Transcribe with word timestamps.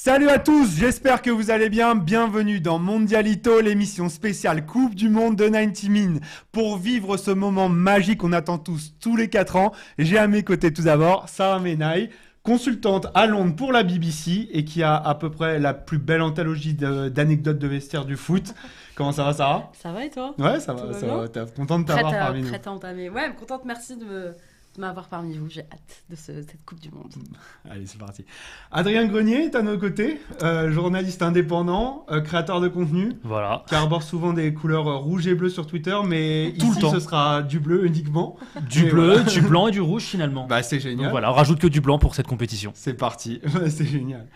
Salut 0.00 0.28
à 0.28 0.38
tous, 0.38 0.76
j'espère 0.76 1.22
que 1.22 1.28
vous 1.28 1.50
allez 1.50 1.68
bien. 1.68 1.96
Bienvenue 1.96 2.60
dans 2.60 2.78
Mondialito, 2.78 3.60
l'émission 3.60 4.08
spéciale 4.08 4.64
Coupe 4.64 4.94
du 4.94 5.08
Monde 5.08 5.34
de 5.34 5.48
90 5.48 5.88
Min. 5.90 6.20
Pour 6.52 6.78
vivre 6.78 7.16
ce 7.16 7.32
moment 7.32 7.68
magique 7.68 8.20
qu'on 8.20 8.32
attend 8.32 8.58
tous 8.58 8.94
tous 9.00 9.16
les 9.16 9.28
4 9.28 9.56
ans, 9.56 9.72
j'ai 9.98 10.16
à 10.16 10.28
mes 10.28 10.44
côtés 10.44 10.72
tout 10.72 10.82
d'abord 10.82 11.28
Sarah 11.28 11.58
Menaille, 11.58 12.10
consultante 12.44 13.08
à 13.12 13.26
Londres 13.26 13.56
pour 13.56 13.72
la 13.72 13.82
BBC 13.82 14.48
et 14.52 14.64
qui 14.64 14.84
a 14.84 14.94
à 14.94 15.16
peu 15.16 15.32
près 15.32 15.58
la 15.58 15.74
plus 15.74 15.98
belle 15.98 16.22
anthologie 16.22 16.74
d'anecdotes 16.74 17.58
de, 17.58 17.66
vestiaire 17.66 18.04
du 18.04 18.16
foot. 18.16 18.54
Comment 18.94 19.10
ça 19.10 19.24
va 19.24 19.32
Sarah? 19.32 19.72
Ça 19.82 19.90
va 19.90 20.04
et 20.04 20.10
toi? 20.10 20.32
Ouais, 20.38 20.60
ça 20.60 20.74
Tout 20.74 20.78
va, 20.78 20.86
va 20.92 20.94
ça 20.94 21.06
va. 21.06 21.28
T'es 21.28 21.40
contente 21.56 21.82
de 21.82 21.88
t'avoir 21.88 22.14
à, 22.14 22.18
parmi 22.18 22.42
nous. 22.42 22.48
prête 22.48 22.68
à 22.68 22.70
entamer. 22.70 23.10
Ouais, 23.10 23.34
contente, 23.36 23.64
merci 23.64 23.96
de 23.96 24.04
me- 24.04 24.10
de 24.28 24.36
m'avoir 24.78 25.08
parmi 25.08 25.36
vous. 25.36 25.48
J'ai 25.48 25.60
hâte 25.62 26.04
de 26.10 26.16
ce- 26.16 26.42
cette 26.42 26.64
Coupe 26.64 26.80
du 26.80 26.90
Monde. 26.90 27.12
Allez, 27.70 27.86
c'est 27.86 27.98
parti. 27.98 28.24
Adrien 28.70 29.06
Grenier 29.06 29.44
est 29.46 29.54
à 29.54 29.62
nos 29.62 29.76
côtés, 29.78 30.20
euh, 30.42 30.70
journaliste 30.70 31.22
indépendant, 31.22 32.06
euh, 32.10 32.20
créateur 32.20 32.60
de 32.60 32.68
contenu, 32.68 33.12
Voilà. 33.24 33.64
qui 33.68 33.74
arbore 33.74 34.02
souvent 34.02 34.32
des 34.32 34.54
couleurs 34.54 34.98
rouges 35.02 35.26
et 35.26 35.34
bleues 35.34 35.50
sur 35.50 35.66
Twitter, 35.66 35.96
mais 36.06 36.54
Tout 36.58 36.66
le 36.66 36.72
ici 36.72 36.80
temps. 36.80 36.90
ce 36.92 37.00
sera 37.00 37.42
du 37.42 37.60
bleu 37.60 37.84
uniquement. 37.86 38.36
Du 38.68 38.86
Et 38.86 38.90
bleu, 38.90 39.12
voilà. 39.14 39.22
du 39.24 39.40
blanc 39.42 39.66
et 39.68 39.70
du 39.72 39.80
rouge 39.80 40.02
finalement. 40.04 40.46
Bah 40.46 40.62
c'est 40.62 40.76
Donc 40.76 40.82
génial. 40.84 41.10
voilà, 41.10 41.30
on 41.30 41.34
rajoute 41.34 41.58
que 41.58 41.66
du 41.66 41.80
blanc 41.80 41.98
pour 41.98 42.14
cette 42.14 42.26
compétition. 42.26 42.72
C'est 42.74 42.94
parti, 42.94 43.40
c'est 43.68 43.86
génial. 43.86 44.26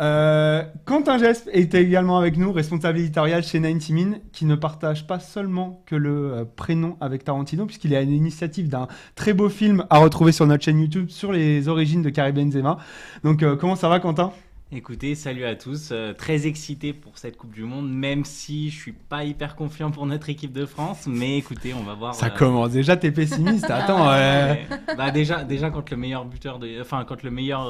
Euh, 0.00 0.62
Quentin 0.84 1.18
Gesp 1.18 1.48
est 1.52 1.74
également 1.74 2.18
avec 2.18 2.36
nous, 2.36 2.52
responsable 2.52 2.98
éditorial 2.98 3.42
chez 3.42 3.60
90 3.60 3.92
Min, 3.92 4.18
qui 4.32 4.44
ne 4.44 4.54
partage 4.54 5.06
pas 5.06 5.18
seulement 5.18 5.82
que 5.86 5.96
le 5.96 6.32
euh, 6.32 6.44
prénom 6.44 6.96
avec 7.00 7.24
Tarantino, 7.24 7.66
puisqu'il 7.66 7.92
est 7.92 7.96
à 7.96 8.02
l'initiative 8.02 8.68
d'un 8.68 8.86
très 9.16 9.32
beau 9.32 9.48
film 9.48 9.84
à 9.90 9.98
retrouver 9.98 10.32
sur 10.32 10.46
notre 10.46 10.64
chaîne 10.64 10.80
YouTube 10.80 11.08
sur 11.08 11.32
les 11.32 11.68
origines 11.68 12.02
de 12.02 12.10
Karim 12.10 12.34
Benzema. 12.34 12.78
Donc 13.24 13.42
euh, 13.42 13.56
comment 13.56 13.76
ça 13.76 13.88
va 13.88 13.98
Quentin? 13.98 14.32
Écoutez, 14.70 15.14
salut 15.14 15.46
à 15.46 15.54
tous. 15.54 15.88
Euh, 15.92 16.12
très 16.12 16.46
excité 16.46 16.92
pour 16.92 17.16
cette 17.16 17.38
Coupe 17.38 17.54
du 17.54 17.62
Monde, 17.62 17.90
même 17.90 18.26
si 18.26 18.68
je 18.68 18.78
suis 18.78 18.92
pas 18.92 19.24
hyper 19.24 19.56
confiant 19.56 19.90
pour 19.90 20.04
notre 20.04 20.28
équipe 20.28 20.52
de 20.52 20.66
France. 20.66 21.06
Mais 21.06 21.38
écoutez, 21.38 21.72
on 21.72 21.82
va 21.82 21.94
voir. 21.94 22.14
Ça 22.14 22.26
euh, 22.26 22.30
commence 22.30 22.72
déjà, 22.72 22.98
t'es 22.98 23.10
pessimiste, 23.10 23.64
attends. 23.70 24.10
euh. 24.10 24.54
Bah 24.98 25.10
déjà, 25.10 25.42
déjà 25.42 25.70
quand 25.70 25.90
le 25.90 25.96
meilleur 25.96 26.26
buteur 26.26 26.58
de, 26.58 26.82
enfin 26.82 27.06
quand 27.08 27.22
le 27.22 27.30
meilleur 27.30 27.66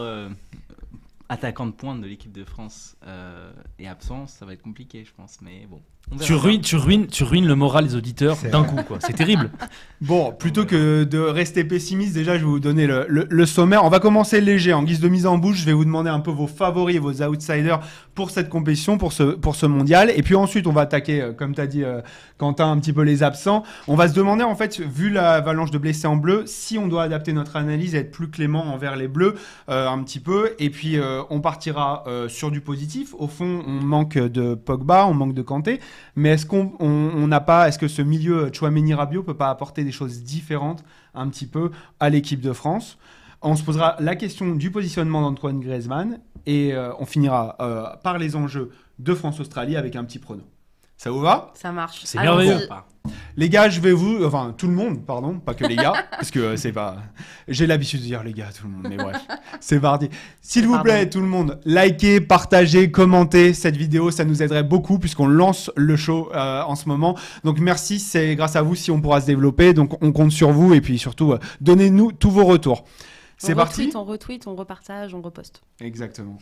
attaquant 1.28 1.66
de 1.66 1.72
pointe 1.72 2.00
de 2.00 2.06
l'équipe 2.06 2.32
de 2.32 2.44
France 2.44 2.96
euh, 3.04 3.52
est 3.78 3.86
absent, 3.86 4.26
ça 4.26 4.46
va 4.46 4.54
être 4.54 4.62
compliqué, 4.62 5.04
je 5.04 5.12
pense. 5.12 5.40
Mais 5.40 5.66
bon. 5.66 5.82
Tu 6.22 6.32
ruines, 6.32 6.62
tu 6.62 6.76
ruines, 6.76 7.06
tu 7.06 7.22
ruines 7.22 7.46
le 7.46 7.54
moral 7.54 7.86
des 7.86 7.94
auditeurs 7.94 8.38
d'un 8.50 8.64
coup, 8.64 8.76
quoi. 8.86 8.96
C'est 9.00 9.12
terrible. 9.14 9.50
Bon, 10.00 10.30
plutôt 10.30 10.64
que 10.64 11.02
de 11.02 11.18
rester 11.18 11.64
pessimiste, 11.64 12.14
déjà, 12.14 12.34
je 12.34 12.44
vais 12.44 12.48
vous 12.48 12.60
donner 12.60 12.86
le, 12.86 13.04
le- 13.08 13.26
le 13.28 13.46
sommaire. 13.46 13.84
On 13.84 13.88
va 13.88 13.98
commencer 13.98 14.40
léger. 14.40 14.72
En 14.72 14.84
guise 14.84 15.00
de 15.00 15.08
mise 15.08 15.26
en 15.26 15.38
bouche, 15.38 15.56
je 15.56 15.64
vais 15.66 15.72
vous 15.72 15.84
demander 15.84 16.08
un 16.08 16.20
peu 16.20 16.30
vos 16.30 16.46
favoris 16.46 16.94
et 16.94 16.98
vos 17.00 17.20
outsiders 17.24 17.80
pour 18.14 18.30
cette 18.30 18.48
compétition, 18.48 18.96
pour 18.96 19.12
ce, 19.12 19.24
pour 19.24 19.56
ce 19.56 19.66
mondial. 19.66 20.12
Et 20.14 20.22
puis 20.22 20.36
ensuite, 20.36 20.68
on 20.68 20.72
va 20.72 20.82
attaquer, 20.82 21.20
euh, 21.20 21.32
comme 21.32 21.52
tu 21.52 21.60
as 21.60 21.66
dit, 21.66 21.82
euh, 21.82 22.00
Quentin, 22.36 22.70
un 22.70 22.78
petit 22.78 22.92
peu 22.92 23.02
les 23.02 23.24
absents. 23.24 23.64
On 23.88 23.96
va 23.96 24.06
se 24.06 24.14
demander, 24.14 24.44
en 24.44 24.54
fait, 24.54 24.78
vu 24.78 25.10
l'avalanche 25.10 25.72
de 25.72 25.78
blessés 25.78 26.06
en 26.06 26.14
bleu, 26.14 26.44
si 26.46 26.78
on 26.78 26.86
doit 26.86 27.02
adapter 27.02 27.32
notre 27.32 27.56
analyse 27.56 27.96
et 27.96 27.98
être 27.98 28.12
plus 28.12 28.30
clément 28.30 28.72
envers 28.72 28.94
les 28.94 29.08
bleus, 29.08 29.34
euh, 29.68 29.88
un 29.88 30.00
petit 30.04 30.20
peu. 30.20 30.52
Et 30.60 30.70
puis, 30.70 30.96
euh, 30.96 31.22
on 31.28 31.40
partira 31.40 32.04
euh, 32.06 32.28
sur 32.28 32.52
du 32.52 32.60
positif. 32.60 33.16
Au 33.18 33.26
fond, 33.26 33.64
on 33.66 33.82
manque 33.84 34.16
de 34.16 34.54
Pogba, 34.54 35.08
on 35.08 35.14
manque 35.14 35.34
de 35.34 35.42
Kanté. 35.42 35.80
Mais 36.16 36.30
est-ce 36.30 36.46
qu'on 36.46 36.72
on- 36.80 36.86
on 37.14 37.26
n'a 37.28 37.40
pas, 37.40 37.68
est-ce 37.68 37.78
que 37.78 37.88
ce 37.88 38.02
milieu 38.02 38.50
Chouameni 38.52 38.94
Rabiot 38.94 39.22
peut 39.22 39.36
pas 39.36 39.50
apporter 39.50 39.84
des 39.84 39.92
choses 39.92 40.22
différentes 40.22 40.84
un 41.14 41.28
petit 41.28 41.46
peu 41.46 41.70
à 42.00 42.10
l'équipe 42.10 42.40
de 42.40 42.52
France? 42.52 42.98
On 43.42 43.54
se 43.56 43.62
posera 43.62 43.96
la 44.00 44.16
question 44.16 44.54
du 44.54 44.70
positionnement 44.70 45.22
d'Antoine 45.22 45.60
Griezmann 45.60 46.18
et 46.46 46.72
euh, 46.74 46.92
on 46.98 47.06
finira 47.06 47.56
euh, 47.60 47.84
par 48.02 48.18
les 48.18 48.34
enjeux 48.34 48.70
de 48.98 49.14
France-Australie 49.14 49.76
avec 49.76 49.94
un 49.94 50.02
petit 50.04 50.18
prono. 50.18 50.42
Ça 50.96 51.10
vous 51.12 51.20
va? 51.20 51.52
Ça 51.54 51.70
marche. 51.70 52.00
C'est 52.04 52.18
merveilleux. 52.24 52.66
Les 53.36 53.48
gars, 53.48 53.68
je 53.68 53.80
vais 53.80 53.92
vous, 53.92 54.24
enfin 54.24 54.54
tout 54.56 54.66
le 54.66 54.74
monde, 54.74 55.04
pardon, 55.04 55.34
pas 55.38 55.54
que 55.54 55.64
les 55.64 55.76
gars, 55.76 55.92
parce 56.10 56.30
que 56.30 56.38
euh, 56.40 56.56
c'est 56.56 56.72
pas, 56.72 56.96
j'ai 57.46 57.66
l'habitude 57.66 58.00
de 58.00 58.04
dire 58.04 58.22
les 58.22 58.32
gars, 58.32 58.48
tout 58.56 58.66
le 58.66 58.72
monde, 58.72 58.86
mais 58.88 58.96
bref, 58.96 59.16
c'est 59.60 59.80
parti. 59.80 60.08
S'il 60.42 60.66
vous 60.66 60.74
Pardon. 60.74 60.84
plaît, 60.84 61.08
tout 61.08 61.20
le 61.20 61.26
monde, 61.26 61.60
likez, 61.64 62.20
partagez, 62.20 62.90
commentez 62.90 63.54
cette 63.54 63.76
vidéo, 63.76 64.10
ça 64.10 64.24
nous 64.24 64.42
aiderait 64.42 64.62
beaucoup 64.62 64.98
puisqu'on 64.98 65.26
lance 65.26 65.70
le 65.76 65.96
show 65.96 66.30
euh, 66.34 66.62
en 66.62 66.76
ce 66.76 66.88
moment. 66.88 67.16
Donc 67.44 67.60
merci, 67.60 67.98
c'est 67.98 68.34
grâce 68.36 68.56
à 68.56 68.62
vous 68.62 68.74
si 68.74 68.90
on 68.90 69.00
pourra 69.00 69.20
se 69.20 69.26
développer. 69.26 69.74
Donc 69.74 70.02
on 70.02 70.12
compte 70.12 70.32
sur 70.32 70.50
vous 70.50 70.74
et 70.74 70.80
puis 70.80 70.98
surtout 70.98 71.32
euh, 71.32 71.38
donnez-nous 71.60 72.12
tous 72.12 72.30
vos 72.30 72.44
retours. 72.44 72.84
C'est 73.40 73.52
on 73.52 73.56
parti. 73.56 73.82
retweet, 73.82 73.96
on 73.96 74.04
retweet, 74.04 74.46
on 74.48 74.54
repartage, 74.56 75.14
on 75.14 75.22
reposte. 75.22 75.62
Exactement. 75.80 76.38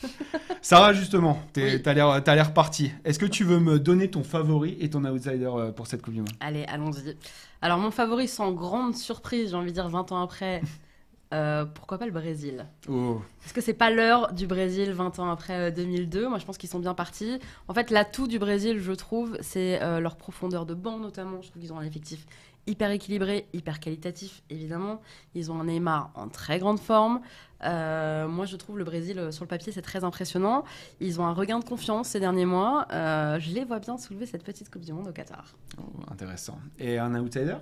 Sarah, 0.62 0.92
justement, 0.92 1.40
t'es- 1.52 1.74
Oui. 1.76 1.82
t'as 1.82 1.92
l'air, 1.92 2.22
t'as 2.24 2.34
l'air 2.34 2.54
parti. 2.54 2.92
Est-ce 3.04 3.18
que 3.18 3.26
tu 3.26 3.44
veux 3.44 3.58
me 3.58 3.78
donner 3.78 4.10
ton 4.10 4.22
favori 4.22 4.76
et 4.80 4.90
ton 4.90 5.04
outsider 5.04 5.44
euh, 5.52 5.72
pour 5.72 5.86
cette 5.86 6.02
Coupe 6.02 6.14
du 6.14 6.20
Monde? 6.20 6.30
Allez, 6.40 6.64
allons-y. 6.64 7.16
Alors, 7.62 7.78
mon 7.78 7.90
favori, 7.90 8.28
sans 8.28 8.52
grande 8.52 8.94
surprise, 8.96 9.50
j'ai 9.50 9.56
envie 9.56 9.70
de 9.70 9.74
dire 9.74 9.88
20 9.88 10.12
ans 10.12 10.22
après, 10.22 10.62
euh, 11.34 11.64
pourquoi 11.64 11.98
pas 11.98 12.06
le 12.06 12.12
Brésil? 12.12 12.66
Oh. 12.88 13.20
Est-ce 13.44 13.52
que 13.54 13.60
c'est 13.60 13.74
pas 13.74 13.90
l'heure 13.90 14.32
du 14.32 14.46
Brésil 14.46 14.92
20 14.92 15.18
ans 15.18 15.30
après 15.30 15.54
euh, 15.54 15.70
2002 15.72 16.28
Moi, 16.28 16.38
je 16.38 16.44
pense 16.44 16.58
qu'ils 16.58 16.68
sont 16.70 16.78
bien 16.80 16.94
partis. 16.94 17.38
En 17.68 17.74
fait, 17.74 17.90
l'atout 17.90 18.26
du 18.28 18.38
Brésil, 18.38 18.78
je 18.80 18.92
trouve, 18.92 19.36
c'est 19.40 19.82
euh, 19.82 20.00
leur 20.00 20.16
profondeur 20.16 20.64
de 20.66 20.74
banc, 20.74 20.98
notamment. 20.98 21.42
Je 21.42 21.50
trouve 21.50 21.60
qu'ils 21.62 21.72
ont 21.72 21.78
un 21.78 21.84
effectif 21.84 22.24
hyper 22.66 22.90
équilibré, 22.90 23.46
hyper 23.52 23.80
qualitatif, 23.80 24.42
évidemment. 24.50 25.00
Ils 25.34 25.50
ont 25.50 25.60
un 25.60 25.64
Neymar 25.64 26.10
en 26.14 26.28
très 26.28 26.58
grande 26.58 26.80
forme. 26.80 27.20
Euh, 27.64 28.28
moi, 28.28 28.44
je 28.44 28.56
trouve 28.56 28.78
le 28.78 28.84
Brésil, 28.84 29.18
euh, 29.18 29.30
sur 29.30 29.44
le 29.44 29.48
papier, 29.48 29.72
c'est 29.72 29.82
très 29.82 30.04
impressionnant. 30.04 30.64
Ils 31.00 31.20
ont 31.20 31.24
un 31.26 31.32
regain 31.32 31.58
de 31.58 31.64
confiance 31.64 32.08
ces 32.08 32.20
derniers 32.20 32.44
mois. 32.44 32.86
Euh, 32.92 33.38
je 33.40 33.50
les 33.52 33.64
vois 33.64 33.78
bien 33.78 33.96
soulever 33.96 34.26
cette 34.26 34.42
petite 34.44 34.70
Coupe 34.70 34.82
du 34.84 34.92
Monde 34.92 35.08
au 35.08 35.12
Qatar. 35.12 35.44
Oh, 35.78 35.82
intéressant. 36.10 36.58
Et 36.78 36.98
un 36.98 37.14
outsider? 37.14 37.56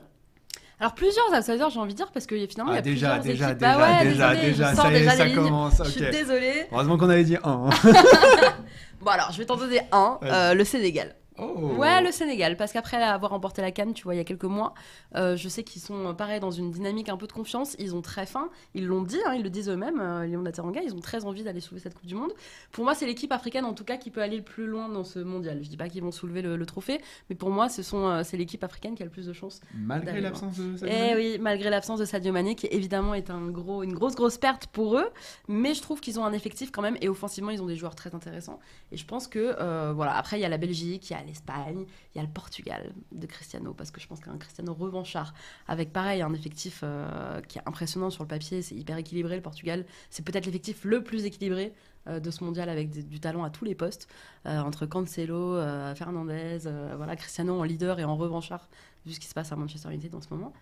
Alors, 0.81 0.95
plusieurs 0.95 1.31
outsiders, 1.33 1.71
j'ai 1.71 1.79
envie 1.79 1.93
de 1.93 1.97
dire, 1.99 2.11
parce 2.11 2.27
que 2.27 2.35
finalement, 2.47 2.73
il 2.73 2.75
y 2.75 2.79
Ah, 2.79 2.81
a 2.81 2.83
déjà, 2.83 3.15
plusieurs 3.19 3.23
déjà, 3.23 3.47
équipes. 3.51 3.59
déjà, 3.61 3.79
Bah 3.79 3.99
ouais, 4.01 4.05
déjà, 4.11 4.35
désolée, 4.35 4.51
déjà, 4.51 4.75
ça 4.75 4.91
y 4.91 4.95
est, 4.95 4.99
déjà 4.99 5.17
ça 5.17 5.31
commence. 5.31 5.83
Je 5.85 5.91
suis 5.91 6.01
désolée. 6.11 6.67
Heureusement 6.73 6.99
qu'on 6.99 7.09
avait 7.11 7.25
dit 7.25 7.37
un. 7.45 7.71
Bon, 9.01 9.11
alors, 9.11 9.31
je 9.33 9.39
vais 9.39 9.45
t'en 9.45 9.57
donner 9.57 9.81
un, 9.93 10.19
euh, 10.23 10.55
le 10.55 10.65
Sénégal. 10.65 11.15
Oh. 11.37 11.73
Ouais, 11.77 12.01
le 12.01 12.13
Sénégal, 12.13 12.57
parce 12.57 12.73
qu'après 12.73 12.97
avoir 13.03 13.33
remporté 13.33 13.61
la 13.61 13.73
Cannes, 13.73 13.93
tu 13.93 14.05
vois, 14.05 14.15
il 14.15 14.19
y 14.19 14.21
a 14.21 14.25
quelques 14.25 14.45
mois, 14.45 14.73
euh, 15.17 15.37
je 15.37 15.49
sais 15.49 15.65
qu'ils 15.65 15.83
sont, 15.83 16.07
euh, 16.07 16.13
pareil, 16.13 16.39
dans 16.39 16.53
une 16.53 16.71
dynamique 16.71 17.09
un 17.09 17.17
peu 17.17 17.27
de 17.27 17.33
confiance. 17.33 17.75
Ils 17.81 17.97
ont 17.97 18.03
très 18.03 18.25
faim, 18.25 18.51
ils 18.75 18.87
l'ont 18.87 19.03
dit, 19.03 19.19
hein, 19.27 19.35
ils 19.35 19.43
le 19.43 19.51
disent 19.51 19.69
eux-mêmes, 19.69 19.99
euh, 20.01 20.27
Lyon 20.27 20.45
Teranga, 20.45 20.81
ils 20.81 20.95
ont 20.95 21.01
très 21.01 21.25
envie 21.25 21.43
d'aller 21.43 21.61
soulever 21.61 21.83
cette 21.83 21.95
Coupe 21.95 22.07
du 22.07 22.15
Monde. 22.15 22.33
Pour 22.71 22.85
moi, 22.85 22.95
c'est 22.95 23.07
l'équipe 23.07 23.33
africaine, 23.33 23.65
en 23.65 23.73
tout 23.75 23.83
cas, 23.83 23.97
qui 23.97 24.11
peut 24.13 24.23
aller 24.23 24.37
le 24.37 24.45
plus 24.45 24.67
loin 24.67 24.89
dans 24.89 25.03
ce 25.03 25.19
mondial. 25.19 25.59
Je 25.63 25.69
dis 25.69 25.77
pas 25.77 25.89
qu'ils 25.89 26.03
vont 26.03 26.13
soulever 26.13 26.41
le, 26.41 26.57
le 26.57 26.67
trophée, 26.67 27.01
mais 27.29 27.35
pour 27.35 27.51
moi, 27.51 27.69
ce 27.69 27.83
sont, 27.83 28.07
euh, 28.07 28.23
c'est 28.23 28.37
l'équipe 28.37 28.63
africaine 28.63 28.95
qui 28.95 29.03
a 29.03 29.07
le 29.07 29.11
plus 29.11 29.27
de 29.27 29.33
chances. 29.33 29.61
Malgré 29.75 30.21
l'absence 30.21 30.57
de 30.57 30.77
Sadio 30.77 30.95
Eh 30.97 31.01
Mané 31.01 31.17
oui, 31.17 31.39
malgré 31.41 31.69
l'absence 31.69 31.99
de 31.99 32.05
Sadio 32.05 32.33
Mané, 32.33 32.55
qui 32.55 32.69
évidemment 32.71 33.13
est 33.13 33.31
un 33.31 33.49
gros, 33.49 33.83
une 33.83 33.95
grosse, 33.95 34.15
grosse 34.15 34.39
perte 34.39 34.69
pour 34.69 34.99
eux, 34.99 35.11
mais 35.49 35.75
je 35.75 35.83
trouve 35.83 36.01
qu'ils 36.01 36.21
ont 36.21 36.25
un 36.25 36.33
effectif 36.33 36.71
quand 36.71 36.83
même, 36.83 36.97
et 37.01 37.09
offensivement, 37.09 37.51
ils 37.51 37.61
ont 37.61 37.67
des 37.67 37.77
joueurs 37.77 37.97
très 37.97 38.15
intéressants. 38.15 38.61
Et 38.93 38.97
je 38.97 39.05
pense 39.05 39.27
que, 39.27 39.57
euh, 39.59 39.93
voilà, 39.93 40.17
après, 40.17 40.39
il 40.39 40.43
y 40.43 40.45
a 40.45 40.49
la 40.49 40.59
Belgique, 40.59 41.11
il 41.11 41.13
y 41.13 41.17
a 41.17 41.24
l'Espagne, 41.25 41.85
il 42.15 42.19
y 42.19 42.21
a 42.21 42.23
le 42.23 42.31
Portugal 42.31 42.93
de 43.13 43.27
Cristiano, 43.27 43.75
parce 43.75 43.91
que 43.91 44.01
je 44.01 44.07
pense 44.07 44.21
qu'un 44.21 44.37
Cristiano 44.39 44.75
revanchard, 44.75 45.35
avec 45.67 45.93
pareil, 45.93 46.23
un 46.23 46.33
effectif 46.33 46.81
euh, 46.83 47.41
qui 47.43 47.59
est 47.59 47.63
impressionnant 47.67 48.11
sur 48.11 48.25
le 48.25 48.29
papier, 48.29 48.63
c'est 48.63 48.75
hyper 48.75 48.97
équilibré, 48.97 49.37
le 49.37 49.43
Portugal, 49.43 49.85
c'est 50.11 50.25
peut-être 50.25 50.47
l'effectif 50.47 50.85
le 50.85 51.03
plus 51.03 51.25
équilibré 51.25 51.73
euh, 52.07 52.21
de 52.21 52.31
ce 52.31 52.45
mondial 52.45 52.69
avec 52.69 52.91
du 52.91 53.21
talent 53.21 53.45
à 53.45 53.51
tous 53.51 53.65
les 53.65 53.75
postes, 53.75 54.09
euh, 54.47 54.61
entre 54.61 54.87
Cancelo, 54.87 55.57
Fernandez, 55.95 56.59
voilà, 56.97 57.17
Cristiano 57.17 57.59
en 57.59 57.65
leader 57.65 57.99
et 57.99 58.05
en 58.05 58.17
revanchard, 58.17 58.69
vu 59.07 59.13
ce 59.13 59.21
qui 59.21 59.27
se 59.27 59.35
passe 59.35 59.53
à 59.53 59.57
Manchester 59.57 59.89
United 59.91 60.15
en 60.15 60.21
ce 60.21 60.29
moment. 60.31 60.53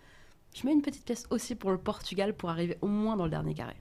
Je 0.55 0.67
mets 0.67 0.73
une 0.73 0.81
petite 0.81 1.05
pièce 1.05 1.25
aussi 1.31 1.55
pour 1.55 1.71
le 1.71 1.77
Portugal 1.77 2.35
pour 2.35 2.49
arriver 2.49 2.77
au 2.81 2.87
moins 2.87 3.15
dans 3.15 3.23
le 3.23 3.31
dernier 3.31 3.55
carré. 3.55 3.75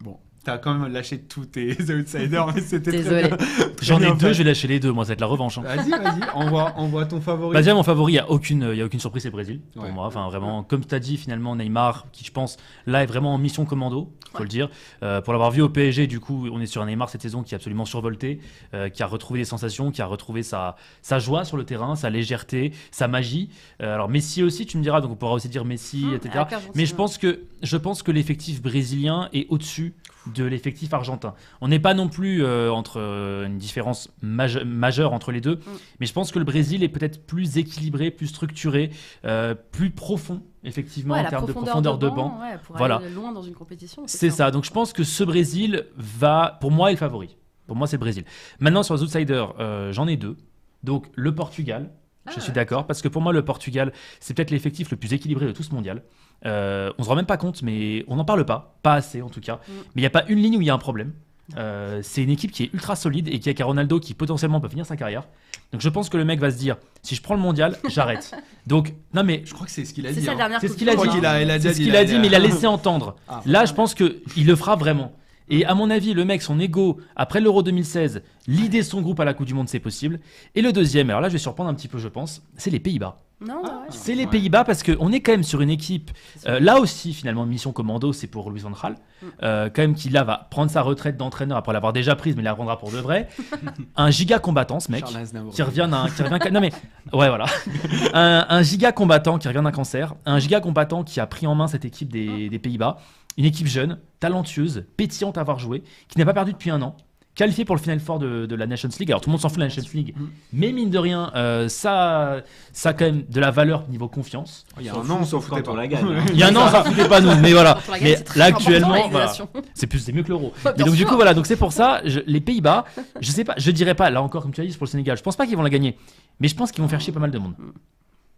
Bon, 0.00 0.18
t'as 0.44 0.58
quand 0.58 0.74
même 0.74 0.92
lâché 0.92 1.18
tous 1.20 1.46
tes 1.46 1.70
outsiders, 1.92 2.46
mais 2.54 2.60
c'était 2.60 2.90
très 2.90 2.98
Désolé. 3.02 3.28
bien. 3.28 3.36
J'en 3.82 4.00
ai 4.00 4.12
deux, 4.14 4.32
je 4.32 4.38
vais 4.38 4.44
lâcher 4.44 4.68
les 4.68 4.80
deux. 4.80 4.92
Moi, 4.92 5.04
ça 5.04 5.08
va 5.08 5.12
être 5.14 5.20
la 5.20 5.26
revanche. 5.26 5.58
hein. 5.58 5.62
Vas-y, 5.64 5.90
vas-y, 5.90 6.20
envoie, 6.34 6.72
envoie 6.76 7.06
ton 7.06 7.20
favori. 7.20 7.54
Bah, 7.54 7.60
déjà, 7.60 7.74
mon 7.74 7.82
favori, 7.82 8.12
il 8.12 8.16
n'y 8.16 8.20
a, 8.20 8.30
aucune- 8.30 8.72
y 8.74 8.80
a 8.80 8.84
aucune 8.84 9.00
surprise, 9.00 9.22
c'est 9.22 9.28
le 9.28 9.32
Brésil. 9.32 9.60
Pour 9.74 9.84
Ouais. 9.84 9.92
moi, 9.92 10.06
enfin, 10.06 10.28
vraiment, 10.28 10.62
comme 10.62 10.84
tu 10.84 10.94
as 10.94 10.98
dit, 11.00 11.16
finalement, 11.16 11.56
Neymar, 11.56 12.06
qui 12.12 12.24
je 12.24 12.30
pense, 12.32 12.56
là, 12.86 13.02
est 13.02 13.06
vraiment 13.06 13.34
en 13.34 13.38
mission 13.38 13.64
commando, 13.64 14.12
faut 14.32 14.38
Ouais. 14.38 14.42
le 14.44 14.48
dire. 14.48 14.68
Euh, 15.02 15.20
pour 15.20 15.32
l'avoir 15.32 15.50
vu 15.50 15.62
au 15.62 15.68
PSG, 15.68 16.06
du 16.06 16.20
coup, 16.20 16.48
on 16.52 16.60
est 16.60 16.66
sur 16.66 16.82
un 16.82 16.86
Neymar 16.86 17.08
cette 17.10 17.22
saison 17.22 17.42
qui 17.42 17.54
est 17.54 17.56
absolument 17.56 17.84
survolté, 17.84 18.40
euh, 18.74 18.88
qui 18.88 19.02
a 19.02 19.06
retrouvé 19.06 19.40
des 19.40 19.44
sensations, 19.44 19.90
qui 19.90 20.02
a 20.02 20.06
retrouvé 20.06 20.42
sa, 20.42 20.76
sa 21.02 21.18
joie 21.18 21.44
sur 21.44 21.56
le 21.56 21.64
terrain, 21.64 21.94
sa 21.96 22.10
légèreté, 22.10 22.72
sa 22.90 23.08
magie. 23.08 23.48
Euh, 23.82 23.94
alors, 23.94 24.08
Messi 24.08 24.42
aussi, 24.42 24.66
tu 24.66 24.76
me 24.78 24.82
diras, 24.82 25.00
donc 25.00 25.10
on 25.12 25.16
pourra 25.16 25.32
aussi 25.34 25.48
dire 25.48 25.64
Messi, 25.64 26.04
Hum, 26.06 26.14
etc. 26.14 26.44
Mais 26.74 26.86
je 26.86 26.94
pense 26.94 27.18
que, 27.18 27.40
je 27.62 27.76
pense 27.76 28.02
que 28.02 28.10
l'effectif 28.12 28.60
brésilien 28.62 29.28
est 29.32 29.46
au-dessus 29.50 29.94
de 30.34 30.44
l'effectif 30.44 30.92
argentin. 30.92 31.34
On 31.60 31.68
n'est 31.68 31.78
pas 31.78 31.94
non 31.94 32.08
plus 32.08 32.42
euh, 32.44 32.70
entre 32.72 33.00
euh, 33.00 33.46
une 33.46 33.58
différence 33.58 34.10
maje- 34.22 34.64
majeure 34.64 35.12
entre 35.12 35.32
les 35.32 35.40
deux, 35.40 35.60
mais 36.00 36.06
je 36.06 36.12
pense 36.12 36.32
que 36.32 36.38
le 36.38 36.44
Brésil 36.44 36.82
est 36.82 36.88
peut-être 36.88 37.24
plus 37.26 37.56
équilibré, 37.58 38.10
plus 38.10 38.26
structuré, 38.26 38.90
euh, 39.24 39.54
plus 39.54 39.90
profond, 39.90 40.42
effectivement, 40.64 41.14
Ouais, 41.14 41.20
en 41.20 41.28
termes 41.30 41.46
de 41.46 41.52
profondeur 41.52 41.98
de 41.98 42.08
banc. 42.08 42.38
ouais, 42.40 42.58
pour 42.64 42.76
Voilà. 42.76 42.96
aller 42.96 43.10
loin 43.10 43.32
dans 43.32 43.42
une 43.42 43.54
compétition. 43.54 44.02
C'est 44.06 44.30
ça. 44.30 44.50
Donc 44.50 44.64
je 44.64 44.70
pense 44.70 44.92
que 44.92 45.04
ce 45.04 45.24
Brésil 45.24 45.86
va, 45.96 46.58
pour 46.60 46.70
moi, 46.70 46.90
est 46.90 46.94
le 46.94 46.98
favori. 46.98 47.36
Pour 47.66 47.76
moi, 47.76 47.86
c'est 47.86 47.96
le 47.96 48.00
Brésil. 48.00 48.24
Maintenant, 48.60 48.82
sur 48.82 48.94
les 48.94 49.02
outsiders, 49.02 49.54
j'en 49.92 50.06
ai 50.06 50.16
deux. 50.16 50.36
Donc, 50.82 51.06
le 51.14 51.34
Portugal, 51.34 51.90
je 52.28 52.34
Ah, 52.36 52.40
suis 52.40 52.52
d'accord, 52.52 52.86
parce 52.86 53.02
que 53.02 53.08
pour 53.08 53.22
moi, 53.22 53.32
le 53.32 53.44
Portugal, 53.44 53.92
c'est 54.20 54.34
peut-être 54.34 54.50
l'effectif 54.50 54.90
le 54.90 54.96
plus 54.96 55.12
équilibré 55.12 55.46
de 55.46 55.52
tout 55.52 55.62
ce 55.62 55.74
mondial. 55.74 56.02
Euh, 56.46 56.90
on 56.98 57.02
se 57.02 57.08
rend 57.08 57.16
même 57.16 57.26
pas 57.26 57.36
compte, 57.36 57.62
mais 57.62 58.04
on 58.08 58.16
n'en 58.16 58.24
parle 58.24 58.44
pas, 58.44 58.76
pas 58.82 58.94
assez 58.94 59.22
en 59.22 59.28
tout 59.30 59.40
cas. 59.40 59.56
Mm. 59.56 59.72
Mais 59.72 59.82
il 59.96 60.00
n'y 60.02 60.06
a 60.06 60.10
pas 60.10 60.24
une 60.28 60.38
ligne 60.38 60.56
où 60.56 60.60
il 60.60 60.66
y 60.66 60.70
a 60.70 60.74
un 60.74 60.78
problème. 60.78 61.12
Euh, 61.58 62.00
c'est 62.02 62.22
une 62.22 62.30
équipe 62.30 62.50
qui 62.52 62.62
est 62.64 62.72
ultra 62.72 62.96
solide 62.96 63.28
et 63.28 63.38
qui 63.38 63.50
a 63.50 63.54
qu'à 63.54 63.66
Ronaldo 63.66 64.00
qui 64.00 64.14
potentiellement 64.14 64.60
peut 64.60 64.68
finir 64.70 64.86
sa 64.86 64.96
carrière. 64.96 65.24
Donc 65.72 65.82
je 65.82 65.88
pense 65.90 66.08
que 66.08 66.16
le 66.16 66.24
mec 66.24 66.40
va 66.40 66.50
se 66.50 66.56
dire 66.56 66.76
si 67.02 67.14
je 67.14 67.20
prends 67.22 67.34
le 67.34 67.40
mondial, 67.40 67.76
j'arrête. 67.90 68.34
Donc 68.66 68.94
non 69.12 69.24
mais 69.24 69.42
Je 69.44 69.52
crois 69.52 69.66
que 69.66 69.72
c'est 69.72 69.84
ce 69.84 69.92
qu'il 69.92 70.06
a 70.06 70.12
dit. 70.12 70.26
hein. 70.26 70.34
dernière 70.36 70.60
C'est 70.62 70.68
ce 70.68 70.72
Coupe 70.72 70.78
qu'il 70.78 70.88
a 70.88 70.92
Je 70.92 70.96
crois 70.96 71.08
dit. 71.08 71.16
Qu'il 71.16 71.26
a, 71.26 71.42
il 71.42 71.50
a 71.50 71.54
c'est 71.54 71.58
déjà 71.58 71.70
ce 71.72 71.76
dit. 71.78 71.84
qu'il 71.84 71.92
là, 71.92 71.98
a 71.98 72.04
dit, 72.04 72.18
mais 72.18 72.28
il 72.28 72.34
a 72.34 72.38
laissé 72.38 72.66
entendre. 72.66 73.16
Ah. 73.28 73.42
Là, 73.44 73.66
je 73.66 73.74
pense 73.74 73.94
que 73.94 74.22
il 74.38 74.46
le 74.46 74.56
fera 74.56 74.76
vraiment. 74.76 75.12
Et 75.48 75.64
à 75.66 75.74
mon 75.74 75.90
avis, 75.90 76.14
le 76.14 76.24
mec, 76.24 76.42
son 76.42 76.58
ego, 76.58 76.98
après 77.16 77.40
l'Euro 77.40 77.62
2016, 77.62 78.22
l'idée 78.46 78.82
son 78.82 79.02
groupe 79.02 79.20
à 79.20 79.24
la 79.24 79.34
Coupe 79.34 79.46
du 79.46 79.54
Monde, 79.54 79.68
c'est 79.68 79.78
possible. 79.80 80.20
Et 80.54 80.62
le 80.62 80.72
deuxième, 80.72 81.10
alors 81.10 81.20
là, 81.20 81.28
je 81.28 81.34
vais 81.34 81.38
surprendre 81.38 81.68
un 81.70 81.74
petit 81.74 81.88
peu, 81.88 81.98
je 81.98 82.08
pense, 82.08 82.42
c'est 82.56 82.70
les 82.70 82.80
Pays-Bas. 82.80 83.20
Non, 83.44 83.62
Ah. 83.64 83.68
ouais. 83.82 83.86
C'est 83.90 84.14
les. 84.14 84.26
Pays-Bas 84.26 84.64
parce 84.64 84.82
qu'on 84.82 85.12
est 85.12 85.20
quand 85.20 85.32
même 85.32 85.42
sur 85.42 85.60
une 85.60 85.68
équipe. 85.68 86.12
Euh, 86.46 86.60
là 86.60 86.78
aussi, 86.78 87.12
finalement, 87.12 87.44
mission 87.44 87.72
commando, 87.72 88.12
c'est 88.12 88.28
pour 88.28 88.48
Louis 88.48 88.60
Van 88.60 88.70
Gaal. 88.70 88.92
Mm. 88.92 89.26
Euh, 89.42 89.70
quand 89.74 89.82
même, 89.82 89.94
qui 89.94 90.08
là 90.08 90.22
va 90.24 90.46
prendre 90.50 90.70
sa 90.70 90.80
retraite 90.82 91.16
d'entraîneur 91.16 91.58
après 91.58 91.72
l'avoir 91.72 91.92
déjà 91.92 92.14
prise, 92.16 92.36
mais 92.36 92.42
il 92.42 92.44
la 92.44 92.54
prendra 92.54 92.78
pour 92.78 92.90
de 92.92 92.98
vrai. 92.98 93.28
un 93.96 94.10
giga 94.10 94.38
combattant, 94.38 94.80
ce 94.80 94.90
mec 94.90 95.04
qui 95.50 95.62
revient 95.62 95.88
d'un 95.90 96.08
qui 96.08 96.22
revient 96.22 96.52
non 96.52 96.60
mais 96.60 96.70
ouais 97.12 97.28
voilà 97.28 97.46
un, 98.14 98.46
un 98.48 98.62
giga 98.62 98.92
combattant 98.92 99.38
qui 99.38 99.48
revient 99.48 99.62
d'un 99.62 99.70
cancer 99.72 100.14
un 100.26 100.38
giga 100.38 100.60
combattant 100.60 101.04
qui 101.04 101.20
a 101.20 101.26
pris 101.26 101.46
en 101.46 101.54
main 101.54 101.66
cette 101.66 101.84
équipe 101.84 102.12
des, 102.12 102.48
des 102.48 102.58
Pays-Bas 102.58 102.98
une 103.36 103.44
équipe 103.44 103.66
jeune 103.66 103.98
talentueuse 104.20 104.84
pétillante 104.96 105.38
à 105.38 105.40
avoir 105.42 105.58
joué 105.58 105.82
qui 106.08 106.18
n'a 106.18 106.24
pas 106.24 106.34
perdu 106.34 106.52
depuis 106.52 106.70
un 106.70 106.80
an 106.82 106.96
qualifiée 107.34 107.64
pour 107.64 107.74
le 107.74 107.80
final 107.80 107.98
fort 107.98 108.20
de, 108.20 108.46
de 108.46 108.54
la 108.54 108.64
Nations 108.68 108.88
League. 109.00 109.10
Alors 109.10 109.20
tout 109.20 109.28
le 109.28 109.32
monde 109.32 109.40
s'en 109.40 109.48
fout 109.48 109.56
de 109.58 109.62
la 109.62 109.66
Nations 109.66 109.82
League. 109.92 110.14
Mm. 110.16 110.24
mais 110.52 110.70
mine 110.70 110.88
de 110.90 110.98
rien 110.98 111.32
euh, 111.34 111.68
ça 111.68 112.42
ça 112.72 112.90
a 112.90 112.92
quand 112.92 113.06
même 113.06 113.24
de 113.28 113.40
la 113.40 113.50
valeur 113.50 113.88
niveau 113.88 114.06
confiance. 114.06 114.64
Il 114.78 114.86
y 114.86 114.88
a 114.88 114.92
S'en 114.92 115.00
un 115.04 115.10
an, 115.10 115.18
on 115.22 115.24
s'en 115.24 115.40
foutait 115.40 115.62
quand 115.62 115.72
on 115.72 115.74
pas. 115.74 115.80
la 115.80 115.88
gagne, 115.88 116.06
il 116.32 116.38
y 116.38 116.44
a 116.44 116.48
un 116.48 116.54
an 116.54 116.68
ça 116.68 116.84
foutait 116.84 117.08
pas 117.08 117.20
nous. 117.20 117.34
Mais 117.40 117.52
voilà. 117.52 117.76
Mais 118.00 118.16
là 118.36 118.44
actuellement 118.44 119.08
voilà, 119.08 119.32
c'est 119.74 119.88
plus 119.88 119.98
c'est 119.98 120.12
mieux 120.12 120.22
que 120.22 120.28
l'euro. 120.28 120.52
Bah, 120.62 120.70
Mais 120.70 120.84
bien 120.84 120.86
donc 120.86 120.94
du 120.94 121.04
coup 121.06 121.16
voilà, 121.16 121.34
donc 121.34 121.46
c'est 121.46 121.56
pour 121.56 121.72
ça, 121.72 122.02
je- 122.04 122.20
les 122.24 122.40
Pays-Bas, 122.40 122.84
je 123.20 123.30
sais 123.32 123.42
pas, 123.42 123.54
je 123.56 123.72
dirais 123.72 123.96
pas 123.96 124.10
là 124.10 124.22
encore 124.22 124.42
comme 124.42 124.52
tu 124.52 124.60
as 124.60 124.64
dit 124.64 124.70
pour 124.76 124.84
le 124.86 124.90
Sénégal, 124.90 125.16
je 125.18 125.22
pense 125.24 125.34
pas 125.34 125.44
qu'ils 125.46 125.56
vont 125.56 125.62
la 125.64 125.70
gagner, 125.70 125.98
mais 126.38 126.46
je 126.46 126.54
pense 126.54 126.70
qu'ils 126.70 126.82
vont 126.82 126.88
faire 126.88 127.00
chier 127.00 127.12
pas 127.12 127.18
mal 127.18 127.32
de 127.32 127.38
monde. 127.38 127.54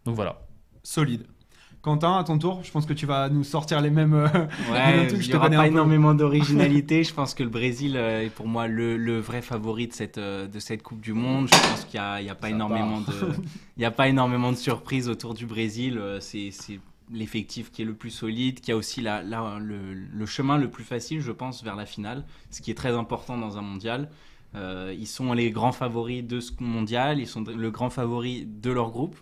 Donc 0.05 0.15
voilà. 0.15 0.41
Solide. 0.81 1.27
Quentin, 1.87 2.17
à 2.17 2.23
ton 2.25 2.37
tour, 2.37 2.59
je 2.63 2.71
pense 2.71 2.85
que 2.85 2.91
tu 2.91 3.05
vas 3.05 3.29
nous 3.29 3.45
sortir 3.45 3.79
les 3.79 3.89
mêmes. 3.89 4.13
euh, 4.13 4.27
les 4.59 4.71
Ouais, 4.73 4.97
mêmes 4.97 5.07
trucs, 5.07 5.21
je 5.21 5.25
il 5.27 5.29
y 5.29 5.31
te 5.31 5.37
aura 5.37 5.49
pas 5.49 5.67
énormément 5.67 6.13
d'originalité. 6.13 7.03
je 7.05 7.13
pense 7.13 7.33
que 7.33 7.43
le 7.43 7.49
Brésil 7.49 7.95
euh, 7.95 8.25
est 8.25 8.29
pour 8.29 8.45
moi 8.49 8.67
le, 8.67 8.97
le 8.97 9.19
vrai 9.19 9.41
favori 9.41 9.87
de 9.87 9.93
cette, 9.93 10.17
euh, 10.17 10.47
de 10.47 10.59
cette 10.59 10.83
Coupe 10.83 10.99
du 10.99 11.13
Monde. 11.13 11.47
Je 11.47 11.53
pense 11.61 11.85
qu'il 11.85 11.97
n'y 12.01 12.05
a, 12.05 12.19
il 12.19 12.25
y 12.27 12.29
a 12.29 12.35
pas 12.35 12.49
énormément 12.49 12.99
de, 12.99 13.13
il 13.77 13.83
y 13.83 13.85
a 13.85 13.91
pas 13.91 14.09
énormément 14.09 14.51
de 14.51 14.57
surprises 14.57 15.07
autour 15.07 15.33
du 15.33 15.45
Brésil. 15.45 15.97
C'est, 16.19 16.51
c'est 16.51 16.81
l'effectif 17.09 17.71
qui 17.71 17.83
est 17.83 17.85
le 17.85 17.93
plus 17.93 18.09
solide, 18.09 18.59
qui 18.59 18.73
a 18.73 18.75
aussi 18.75 18.99
la, 19.01 19.23
la- 19.23 19.57
le, 19.57 19.93
le 19.93 20.25
chemin 20.25 20.57
le 20.57 20.69
plus 20.69 20.83
facile, 20.83 21.21
je 21.21 21.31
pense, 21.31 21.63
vers 21.63 21.77
la 21.77 21.85
finale, 21.85 22.25
ce 22.51 22.61
qui 22.61 22.69
est 22.69 22.75
très 22.75 22.91
important 22.95 23.37
dans 23.37 23.57
un 23.57 23.61
mondial. 23.61 24.09
Euh, 24.55 24.93
ils 24.97 25.07
sont 25.07 25.31
les 25.31 25.51
grands 25.51 25.71
favoris 25.71 26.23
de 26.23 26.41
ce 26.41 26.51
mondial, 26.59 27.19
ils 27.19 27.27
sont 27.27 27.43
le 27.45 27.71
grand 27.71 27.89
favori 27.89 28.45
de 28.45 28.71
leur 28.71 28.91
groupe. 28.91 29.15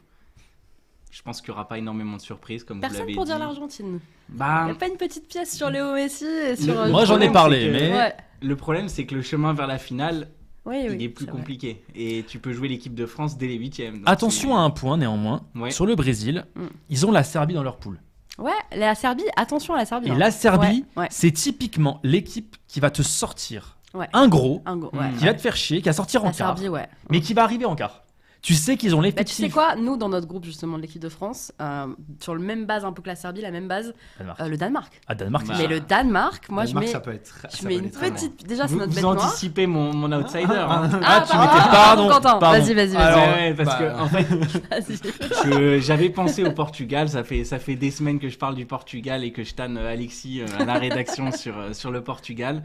Je 1.16 1.22
pense 1.22 1.40
qu'il 1.40 1.52
n'y 1.52 1.56
aura 1.56 1.66
pas 1.66 1.78
énormément 1.78 2.18
de 2.18 2.22
surprises, 2.22 2.66
comme 2.66 2.78
vous 2.78 2.82
Personne 2.82 3.00
l'avez 3.00 3.14
pour 3.14 3.24
dire 3.24 3.36
dit. 3.36 3.42
l'Argentine. 3.42 4.00
Bah, 4.28 4.64
Il 4.64 4.66
n'y 4.66 4.72
a 4.72 4.76
pas 4.76 4.88
une 4.90 4.98
petite 4.98 5.30
pièce 5.30 5.56
sur 5.56 5.70
Léo 5.70 5.94
Messi 5.94 6.26
et 6.26 6.58
sur. 6.58 6.74
Le- 6.74 6.80
euh, 6.82 6.90
Moi 6.92 7.06
j'en 7.06 7.22
ai 7.22 7.32
parlé, 7.32 7.68
que- 7.68 7.72
mais 7.72 7.94
Ouais. 7.94 8.14
Le 8.42 8.56
problème, 8.58 8.90
c'est 8.90 9.06
que 9.06 9.16
le 9.16 9.22
chemin 9.22 9.54
vers 9.54 9.66
la 9.66 9.78
finale, 9.78 10.28
Oui, 10.66 10.76
oui. 10.90 10.96
il 10.96 11.04
est 11.04 11.08
plus 11.10 11.26
vrai. 11.26 11.32
compliqué. 11.38 11.86
Et 11.96 12.26
tu 12.28 12.38
peux 12.40 12.52
jouer 12.52 12.68
l'équipe 12.68 12.94
de 12.94 13.06
France 13.06 13.38
dès 13.38 13.48
les 13.48 13.56
huitièmes. 13.56 14.02
Attention 14.06 14.58
à 14.58 14.60
un 14.60 14.70
point 14.72 14.98
néanmoins, 14.98 15.44
Ouais. 15.56 15.72
sur 15.72 15.86
le 15.86 15.96
Brésil, 15.96 16.46
Mm. 16.56 16.66
ils 16.90 17.06
ont 17.06 17.12
la 17.12 17.24
Serbie 17.24 17.54
dans 17.54 17.64
leur 17.64 17.78
poule. 17.78 18.02
Ouais, 18.38 18.52
la 18.76 18.94
Serbie, 18.94 19.24
attention 19.38 19.74
à 19.74 19.78
la 19.78 19.86
Serbie. 19.86 20.10
Et 20.10 20.12
hein. 20.12 20.18
la 20.18 20.32
Serbie, 20.32 20.84
Ouais, 20.98 21.04
ouais. 21.04 21.08
c'est 21.12 21.32
typiquement 21.32 22.02
l'équipe 22.04 22.58
qui 22.68 22.82
va 22.82 22.92
te 22.92 23.02
sortir 23.02 23.78
Ouais. 23.94 24.10
un 24.12 24.28
gros, 24.28 24.62
Un 24.66 24.76
Mm. 24.76 24.84
ouais. 24.92 25.12
qui 25.18 25.24
va 25.26 25.34
te 25.34 25.40
faire 25.40 25.56
chier, 25.56 25.78
qui 25.82 25.88
va 25.88 25.94
sortir 25.94 26.24
en 26.24 26.28
La 26.28 26.34
quart, 26.34 26.58
Serbie, 26.58 26.68
ouais. 26.68 26.88
mais 27.10 27.22
qui 27.22 27.34
va 27.34 27.44
arriver 27.46 27.64
en 27.64 27.76
quart. 27.78 28.04
Tu 28.46 28.54
sais 28.54 28.78
qu'ils 28.78 28.94
ont 28.96 29.02
Bah, 29.02 29.24
tu 29.24 29.34
sais 29.34 29.50
quoi, 29.50 29.76
nous 29.76 29.98
dans 29.98 30.08
notre 30.08 30.28
groupe 30.28 30.46
justement 30.46 30.78
de 30.78 30.84
l'équipe 30.84 31.02
de 31.02 31.10
France, 31.10 31.52
euh, 31.60 31.88
sur 32.20 32.36
le 32.36 32.42
même 32.42 32.68
base 32.68 32.86
un 32.86 32.92
peu 32.94 33.02
que 33.02 33.08
la 33.08 33.16
Serbie, 33.16 33.42
la 33.42 33.50
même 33.50 33.68
base, 33.68 33.92
Danemark. 34.20 34.40
euh, 34.40 34.48
le 34.48 34.56
Danemark. 34.58 35.02
Ah, 35.08 35.16
Danemark, 35.16 35.48
Bah, 35.48 35.56
mais 35.58 35.66
le 35.66 35.80
Danemark, 35.80 36.48
moi 36.50 36.64
Danemark, 36.66 36.86
je 36.86 36.92
ça 36.92 36.98
mets, 37.00 37.04
peut 37.06 37.14
être. 37.14 37.34
je 37.52 37.58
ça 37.58 37.68
mets 37.68 37.78
une 37.78 37.90
petite. 37.90 38.46
Déjà 38.48 38.68
c'est 38.68 38.74
vous, 38.74 38.80
notre 38.82 38.90
vous 38.92 38.96
bête 38.98 39.04
noire. 39.04 39.26
anticipez 39.26 39.66
mon, 39.66 39.96
mon 39.96 40.12
outsider. 40.12 40.44
hein. 40.46 40.90
Ah, 41.04 41.24
tu 41.28 41.32
pardon, 41.36 42.04
m'étais- 42.04 42.22
pardon, 42.22 42.40
pardon. 42.40 42.52
vas-y, 42.52 42.74
vas-y, 42.76 42.88
vas-y. 42.90 42.96
Alors, 42.98 43.36
Ouais, 43.36 43.54
parce 43.56 43.70
bah, 43.70 43.80
que 43.80 44.00
en 44.00 44.08
fait, 44.10 45.80
j'avais 45.82 46.10
pensé 46.12 46.44
au 46.44 46.52
Portugal. 46.52 47.10
Ça 47.10 47.24
fait 47.24 47.46
ça 47.46 47.58
fait 47.58 47.76
des 47.76 47.90
semaines 47.90 48.20
que 48.20 48.30
je 48.30 48.38
parle 48.38 48.54
du 48.54 48.68
Portugal 48.68 49.24
et 49.24 49.32
que 49.32 49.44
je 49.44 49.56
tanne 49.56 49.78
euh, 49.78 49.92
Alexis 49.92 50.42
euh, 50.42 50.46
à 50.60 50.66
la 50.66 50.76
rédaction 50.76 51.32
sur 51.32 51.56
sur 51.74 51.90
le 51.92 52.04
Portugal. 52.04 52.62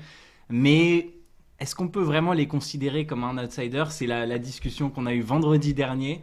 Mais 0.50 1.10
est-ce 1.60 1.74
qu'on 1.74 1.88
peut 1.88 2.02
vraiment 2.02 2.32
les 2.32 2.46
considérer 2.48 3.06
comme 3.06 3.22
un 3.24 3.36
outsider? 3.42 3.84
C'est 3.90 4.06
la, 4.06 4.26
la 4.26 4.38
discussion 4.38 4.90
qu'on 4.90 5.06
a 5.06 5.12
eue 5.14 5.20
vendredi 5.20 5.74
dernier. 5.74 6.20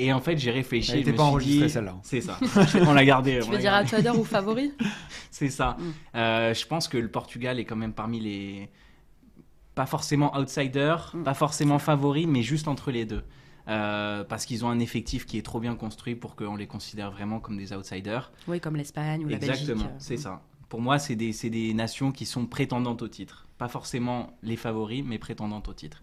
Et 0.00 0.12
en 0.12 0.20
fait, 0.20 0.38
j'ai 0.38 0.52
réfléchi. 0.52 1.02
Elle 1.04 1.14
pas 1.14 1.24
enregistrée, 1.24 1.68
celle-là. 1.68 1.96
C'est 2.04 2.20
ça. 2.20 2.38
on 2.86 2.94
l'a 2.94 3.04
gardé. 3.04 3.40
Tu 3.42 3.50
veux 3.50 3.58
dire 3.58 3.72
gardé. 3.72 3.92
outsider 3.96 4.10
ou 4.10 4.22
favori? 4.24 4.72
C'est 5.32 5.50
ça. 5.50 5.76
Mm. 5.78 5.92
Euh, 6.16 6.54
je 6.54 6.66
pense 6.66 6.86
que 6.86 6.96
le 6.96 7.08
Portugal 7.10 7.58
est 7.58 7.64
quand 7.64 7.74
même 7.76 7.92
parmi 7.92 8.20
les. 8.20 8.70
Pas 9.74 9.86
forcément 9.86 10.36
outsider, 10.36 10.94
Mm. 11.14 11.22
pas 11.24 11.34
forcément 11.34 11.78
favori, 11.80 12.26
mais 12.28 12.42
juste 12.42 12.68
entre 12.68 12.90
les 12.92 13.04
deux. 13.06 13.24
Euh, 13.66 14.22
parce 14.24 14.46
qu'ils 14.46 14.64
ont 14.64 14.70
un 14.70 14.78
effectif 14.78 15.26
qui 15.26 15.36
est 15.36 15.42
trop 15.42 15.60
bien 15.60 15.74
construit 15.74 16.14
pour 16.14 16.36
qu'on 16.36 16.56
les 16.56 16.66
considère 16.68 17.10
vraiment 17.10 17.38
comme 17.40 17.56
des 17.58 17.72
outsiders. 17.72 18.30
Oui, 18.46 18.60
comme 18.60 18.76
l'Espagne 18.76 19.24
ou 19.24 19.28
la 19.28 19.36
Exactement, 19.36 19.74
Belgique. 19.74 19.90
euh. 19.90 19.96
c'est 19.98 20.16
ça. 20.16 20.42
Pour 20.68 20.80
moi, 20.80 20.98
c'est 21.00 21.16
des, 21.16 21.32
c'est 21.32 21.50
des 21.50 21.74
nations 21.74 22.12
qui 22.12 22.24
sont 22.24 22.46
prétendantes 22.46 23.02
au 23.02 23.08
titre. 23.08 23.46
Pas 23.58 23.68
forcément 23.68 24.36
les 24.42 24.56
favoris, 24.56 25.02
mais 25.04 25.18
prétendantes 25.18 25.68
au 25.68 25.74
titre. 25.74 26.02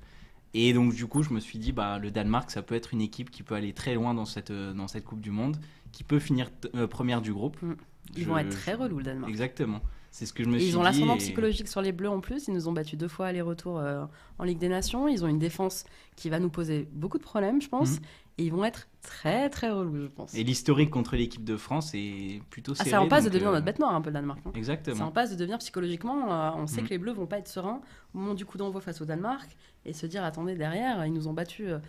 Et 0.53 0.71
donc, 0.73 0.93
du 0.93 1.05
coup, 1.05 1.23
je 1.23 1.33
me 1.33 1.39
suis 1.39 1.59
dit, 1.59 1.71
bah, 1.71 1.99
le 1.99 2.11
Danemark, 2.11 2.49
ça 2.51 2.61
peut 2.61 2.75
être 2.75 2.93
une 2.93 3.01
équipe 3.01 3.29
qui 3.29 3.43
peut 3.43 3.55
aller 3.55 3.73
très 3.73 3.93
loin 3.93 4.13
dans 4.13 4.25
cette, 4.25 4.51
euh, 4.51 4.73
dans 4.73 4.87
cette 4.87 5.03
Coupe 5.03 5.19
du 5.21 5.31
Monde, 5.31 5.57
qui 5.91 6.03
peut 6.03 6.19
finir 6.19 6.49
euh, 6.75 6.87
première 6.87 7.21
du 7.21 7.33
groupe. 7.33 7.61
Mm. 7.61 7.73
Ils 8.15 8.23
Je- 8.23 8.27
vont 8.29 8.37
être 8.37 8.49
très 8.51 8.73
relous 8.73 8.97
le 8.99 9.03
Danemark. 9.03 9.29
Exactement. 9.29 9.81
C'est 10.17 10.25
ce 10.25 10.31
que 10.31 10.45
je 10.45 10.47
me 10.47 10.55
Et 10.55 10.59
suis 10.59 10.67
dit. 10.67 10.71
ils 10.71 10.77
ont 10.77 10.81
l'ascendant 10.81 11.15
et- 11.15 11.17
psychologique 11.17 11.67
sur 11.67 11.81
les 11.81 11.91
Bleus 11.91 12.07
en 12.09 12.21
plus. 12.21 12.47
Ils 12.47 12.53
nous 12.53 12.69
ont 12.69 12.71
battus 12.71 12.97
deux 12.97 13.09
fois 13.09 13.25
aller-retour 13.27 13.79
euh, 13.79 14.05
en 14.39 14.45
Ligue 14.45 14.59
des 14.59 14.69
Nations. 14.69 15.09
Ils 15.09 15.25
ont 15.25 15.27
une 15.27 15.39
défense 15.39 15.83
qui 16.15 16.29
va 16.29 16.39
nous 16.39 16.47
poser 16.49 16.87
beaucoup 16.93 17.17
de 17.17 17.23
problèmes, 17.23 17.61
je 17.61 17.67
pense. 17.67 17.95
Mhm. 17.99 18.05
Et 18.37 18.43
ils 18.45 18.51
vont 18.53 18.63
être 18.63 18.87
très 19.01 19.49
très 19.49 19.69
relous, 19.71 20.03
je 20.03 20.07
pense. 20.07 20.33
Et 20.33 20.45
l'historique 20.45 20.89
contre 20.89 21.17
l'équipe 21.17 21.43
de 21.43 21.57
France 21.57 21.91
est 21.93 22.41
plutôt 22.49 22.71
Ah, 22.73 22.83
serré. 22.85 22.89
c'est 22.91 22.95
en 22.97 23.09
passe 23.09 23.25
de 23.25 23.29
devenir 23.29 23.49
euh, 23.49 23.53
notre 23.55 23.65
bête 23.65 23.77
noire 23.79 23.93
un 23.93 23.99
peu 24.01 24.09
le 24.09 24.13
Danemark. 24.13 24.39
hein. 24.45 24.51
C'est 24.53 24.57
Exactement. 24.57 25.05
en 25.07 25.11
passe 25.11 25.31
de 25.31 25.35
devenir 25.35 25.57
psychologiquement. 25.57 26.31
euh, 26.31 26.51
on 26.55 26.65
sait 26.67 26.79
Mhm. 26.79 26.87
que 26.87 26.89
les 26.91 26.97
Bleus 26.97 27.11
vont 27.13 27.27
pas 27.27 27.39
être 27.39 27.49
sereins 27.49 27.81
au 28.13 28.17
moment 28.19 28.35
du 28.35 28.45
coup 28.45 28.57
d'envoi 28.57 28.79
face 28.79 29.01
au 29.01 29.05
Danemark 29.05 29.49
et 29.83 29.91
se 29.91 30.05
dire 30.05 30.23
attendez 30.23 30.55
derrière 30.55 31.05
ils 31.05 31.11
nous 31.13 31.27
ont 31.27 31.33
battus 31.33 31.67
euh, 31.71 31.79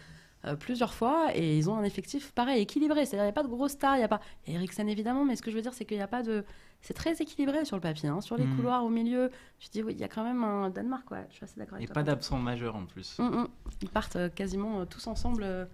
plusieurs 0.61 0.95
fois 0.95 1.31
et 1.35 1.57
ils 1.59 1.69
ont 1.69 1.77
un 1.77 1.83
effectif 1.83 2.31
pareil 2.33 2.63
équilibré. 2.63 3.05
C'est-à-dire 3.05 3.25
il 3.25 3.27
n'y 3.27 3.31
a 3.31 3.33
pas 3.33 3.43
de 3.43 3.49
gros 3.49 3.69
stars, 3.69 3.97
il 3.97 4.01
y 4.01 4.05
a 4.05 4.09
pas 4.09 4.21
Eriksen 4.47 4.89
évidemment, 4.89 5.25
mais 5.25 5.35
ce 5.37 5.43
que 5.43 5.51
je 5.51 5.57
veux 5.57 5.63
dire 5.63 5.75
c'est 5.75 5.85
qu'il 5.85 5.97
n'y 5.97 6.03
a 6.03 6.09
pas 6.09 6.23
de 6.23 6.45
c'est 6.83 6.95
très 6.95 7.15
équilibré 7.15 7.65
sur 7.65 7.77
le 7.77 7.81
papier, 7.81 8.09
hein. 8.09 8.21
sur 8.21 8.37
les 8.37 8.45
Mhm. 8.45 8.57
couloirs 8.57 8.85
au 8.85 8.89
milieu. 8.89 9.31
Je 9.59 9.69
dis 9.71 9.83
oui 9.83 9.95
il 9.95 10.01
y 10.01 10.05
a 10.05 10.09
quand 10.09 10.23
même 10.23 10.45
un 10.45 10.71
Danemark 10.71 11.11
ouais. 11.11 11.27
Je 11.31 11.35
suis 11.37 11.45
assez 11.45 11.59
d'accord 11.59 11.79
Et 11.81 11.87
pas 11.89 12.03
d'absent 12.05 12.39
majeur 12.39 12.77
en 12.77 12.85
plus. 12.87 13.19
Mm, 13.19 13.25
mm. 13.25 13.49
Ils 13.83 13.89
partent 13.89 14.17
euh, 14.17 14.29
quasiment 14.29 14.81
euh, 14.81 14.85
tous 14.85 15.07
ensemble 15.09 15.43
euh, 15.43 15.65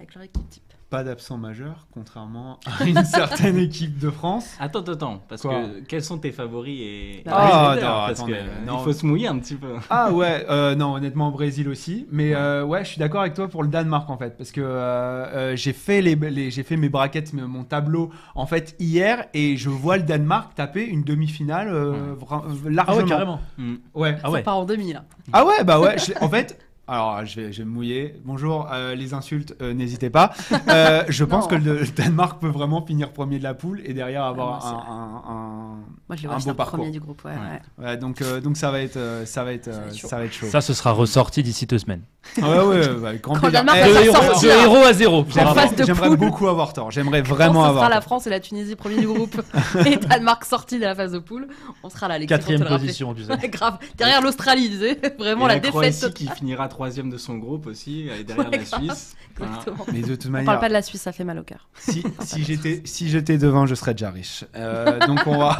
avec 0.00 0.14
leur 0.14 0.24
équipe 0.24 0.48
type. 0.48 0.62
Pas 0.88 1.04
d'absent 1.04 1.36
majeur, 1.38 1.86
contrairement 1.92 2.58
à 2.66 2.82
une 2.86 3.04
certaine 3.04 3.58
équipe 3.58 3.96
de 3.98 4.10
France. 4.10 4.56
Attends, 4.58 4.80
attends, 4.82 5.22
parce 5.28 5.42
Quoi 5.42 5.62
que 5.62 5.80
quels 5.86 6.02
sont 6.02 6.18
tes 6.18 6.32
favoris 6.32 6.80
et 6.80 7.22
Bah, 7.24 7.32
Ah, 7.36 7.74
non, 7.76 7.80
parce 7.82 8.10
attendez, 8.18 8.32
que 8.32 8.66
non. 8.66 8.78
il 8.80 8.84
faut 8.84 8.92
se 8.92 9.06
mouiller 9.06 9.28
un 9.28 9.38
petit 9.38 9.54
peu. 9.54 9.74
Ah 9.88 10.10
ouais, 10.10 10.44
euh, 10.50 10.74
non, 10.74 10.94
honnêtement, 10.94 11.28
au 11.28 11.30
Brésil 11.30 11.68
aussi. 11.68 12.08
Mais 12.10 12.34
euh, 12.34 12.64
ouais, 12.64 12.82
je 12.84 12.88
suis 12.90 12.98
d'accord 12.98 13.20
avec 13.20 13.34
toi 13.34 13.46
pour 13.46 13.62
le 13.62 13.68
Danemark 13.68 14.10
en 14.10 14.16
fait. 14.18 14.36
Parce 14.36 14.50
que 14.50 14.60
euh, 14.62 14.64
euh, 14.72 15.54
j'ai 15.56 15.72
fait, 15.74 16.00
les, 16.02 16.16
les- 16.16 16.50
j'ai 16.50 16.64
fait 16.64 16.76
mes 16.76 16.88
braquettes, 16.88 17.32
mes- 17.34 17.42
mon 17.42 17.62
tableau 17.62 18.10
en 18.34 18.46
fait 18.46 18.74
hier 18.80 19.26
et 19.32 19.56
je 19.56 19.68
vois 19.68 19.96
le 19.96 20.02
Danemark 20.02 20.56
taper 20.56 20.84
une 20.84 21.04
demi-finale 21.04 21.68
euh, 21.68 22.14
vra- 22.18 22.44
euh, 22.46 22.48
Ah 22.66 22.70
largement. 22.70 22.96
ouais, 23.02 23.08
carrément. 23.08 23.40
Mm. 23.58 23.74
Ouais. 23.94 24.16
Ah 24.24 24.30
ouais. 24.32 24.38
Ça 24.40 24.44
part 24.44 24.56
en 24.58 24.64
demi 24.64 24.92
là. 24.92 25.04
Ah 25.32 25.44
ouais, 25.46 25.62
bah 25.62 25.78
ouais. 25.78 25.98
je 25.98 26.12
en 26.20 26.28
fait, 26.28 26.58
alors 26.90 27.24
je 27.24 27.40
vais, 27.40 27.52
je 27.52 27.58
vais 27.58 27.64
me 27.64 27.70
mouiller. 27.70 28.20
Bonjour, 28.24 28.68
euh, 28.72 28.94
les 28.94 29.14
insultes, 29.14 29.54
euh, 29.62 29.72
n'hésitez 29.72 30.10
pas. 30.10 30.32
Euh, 30.68 31.04
je 31.08 31.24
pense 31.24 31.46
que 31.46 31.54
le, 31.54 31.78
le 31.80 31.86
Danemark 31.86 32.40
peut 32.40 32.48
vraiment 32.48 32.84
finir 32.84 33.12
premier 33.12 33.38
de 33.38 33.44
la 33.44 33.54
poule 33.54 33.80
et 33.84 33.94
derrière 33.94 34.24
avoir 34.24 34.48
moi, 34.48 34.58
c'est- 34.60 34.68
un, 34.68 34.94
un- 34.94 35.22
un- 35.28 35.76
Moi 36.08 36.16
je 36.16 36.26
Un 36.26 36.36
vois 36.36 36.52
beau 36.52 36.54
parcours. 36.54 36.78
premier 36.80 36.90
du 36.90 37.00
groupe. 37.00 37.24
Ouais, 37.24 37.30
Ouais. 37.30 37.38
ouais. 37.78 37.84
ouais, 37.86 37.96
donc, 37.96 38.20
euh, 38.22 38.40
donc 38.40 38.56
ça 38.56 38.70
va 38.70 38.80
être, 38.82 38.98
ça 39.24 39.44
va 39.44 39.52
être, 39.52 39.72
Ça 39.72 39.80
va 39.80 39.86
être 39.86 39.96
chaud. 39.96 40.08
ça 40.08 40.16
va 40.18 40.24
être 40.24 40.32
chaud. 40.32 40.46
Ça, 40.48 40.60
ce 40.60 40.74
sera 40.74 40.90
ressorti 40.92 41.42
d'ici 41.42 41.66
deux 41.66 41.78
semaines. 41.78 42.02
Ah 42.40 42.64
ouais, 42.66 42.88
ouais, 42.88 43.18
grand 43.22 43.34
Quand 43.34 43.40
plaisir. 43.40 43.64
Danemark 43.64 43.78
Eh, 43.82 43.88
De 43.92 44.04
héros, 44.04 44.14
sortir. 44.14 44.50
de 44.56 44.62
héros 44.62 44.76
à 44.84 44.92
zéro. 44.92 45.26
J'aimerais 45.28 45.50
En 45.50 45.54
phase 45.54 45.74
de 45.74 45.84
j'aimerais 45.84 46.08
poule. 46.08 46.16
beaucoup 46.18 46.48
avoir 46.48 46.72
tort. 46.72 46.90
J'aimerais 46.90 47.22
vraiment 47.22 47.64
avoir 47.64 47.84
sera 47.84 47.88
la 47.88 47.96
tort. 47.96 48.04
France 48.04 48.26
et 48.26 48.30
la 48.30 48.40
Tunisie 48.40 48.76
premier 48.76 48.98
du 48.98 49.06
groupe 49.06 49.40
et 49.86 49.96
Danemark 49.96 50.44
sorti 50.44 50.76
de 50.76 50.82
la 50.82 50.94
phase 50.94 51.12
de 51.12 51.18
poule, 51.18 51.48
on 51.82 51.88
sera 51.90 52.08
là. 52.08 52.18
les 52.18 52.26
Quatrième 52.26 52.60
te 52.60 52.64
le 52.64 52.70
position, 52.78 53.14
tu 53.14 53.24
sais. 53.24 53.48
Grave. 53.48 53.78
Derrière 53.96 54.20
l'Australie, 54.22 54.68
tu 54.70 54.78
sais. 54.78 54.98
Vraiment 55.18 55.46
Et 55.46 55.48
la, 55.48 55.54
la 55.54 55.60
défaite. 55.60 55.72
Croatie 55.98 56.12
qui 56.14 56.28
finira 56.28 56.68
troisième 56.68 57.10
de 57.10 57.16
son 57.16 57.36
groupe 57.38 57.66
aussi, 57.66 58.08
et 58.18 58.22
derrière 58.22 58.48
Ouais, 58.50 58.58
la 58.58 58.64
grave. 58.64 58.80
Suisse. 58.84 59.16
Voilà. 59.36 59.52
Exactement. 59.56 59.86
Mais 59.92 60.00
de 60.02 60.14
toute 60.16 60.26
On 60.26 60.30
manière, 60.30 60.46
parle 60.46 60.60
pas 60.60 60.68
de 60.68 60.74
la 60.74 60.82
Suisse, 60.82 61.00
ça 61.00 61.12
fait 61.12 61.24
mal 61.24 61.38
au 61.38 61.42
cœur. 61.42 61.68
si, 61.78 62.02
si 62.20 62.44
j'étais 62.44 62.82
si 62.84 63.08
j'étais 63.08 63.38
devant, 63.38 63.64
je 63.66 63.74
serais 63.74 63.94
déjà 63.94 64.10
riche. 64.10 64.44
Euh, 64.56 64.98
donc 65.06 65.20
on 65.26 65.38
va. 65.38 65.56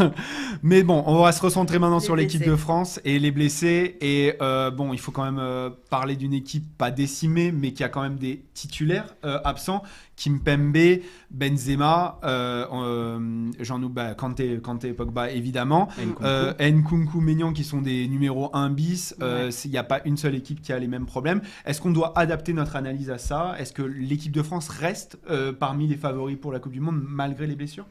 Mais 0.63 0.83
bon, 0.83 1.03
on 1.07 1.23
va 1.23 1.33
se 1.33 1.41
recentrer 1.41 1.79
maintenant 1.79 1.99
Les 1.99 2.05
sur 2.05 2.15
l'équipe 2.17 2.41
blessés. 2.41 2.51
de 2.51 2.57
France 2.57 3.01
et 3.05 3.19
les 3.19 3.31
blessés. 3.31 3.97
Et 4.03 4.35
euh, 4.43 4.71
bon, 4.71 4.93
il 4.93 4.99
faut 5.01 5.13
quand 5.13 5.25
même 5.25 5.39
euh, 5.41 5.71
parler 5.89 6.17
d'une 6.17 6.35
équipe 6.35 6.50
pas 6.59 6.91
décimée, 6.91 7.53
mais 7.53 7.73
qui 7.73 7.85
a 7.85 7.89
quand 7.89 8.03
même 8.03 8.17
des 8.17 8.43
titulaires 8.55 9.15
euh, 9.25 9.39
absents. 9.45 9.85
Kimpembe, 10.17 11.01
Benzema, 11.31 12.19
euh, 12.25 12.67
euh, 12.73 13.51
Jean 13.61 13.79
bah, 13.79 14.15
Kanté, 14.15 14.59
Kanté, 14.61 14.93
Pogba 14.93 15.31
évidemment. 15.31 15.89
Nkunku. 15.99 16.25
Euh, 16.25 16.53
Nkunku, 16.59 17.21
Maignan 17.21 17.53
qui 17.53 17.65
sont 17.65 17.81
des 17.81 18.07
numéros 18.09 18.51
1 18.55 18.71
bis. 18.71 19.15
Euh, 19.23 19.47
Ouais. 19.47 19.51
Il 19.65 19.71
n'y 19.71 19.79
a 19.79 19.85
pas 19.85 20.01
une 20.05 20.17
seule 20.17 20.35
équipe 20.35 20.61
qui 20.61 20.73
a 20.73 20.79
les 20.79 20.89
mêmes 20.89 21.07
problèmes. 21.07 21.41
Est-ce 21.65 21.81
qu'on 21.81 21.93
doit 21.93 22.19
adapter 22.19 22.53
notre 22.53 22.75
analyse 22.77 23.11
à 23.11 23.19
ça? 23.19 23.55
Est-ce 23.59 23.73
que 23.73 23.83
l'équipe 23.83 24.33
de 24.33 24.43
France 24.43 24.69
reste 24.69 25.19
euh, 25.31 25.53
parmi 25.53 25.87
les 25.87 25.97
favoris 25.97 26.37
pour 26.37 26.53
la 26.53 26.59
Coupe 26.59 26.73
du 26.73 26.81
Monde 26.81 27.01
malgré 27.07 27.47
les 27.47 27.55
blessures? 27.55 27.87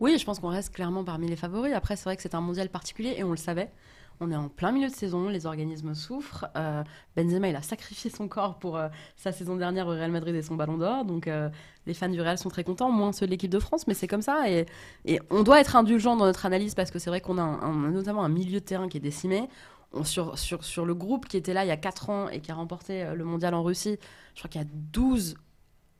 Oui, 0.00 0.18
je 0.18 0.24
pense 0.24 0.38
qu'on 0.38 0.48
reste 0.48 0.74
clairement 0.74 1.04
parmi 1.04 1.28
les 1.28 1.36
favoris. 1.36 1.72
Après, 1.74 1.96
c'est 1.96 2.04
vrai 2.04 2.16
que 2.16 2.22
c'est 2.22 2.34
un 2.34 2.40
mondial 2.40 2.68
particulier 2.68 3.14
et 3.16 3.24
on 3.24 3.30
le 3.30 3.36
savait. 3.36 3.70
On 4.20 4.30
est 4.30 4.36
en 4.36 4.48
plein 4.48 4.72
milieu 4.72 4.88
de 4.88 4.94
saison, 4.94 5.28
les 5.28 5.46
organismes 5.46 5.94
souffrent. 5.94 6.46
Euh, 6.56 6.82
Benzema, 7.16 7.48
il 7.48 7.56
a 7.56 7.62
sacrifié 7.62 8.10
son 8.10 8.28
corps 8.28 8.58
pour 8.58 8.76
euh, 8.76 8.88
sa 9.16 9.30
saison 9.30 9.56
dernière 9.56 9.86
au 9.86 9.90
Real 9.90 10.10
Madrid 10.10 10.34
et 10.34 10.42
son 10.42 10.54
Ballon 10.54 10.78
d'Or. 10.78 11.04
Donc, 11.04 11.28
euh, 11.28 11.50
les 11.86 11.92
fans 11.92 12.08
du 12.08 12.20
Real 12.20 12.38
sont 12.38 12.48
très 12.48 12.64
contents, 12.64 12.90
moins 12.90 13.12
ceux 13.12 13.26
de 13.26 13.30
l'équipe 13.30 13.50
de 13.50 13.58
France, 13.58 13.86
mais 13.86 13.94
c'est 13.94 14.08
comme 14.08 14.22
ça. 14.22 14.50
Et, 14.50 14.66
on 15.30 15.42
doit 15.42 15.60
être 15.60 15.76
indulgent 15.76 16.16
dans 16.16 16.24
notre 16.24 16.46
analyse 16.46 16.74
parce 16.74 16.90
que 16.90 16.98
c'est 16.98 17.10
vrai 17.10 17.20
qu'on 17.20 17.38
a 17.38 17.68
notamment 17.90 18.24
un 18.24 18.28
milieu 18.28 18.60
de 18.60 18.64
terrain 18.64 18.88
qui 18.88 18.96
est 18.96 19.00
décimé. 19.00 19.48
Sur, 20.02 20.36
sur, 20.36 20.84
le 20.84 20.94
groupe 20.94 21.26
qui 21.26 21.38
était 21.38 21.54
là 21.54 21.64
il 21.64 21.68
y 21.68 21.70
a 21.70 21.76
4 21.76 22.10
ans 22.10 22.28
et 22.28 22.40
qui 22.40 22.50
a 22.50 22.54
remporté 22.54 23.06
le 23.14 23.24
mondial 23.24 23.54
en 23.54 23.62
Russie, 23.62 23.96
je 24.34 24.40
crois 24.40 24.50
qu'il 24.50 24.60
y 24.60 24.64
a 24.64 24.68
12 24.92 25.36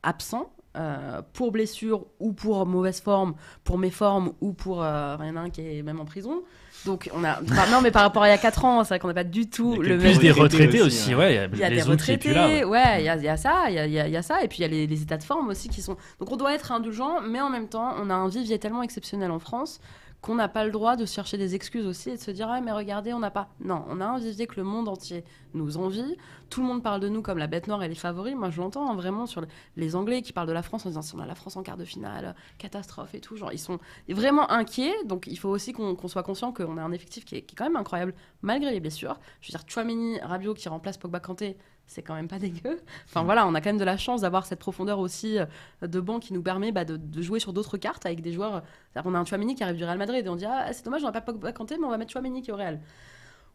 absents 0.02 0.52
euh, 0.76 1.22
pour 1.32 1.52
blessure 1.52 2.06
ou 2.20 2.32
pour 2.32 2.64
mauvaise 2.66 3.00
forme, 3.00 3.34
pour 3.64 3.78
méforme 3.78 4.32
ou 4.40 4.52
pour. 4.52 4.82
euh, 4.82 5.16
il 5.20 5.26
y 5.28 5.30
en 5.30 5.36
a 5.36 5.40
un 5.40 5.50
qui 5.50 5.60
est 5.60 5.82
même 5.82 6.00
en 6.00 6.04
prison. 6.04 6.42
Donc 6.84 7.10
on 7.14 7.24
a. 7.24 7.40
enfin, 7.42 7.70
non, 7.72 7.80
mais 7.80 7.90
par 7.90 8.02
rapport 8.02 8.22
à 8.22 8.28
il 8.28 8.30
y 8.30 8.34
a 8.34 8.38
4 8.38 8.64
ans, 8.64 8.84
c'est 8.84 8.90
vrai 8.90 8.98
qu'on 9.00 9.08
n'a 9.08 9.14
pas 9.14 9.24
du 9.24 9.48
tout 9.50 9.74
Il 9.80 9.82
y 9.82 9.86
a 9.86 9.88
le 9.88 9.96
même. 9.98 10.12
Plus 10.12 10.18
des 10.18 10.30
retraités 10.30 10.82
aussi, 10.82 10.98
aussi, 11.06 11.14
ouais. 11.14 11.48
Il 11.52 11.58
y 11.58 11.64
a 11.64 11.68
des 11.68 11.76
les 11.76 11.82
retraités, 11.82 12.32
là. 12.32 12.46
ouais. 12.48 12.64
ouais, 12.64 13.00
il 13.00 13.04
y 13.04 13.08
a, 13.08 13.16
il 13.16 13.24
y 13.24 13.28
a 13.28 13.36
ça, 13.36 13.70
y 13.70 13.78
a, 13.78 13.86
il 13.86 13.92
y 13.92 14.16
a 14.16 14.22
ça, 14.22 14.42
et 14.44 14.48
puis 14.48 14.58
il 14.58 14.62
y 14.62 14.64
a 14.64 14.68
les, 14.68 14.86
les 14.86 15.02
états 15.02 15.16
de 15.16 15.24
forme 15.24 15.48
aussi 15.48 15.68
qui 15.68 15.82
sont. 15.82 15.96
Donc 16.20 16.30
on 16.30 16.36
doit 16.36 16.54
être 16.54 16.70
indulgent, 16.72 17.20
mais 17.22 17.40
en 17.40 17.50
même 17.50 17.68
temps, 17.68 17.94
on 18.00 18.08
a 18.10 18.14
un 18.14 18.28
vivier 18.28 18.58
tellement 18.58 18.82
exceptionnel 18.82 19.30
en 19.30 19.38
France 19.38 19.80
qu'on 20.22 20.34
n'a 20.34 20.48
pas 20.48 20.64
le 20.64 20.70
droit 20.72 20.96
de 20.96 21.04
chercher 21.06 21.38
des 21.38 21.54
excuses 21.54 21.86
aussi 21.86 22.10
et 22.10 22.16
de 22.16 22.20
se 22.20 22.30
dire 22.32 22.48
ah 22.50 22.60
mais 22.60 22.72
regardez 22.72 23.12
on 23.12 23.18
n'a 23.20 23.30
pas. 23.30 23.48
Non 23.60 23.84
on 23.88 24.00
a 24.00 24.06
un 24.06 24.18
vivier 24.18 24.46
que 24.46 24.56
le 24.56 24.64
monde 24.64 24.88
entier 24.88 25.24
nous 25.54 25.76
envie. 25.76 26.16
Tout 26.50 26.60
le 26.62 26.66
monde 26.66 26.82
parle 26.82 27.00
de 27.00 27.08
nous 27.08 27.22
comme 27.22 27.38
la 27.38 27.46
bête 27.46 27.68
noire 27.68 27.82
et 27.84 27.88
les 27.88 27.94
favoris. 27.94 28.34
Moi 28.34 28.50
je 28.50 28.60
l'entends 28.60 28.90
hein, 28.90 28.94
vraiment 28.96 29.26
sur 29.26 29.40
le- 29.40 29.46
les 29.76 29.94
anglais 29.94 30.22
qui 30.22 30.32
parlent 30.32 30.48
de 30.48 30.52
la 30.52 30.62
France 30.62 30.84
en 30.86 30.88
disant 30.88 31.02
si 31.02 31.14
on 31.14 31.20
a 31.20 31.26
la 31.26 31.34
France 31.34 31.56
en 31.56 31.62
quart 31.62 31.76
de 31.76 31.84
finale 31.84 32.34
catastrophe 32.58 33.14
et 33.14 33.20
tout. 33.20 33.36
Genre 33.36 33.52
ils 33.52 33.58
sont 33.58 33.78
vraiment 34.08 34.50
inquiets. 34.50 34.94
Donc 35.04 35.26
il 35.28 35.38
faut 35.38 35.48
aussi 35.50 35.72
qu'on 35.72 35.94
qu'on 35.94 36.08
soit 36.08 36.22
conscient 36.24 36.52
qu'on 36.52 36.76
a 36.78 36.82
un 36.82 36.92
effectif 36.92 37.24
qui 37.24 37.36
est, 37.36 37.42
qui 37.42 37.54
est 37.54 37.56
quand 37.56 37.64
même 37.64 37.76
incroyable 37.76 38.14
malgré 38.42 38.72
les 38.72 38.80
blessures. 38.80 39.18
Je 39.40 39.48
veux 39.52 39.58
dire 39.58 39.64
Chouameni 39.68 40.18
Rabiot 40.20 40.54
qui 40.54 40.68
remplace 40.68 40.98
Pogba 40.98 41.20
Kanté 41.20 41.56
c'est 41.86 42.02
quand 42.02 42.14
même 42.14 42.28
pas 42.28 42.38
dégueu. 42.40 42.80
Enfin 43.06 43.22
voilà, 43.22 43.46
on 43.46 43.54
a 43.54 43.60
quand 43.60 43.70
même 43.70 43.78
de 43.78 43.84
la 43.84 43.96
chance 43.96 44.22
d'avoir 44.22 44.46
cette 44.46 44.58
profondeur 44.58 44.98
aussi 44.98 45.38
euh, 45.38 45.46
de 45.82 46.00
banc 46.00 46.18
qui 46.20 46.32
nous 46.32 46.42
permet 46.42 46.72
bah, 46.72 46.84
de, 46.84 46.96
de 46.96 47.22
jouer 47.22 47.40
sur 47.40 47.52
d'autres 47.52 47.78
cartes 47.78 48.06
avec 48.06 48.20
des 48.20 48.32
joueurs. 48.32 48.62
Qu'on 49.02 49.14
a 49.14 49.18
un 49.18 49.24
Chouameni 49.24 49.54
qui 49.54 49.62
arrive 49.62 49.76
du 49.76 49.84
Real 49.84 49.98
Madrid 49.98 50.24
et 50.24 50.28
on 50.28 50.36
dit 50.36 50.46
ah 50.46 50.72
c'est 50.72 50.84
dommage 50.84 51.02
on 51.02 51.06
n'a 51.06 51.12
pas 51.12 51.20
Pogba 51.20 51.52
Kanté 51.52 51.76
mais 51.78 51.84
on 51.84 51.90
va 51.90 51.98
mettre 51.98 52.12
Chouameni 52.12 52.42
qui 52.42 52.50
est 52.50 52.52
au 52.52 52.56
Real. 52.56 52.80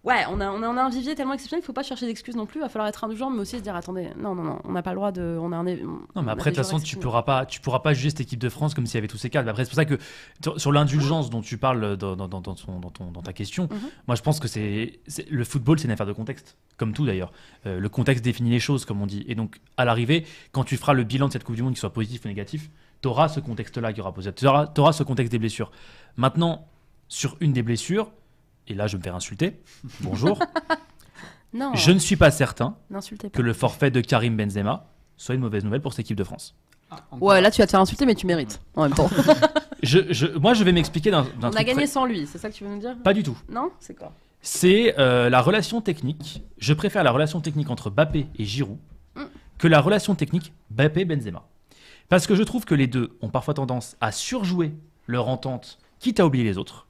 Ouais, 0.04 0.24
on 0.32 0.42
a, 0.42 0.50
on 0.50 0.64
a, 0.64 0.68
on 0.68 0.78
a 0.78 0.82
un 0.82 0.90
vivier 0.90 1.14
tellement 1.14 1.34
exceptionnel 1.34 1.62
qu'il 1.62 1.68
faut 1.68 1.74
pas 1.74 1.84
chercher 1.84 2.08
d'excuses 2.08 2.36
non 2.36 2.48
plus. 2.48 2.60
Il 2.60 2.64
va 2.64 2.70
falloir 2.70 2.88
être 2.88 3.04
indulgent, 3.04 3.30
mais 3.30 3.40
aussi 3.40 3.58
se 3.60 3.62
dire 3.62 3.76
attendez, 3.76 4.10
non, 4.18 4.34
non, 4.34 4.42
non, 4.44 4.60
on 4.64 4.72
n'a 4.72 4.82
pas 4.82 4.90
le 4.92 4.96
droit 4.96 5.12
de. 5.12 5.38
On 5.40 5.52
a 5.52 5.58
un, 5.58 5.68
on 5.68 6.00
Non, 6.16 6.24
mais 6.24 6.32
après, 6.32 6.50
de 6.50 6.56
toute 6.56 6.66
façon, 6.66 6.80
tu 6.80 6.98
pourras 6.98 7.22
pas, 7.22 7.46
tu 7.46 7.62
pourras 7.62 7.82
pas 7.82 7.94
juger 7.94 8.10
cette 8.10 8.22
équipe 8.22 8.40
de 8.40 8.50
France 8.50 8.74
comme 8.74 8.88
s'il 8.88 8.96
y 8.96 8.98
avait 8.98 9.08
tous 9.08 9.18
ces 9.18 9.30
cadres. 9.30 9.48
Après, 9.50 9.64
c'est 9.64 9.70
pour 9.70 9.76
ça 9.76 9.86
que 9.86 10.00
sur- 10.58 10.72
l'indulgence 10.72 11.30
dont 11.30 11.42
tu 11.42 11.60
parles 11.60 11.98
dans, 11.98 12.16
dans, 12.16 12.28
dans, 12.28 12.42
dans 12.42 12.56
ton- 12.56 13.12
ta 13.22 13.32
question, 13.34 13.68
Mhm. 13.72 13.80
moi, 14.08 14.16
je 14.16 14.24
pense 14.24 14.40
que 14.40 14.48
c'est 14.48 15.00
le 15.30 15.44
football, 15.44 15.78
c'est 15.78 15.86
une 15.86 15.92
affaire 15.92 16.08
de 16.08 16.14
contexte, 16.14 16.58
comme 16.78 16.94
tout 16.94 17.06
d'ailleurs. 17.06 17.32
Euh, 17.68 17.80
le 17.80 17.90
contexte 17.90 18.24
définit 18.26 18.50
les 18.50 18.60
choses, 18.60 18.86
comme 18.86 19.04
on 19.04 19.08
dit. 19.08 19.24
Et 19.28 19.36
donc, 19.36 19.60
à 19.78 19.86
l'arrivée, 19.86 20.26
quand 20.52 20.64
tu 20.64 20.78
feras 20.78 20.94
le 20.94 21.04
bilan 21.04 21.28
de 21.28 21.34
cette 21.34 21.44
Coupe 21.44 21.56
du 21.56 21.62
Monde, 21.62 21.74
qu'il 21.74 21.80
soit 21.80 21.94
positif 21.94 22.26
ou 22.26 22.28
négatif, 22.28 22.72
tu 23.04 23.08
auras 23.08 23.28
ce 23.28 23.40
contexte-là 23.40 23.94
qui 23.94 24.02
aura 24.02 24.14
posé. 24.16 24.34
Tu 24.34 24.48
auras, 24.48 24.94
ce 24.94 25.04
contexte 25.04 25.32
des 25.32 25.38
blessures. 25.40 25.72
Maintenant, 26.18 26.66
sur 27.08 27.38
une 27.40 27.54
des 27.54 27.62
blessures, 27.62 28.10
et 28.72 28.74
là, 28.74 28.88
je 28.88 28.94
vais 28.94 29.00
me 29.00 29.04
faire 29.04 29.16
insulter. 29.16 29.60
Bonjour. 30.02 30.40
Non, 31.54 31.74
je 31.76 31.92
ne 31.92 32.00
suis 32.00 32.16
pas 32.16 32.32
certain 32.32 32.78
n'insultez 32.90 33.30
pas. 33.30 33.36
que 33.38 33.42
le 33.42 33.52
forfait 33.52 33.92
de 33.92 34.00
Karim 34.00 34.38
Benzema 34.38 34.86
soit 35.18 35.36
une 35.36 35.42
mauvaise 35.42 35.66
nouvelle 35.66 35.82
pour 35.82 35.92
cette 35.92 36.06
équipe 36.06 36.16
de 36.16 36.24
France. 36.24 36.56
Ah. 36.90 37.02
Ouais, 37.20 37.42
là 37.42 37.52
tu 37.52 37.62
vas 37.62 37.66
te 37.66 37.72
faire 37.72 37.82
insulter, 37.82 38.06
mais 38.06 38.16
tu 38.16 38.26
mérites 38.26 38.62
en 38.76 38.84
même 38.84 38.94
temps. 38.94 39.10
Je, 39.84 40.00
je- 40.14 40.28
moi, 40.38 40.54
je 40.54 40.64
vais 40.64 40.72
m'expliquer 40.72 41.10
d'un 41.12 41.24
d'un 41.24 41.30
on 41.42 41.44
a 41.48 41.52
truc 41.52 41.66
gagné 41.66 41.74
très- 41.74 41.88
sans 41.88 42.06
lui, 42.06 42.26
c'est 42.28 42.38
ça 42.38 42.50
que 42.52 42.56
tu 42.56 42.64
veux 42.64 42.70
nous 42.70 42.80
dire? 42.80 42.96
Pas 43.04 43.14
du 43.14 43.24
tout. 43.24 43.36
Non? 43.50 43.72
C'est 43.80 43.96
quoi? 43.96 44.14
C'est 44.42 44.98
euh, 45.00 45.28
la 45.30 45.42
relation 45.42 45.82
technique. 45.82 46.42
Je 46.60 46.74
préfère 46.74 47.04
la 47.04 47.12
relation 47.12 47.42
technique 47.42 47.70
entre 47.72 47.90
Bappé 47.90 48.28
et 48.38 48.46
Giroud 48.46 48.78
Mm. 49.16 49.24
que 49.58 49.68
la 49.68 49.82
relation 49.82 50.14
technique 50.16 50.54
Bappé-Benzema. 50.70 51.44
Parce 52.08 52.28
que 52.28 52.36
je 52.36 52.44
trouve 52.44 52.64
que 52.64 52.76
les 52.76 52.88
deux 52.88 53.18
ont 53.22 53.30
parfois 53.30 53.56
tendance 53.56 53.98
à 54.00 54.12
surjouer 54.14 54.72
leur 55.08 55.28
entente, 55.28 55.80
quitte 56.00 56.20
à 56.22 56.26
oublier 56.28 56.44
les 56.46 56.58
autres. 56.58 56.88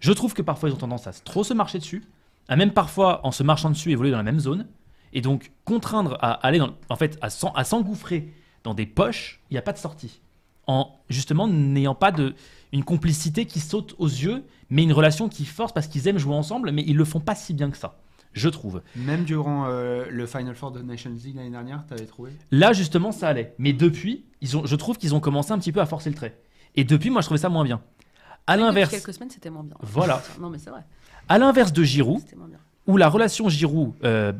Je 0.00 0.12
trouve 0.12 0.34
que 0.34 0.42
parfois 0.42 0.68
ils 0.68 0.72
ont 0.72 0.78
tendance 0.78 1.06
à 1.06 1.12
trop 1.12 1.44
se 1.44 1.54
marcher 1.54 1.78
dessus, 1.78 2.04
à 2.48 2.56
même 2.56 2.72
parfois 2.72 3.26
en 3.26 3.32
se 3.32 3.42
marchant 3.42 3.70
dessus 3.70 3.90
évoluer 3.90 4.10
dans 4.10 4.16
la 4.18 4.22
même 4.22 4.40
zone, 4.40 4.66
et 5.12 5.20
donc 5.20 5.52
contraindre 5.64 6.16
à 6.20 6.32
aller 6.46 6.58
dans, 6.58 6.70
en 6.88 6.96
fait, 6.96 7.18
à 7.22 7.30
s'en- 7.30 7.52
à 7.52 7.64
s'engouffrer 7.64 8.32
dans 8.64 8.74
des 8.74 8.86
poches, 8.86 9.40
il 9.50 9.54
n'y 9.54 9.58
a 9.58 9.62
pas 9.62 9.72
de 9.72 9.78
sortie. 9.78 10.20
En 10.66 10.90
justement 11.08 11.46
n'ayant 11.46 11.94
pas 11.94 12.10
de 12.10 12.34
une 12.72 12.82
complicité 12.84 13.46
qui 13.46 13.60
saute 13.60 13.94
aux 13.98 14.08
yeux, 14.08 14.42
mais 14.68 14.82
une 14.82 14.92
relation 14.92 15.28
qui 15.28 15.44
force 15.44 15.72
parce 15.72 15.86
qu'ils 15.86 16.08
aiment 16.08 16.18
jouer 16.18 16.34
ensemble, 16.34 16.72
mais 16.72 16.82
ils 16.86 16.96
le 16.96 17.04
font 17.04 17.20
pas 17.20 17.36
si 17.36 17.54
bien 17.54 17.70
que 17.70 17.76
ça, 17.78 17.96
je 18.32 18.48
trouve. 18.48 18.82
Même 18.96 19.22
durant 19.24 19.66
euh, 19.68 20.06
le 20.10 20.26
Final 20.26 20.56
Four 20.56 20.72
de 20.72 20.82
Nations 20.82 21.12
League 21.24 21.36
l'année 21.36 21.50
dernière, 21.50 21.86
t'avais 21.86 22.04
trouvé? 22.06 22.32
Là 22.50 22.72
justement 22.72 23.12
ça 23.12 23.28
allait, 23.28 23.54
mais 23.58 23.72
depuis, 23.72 24.24
ils 24.40 24.56
ont, 24.56 24.66
je 24.66 24.74
trouve 24.74 24.98
qu'ils 24.98 25.14
ont 25.14 25.20
commencé 25.20 25.52
un 25.52 25.58
petit 25.58 25.70
peu 25.72 25.80
à 25.80 25.86
forcer 25.86 26.10
le 26.10 26.16
trait. 26.16 26.36
Et 26.74 26.82
depuis, 26.82 27.10
moi 27.10 27.20
je 27.22 27.26
trouvais 27.28 27.38
ça 27.40 27.48
moins 27.48 27.64
bien. 27.64 27.80
À 28.46 28.56
l'inverse, 28.56 28.90
quelques 28.90 29.12
semaines, 29.12 29.30
c'était 29.30 29.50
moins 29.50 29.64
bien. 29.64 29.76
Voilà. 29.80 30.22
Non, 30.40 30.50
mais 30.50 30.58
c'est 30.58 30.70
vrai, 30.70 30.84
à 31.28 31.38
l'inverse 31.38 31.72
de 31.72 31.82
Giroud, 31.82 32.22
où 32.86 32.96
la 32.96 33.08
relation 33.08 33.48
Giroud, 33.48 33.94
euh, 34.04 34.32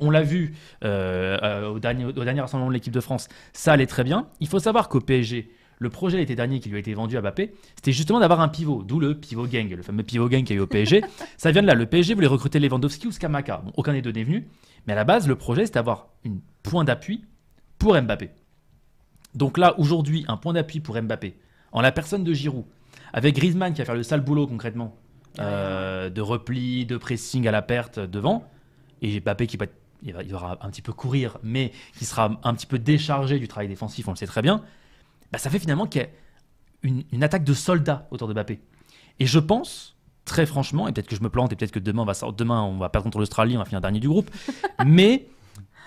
on 0.00 0.10
l'a 0.10 0.22
vu 0.22 0.54
euh, 0.84 1.38
euh, 1.42 1.70
au, 1.70 1.78
dernier, 1.78 2.04
au 2.04 2.12
dernier 2.12 2.40
rassemblement 2.40 2.68
de 2.68 2.74
l'équipe 2.74 2.92
de 2.92 3.00
France, 3.00 3.28
ça 3.52 3.72
allait 3.72 3.86
très 3.86 4.04
bien. 4.04 4.28
Il 4.40 4.46
faut 4.46 4.60
savoir 4.60 4.88
qu'au 4.88 5.00
PSG, 5.00 5.50
le 5.78 5.90
projet 5.90 6.18
l'été 6.18 6.36
dernier 6.36 6.60
qui 6.60 6.68
lui 6.68 6.76
a 6.76 6.78
été 6.78 6.94
vendu 6.94 7.16
à 7.16 7.20
Bappé, 7.20 7.52
c'était 7.74 7.90
justement 7.90 8.20
d'avoir 8.20 8.40
un 8.40 8.48
pivot, 8.48 8.84
d'où 8.84 9.00
le 9.00 9.18
pivot 9.18 9.48
gang, 9.48 9.68
le 9.70 9.82
fameux 9.82 10.04
pivot 10.04 10.28
gang 10.28 10.44
qu'il 10.44 10.54
y 10.54 10.58
a 10.58 10.60
eu 10.60 10.62
au 10.62 10.68
PSG. 10.68 11.02
ça 11.36 11.50
vient 11.50 11.62
de 11.62 11.66
là. 11.66 11.74
Le 11.74 11.86
PSG 11.86 12.14
voulait 12.14 12.28
recruter 12.28 12.60
Lewandowski 12.60 13.08
ou 13.08 13.12
Skamaka. 13.12 13.62
Bon, 13.64 13.72
aucun 13.76 13.92
des 13.92 14.02
deux 14.02 14.12
n'est 14.12 14.24
venu, 14.24 14.46
mais 14.86 14.92
à 14.92 14.96
la 14.96 15.04
base, 15.04 15.26
le 15.26 15.34
projet 15.34 15.66
c'était 15.66 15.80
d'avoir 15.80 16.10
un 16.24 16.36
point 16.62 16.84
d'appui 16.84 17.24
pour 17.78 18.00
Mbappé. 18.00 18.30
Donc 19.34 19.58
là, 19.58 19.76
aujourd'hui, 19.80 20.24
un 20.28 20.36
point 20.36 20.52
d'appui 20.52 20.78
pour 20.78 21.00
Mbappé, 21.00 21.34
en 21.72 21.80
la 21.80 21.90
personne 21.90 22.22
de 22.22 22.32
Giroud, 22.32 22.66
avec 23.12 23.36
Griezmann 23.36 23.72
qui 23.72 23.78
va 23.80 23.84
faire 23.84 23.94
le 23.94 24.02
sale 24.02 24.20
boulot 24.20 24.46
concrètement, 24.46 24.96
euh, 25.38 26.10
de 26.10 26.20
repli, 26.20 26.86
de 26.86 26.96
pressing 26.96 27.46
à 27.46 27.50
la 27.50 27.62
perte 27.62 27.98
devant, 27.98 28.44
et 29.00 29.20
Mbappé 29.20 29.46
qui 29.46 29.56
va, 29.56 29.66
il 30.02 30.12
va, 30.12 30.22
il 30.22 30.32
va 30.32 30.58
un 30.60 30.70
petit 30.70 30.82
peu 30.82 30.92
courir, 30.92 31.38
mais 31.42 31.72
qui 31.96 32.04
sera 32.04 32.38
un 32.42 32.54
petit 32.54 32.66
peu 32.66 32.78
déchargé 32.78 33.38
du 33.38 33.48
travail 33.48 33.68
défensif, 33.68 34.08
on 34.08 34.12
le 34.12 34.16
sait 34.16 34.26
très 34.26 34.42
bien, 34.42 34.62
bah, 35.32 35.38
ça 35.38 35.50
fait 35.50 35.58
finalement 35.58 35.86
qu'il 35.86 36.02
y 36.02 36.04
a 36.04 36.08
une, 36.82 37.04
une 37.12 37.22
attaque 37.22 37.44
de 37.44 37.54
soldats 37.54 38.06
autour 38.10 38.28
de 38.28 38.34
Mbappé. 38.34 38.60
Et 39.20 39.26
je 39.26 39.38
pense, 39.38 39.96
très 40.24 40.46
franchement, 40.46 40.88
et 40.88 40.92
peut-être 40.92 41.08
que 41.08 41.16
je 41.16 41.22
me 41.22 41.30
plante, 41.30 41.52
et 41.52 41.56
peut-être 41.56 41.72
que 41.72 41.78
demain 41.78 42.02
on 42.02 42.06
va, 42.06 42.14
demain, 42.32 42.62
on 42.62 42.78
va 42.78 42.88
perdre 42.88 43.04
contre 43.04 43.18
l'Australie, 43.18 43.56
on 43.56 43.60
va 43.60 43.64
finir 43.64 43.80
dernier 43.80 44.00
du 44.00 44.08
groupe, 44.08 44.30
mais 44.86 45.28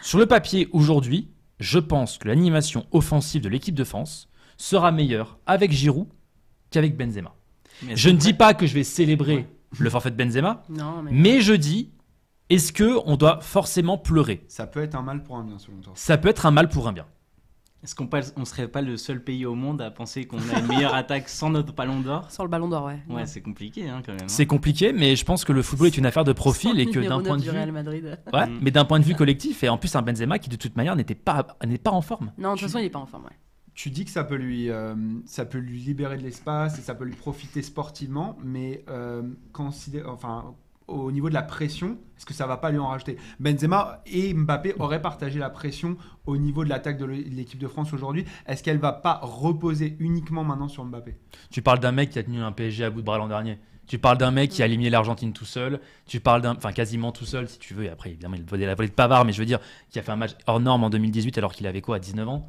sur 0.02 0.20
le 0.20 0.26
papier 0.26 0.70
aujourd'hui, 0.72 1.30
je 1.60 1.80
pense 1.80 2.18
que 2.18 2.28
l'animation 2.28 2.86
offensive 2.92 3.42
de 3.42 3.50
l'équipe 3.50 3.76
de 3.76 3.84
France 3.84 4.28
sera 4.58 4.92
meilleure 4.92 5.38
avec 5.46 5.72
Giroud 5.72 6.08
qu'avec 6.76 6.96
Benzema. 6.96 7.34
Mais 7.84 7.96
Je 7.96 8.10
ne 8.10 8.18
dis 8.18 8.34
pas 8.34 8.54
que 8.54 8.68
je 8.68 8.74
vais 8.74 8.84
célébrer 8.84 9.48
le 9.78 9.90
forfait 9.90 10.12
de 10.12 10.16
Benzema, 10.16 10.64
Non, 10.70 11.02
mais. 11.04 11.12
mais 11.12 11.42
je 11.42 11.54
dis, 11.54 11.90
est-ce 12.50 12.72
que 12.72 12.98
on 13.06 13.18
doit 13.18 13.40
forcément 13.42 13.98
pleurer? 13.98 14.46
Ça 14.48 14.68
peut 14.68 14.82
être 14.84 14.96
un 14.96 15.02
mal 15.02 15.24
pour 15.24 15.36
un 15.38 15.44
bien 15.44 15.58
selon 15.58 15.78
toi. 15.82 15.92
Ça 15.96 16.18
peut 16.18 16.30
être 16.30 16.46
un 16.46 16.52
mal 16.52 16.70
pour 16.70 16.88
un 16.88 16.94
bien. 16.94 17.06
Est-ce 17.84 17.94
qu'on 17.94 18.10
ne 18.40 18.46
serait 18.46 18.68
pas 18.68 18.82
le 18.82 18.98
seul 18.98 19.24
pays 19.24 19.46
au 19.46 19.54
monde 19.54 19.80
à 19.80 19.92
penser 19.92 20.26
qu'on 20.26 20.38
a 20.40 20.60
une 20.60 20.66
meilleure 20.66 20.96
attaque 20.96 21.30
sans 21.30 21.52
notre 21.52 21.72
ballon 21.74 22.00
d'or? 22.00 22.32
Sans 22.32 22.42
le 22.44 22.50
ballon 22.50 22.68
d'or, 22.68 22.86
ouais. 22.86 23.00
Ouais, 23.10 23.28
c'est 23.28 23.42
compliqué 23.42 23.88
hein, 23.88 24.02
quand 24.04 24.14
même. 24.14 24.22
hein. 24.24 24.28
C'est 24.28 24.48
compliqué, 24.48 24.92
mais 24.92 25.16
je 25.16 25.24
pense 25.24 25.44
que 25.46 25.52
le 25.54 25.62
football 25.62 25.88
est 25.88 25.98
une 25.98 26.08
affaire 26.08 26.24
de 26.24 26.34
profil 26.34 26.80
et 26.80 26.88
que 26.88 27.00
d'un 27.00 27.22
point 27.22 27.38
de 27.38 27.44
vue, 27.44 27.52
Real 27.52 27.72
Madrid. 27.72 28.18
ouais, 28.34 28.48
mais 28.62 28.72
d'un 28.72 28.86
point 28.86 29.00
de 29.00 29.06
vue 29.06 29.14
collectif 29.14 29.64
et 29.64 29.70
en 29.70 29.78
plus 29.78 29.96
un 29.96 30.02
Benzema 30.02 30.40
qui 30.40 30.50
de 30.50 30.56
toute 30.56 30.76
manière 30.78 30.96
n'était 30.96 31.14
pas 31.14 31.46
n'est 31.64 31.78
pas 31.78 31.92
en 31.92 32.02
forme. 32.02 32.32
Non, 32.40 32.54
de 32.54 32.60
toute 32.60 32.68
façon, 32.70 32.80
il 32.80 32.86
est 32.86 32.90
pas 32.90 32.98
en 33.00 33.06
forme, 33.06 33.26
ouais. 33.26 33.38
Tu 33.76 33.90
dis 33.90 34.06
que 34.06 34.12
ça 34.12 34.24
peut 34.24 34.36
lui, 34.36 34.70
euh, 34.70 34.96
ça 35.26 35.46
peut 35.46 35.58
lui 35.58 35.80
libérer 35.80 36.18
de 36.18 36.24
l'espace 36.24 36.80
et 36.80 36.82
ça 36.82 36.96
peut 36.96 37.04
lui 37.04 37.16
profiter 37.16 37.62
sportivement, 37.62 38.38
mais 38.42 38.86
euh, 38.90 39.22
enfin, 40.06 40.56
au 40.88 41.12
niveau 41.12 41.28
de 41.28 41.34
la 41.34 41.42
pression, 41.42 41.98
est-ce 42.18 42.26
que 42.26 42.34
ça 42.34 42.48
va 42.48 42.56
pas 42.56 42.72
lui 42.72 42.80
en 42.80 42.88
rajouter? 42.88 43.18
Benzema 43.42 44.02
et 44.06 44.34
Mbappé 44.34 44.76
auraient 44.80 45.02
partagé 45.02 45.40
la 45.40 45.50
pression 45.50 45.98
au 46.26 46.38
niveau 46.38 46.64
de 46.64 46.70
l'attaque 46.70 46.98
de 46.98 47.06
l'équipe 47.06 47.60
de 47.60 47.68
France 47.68 47.92
aujourd'hui. 47.92 48.24
Est-ce 48.48 48.64
qu'elle 48.64 48.78
va 48.78 48.94
pas 48.94 49.20
reposer 49.22 49.98
uniquement 50.00 50.46
maintenant 50.46 50.70
sur 50.70 50.86
Mbappé? 50.86 51.18
Tu 51.52 51.62
parles 51.62 51.80
d'un 51.80 51.92
mec 51.92 52.12
qui 52.12 52.20
a 52.20 52.24
tenu 52.24 52.42
un 52.42 52.54
PSG 52.54 52.86
à 52.86 52.90
bout 52.90 53.02
de 53.02 53.06
bras 53.06 53.18
l'an 53.18 53.28
dernier. 53.28 53.60
Tu 53.88 54.00
parles 54.00 54.18
d'un 54.18 54.32
mec 54.32 54.52
qui 54.52 54.64
a 54.64 54.68
éliminé 54.68 54.90
l'Argentine 54.90 55.34
tout 55.34 55.46
seul. 55.46 55.82
Tu 56.08 56.22
parles 56.22 56.42
d'un, 56.42 56.56
enfin 56.56 56.72
quasiment 56.72 57.12
tout 57.12 57.26
seul 57.26 57.50
si 57.50 57.60
tu 57.60 57.74
veux. 57.74 57.84
Et 57.84 57.90
après 57.90 58.12
évidemment 58.12 58.36
il 58.36 58.60
la 58.62 58.76
volée 58.76 58.88
de 58.88 58.94
Pavard, 58.94 59.26
mais 59.26 59.34
je 59.34 59.40
veux 59.40 59.46
dire 59.46 59.60
qui 59.90 60.00
a 60.00 60.02
fait 60.02 60.14
un 60.14 60.16
match 60.16 60.32
hors 60.48 60.62
norme 60.62 60.86
en 60.86 60.90
2018 60.90 61.38
alors 61.38 61.54
qu'il 61.54 61.68
avait 61.68 61.82
quoi, 61.82 62.00
19 62.00 62.30
ans? 62.30 62.48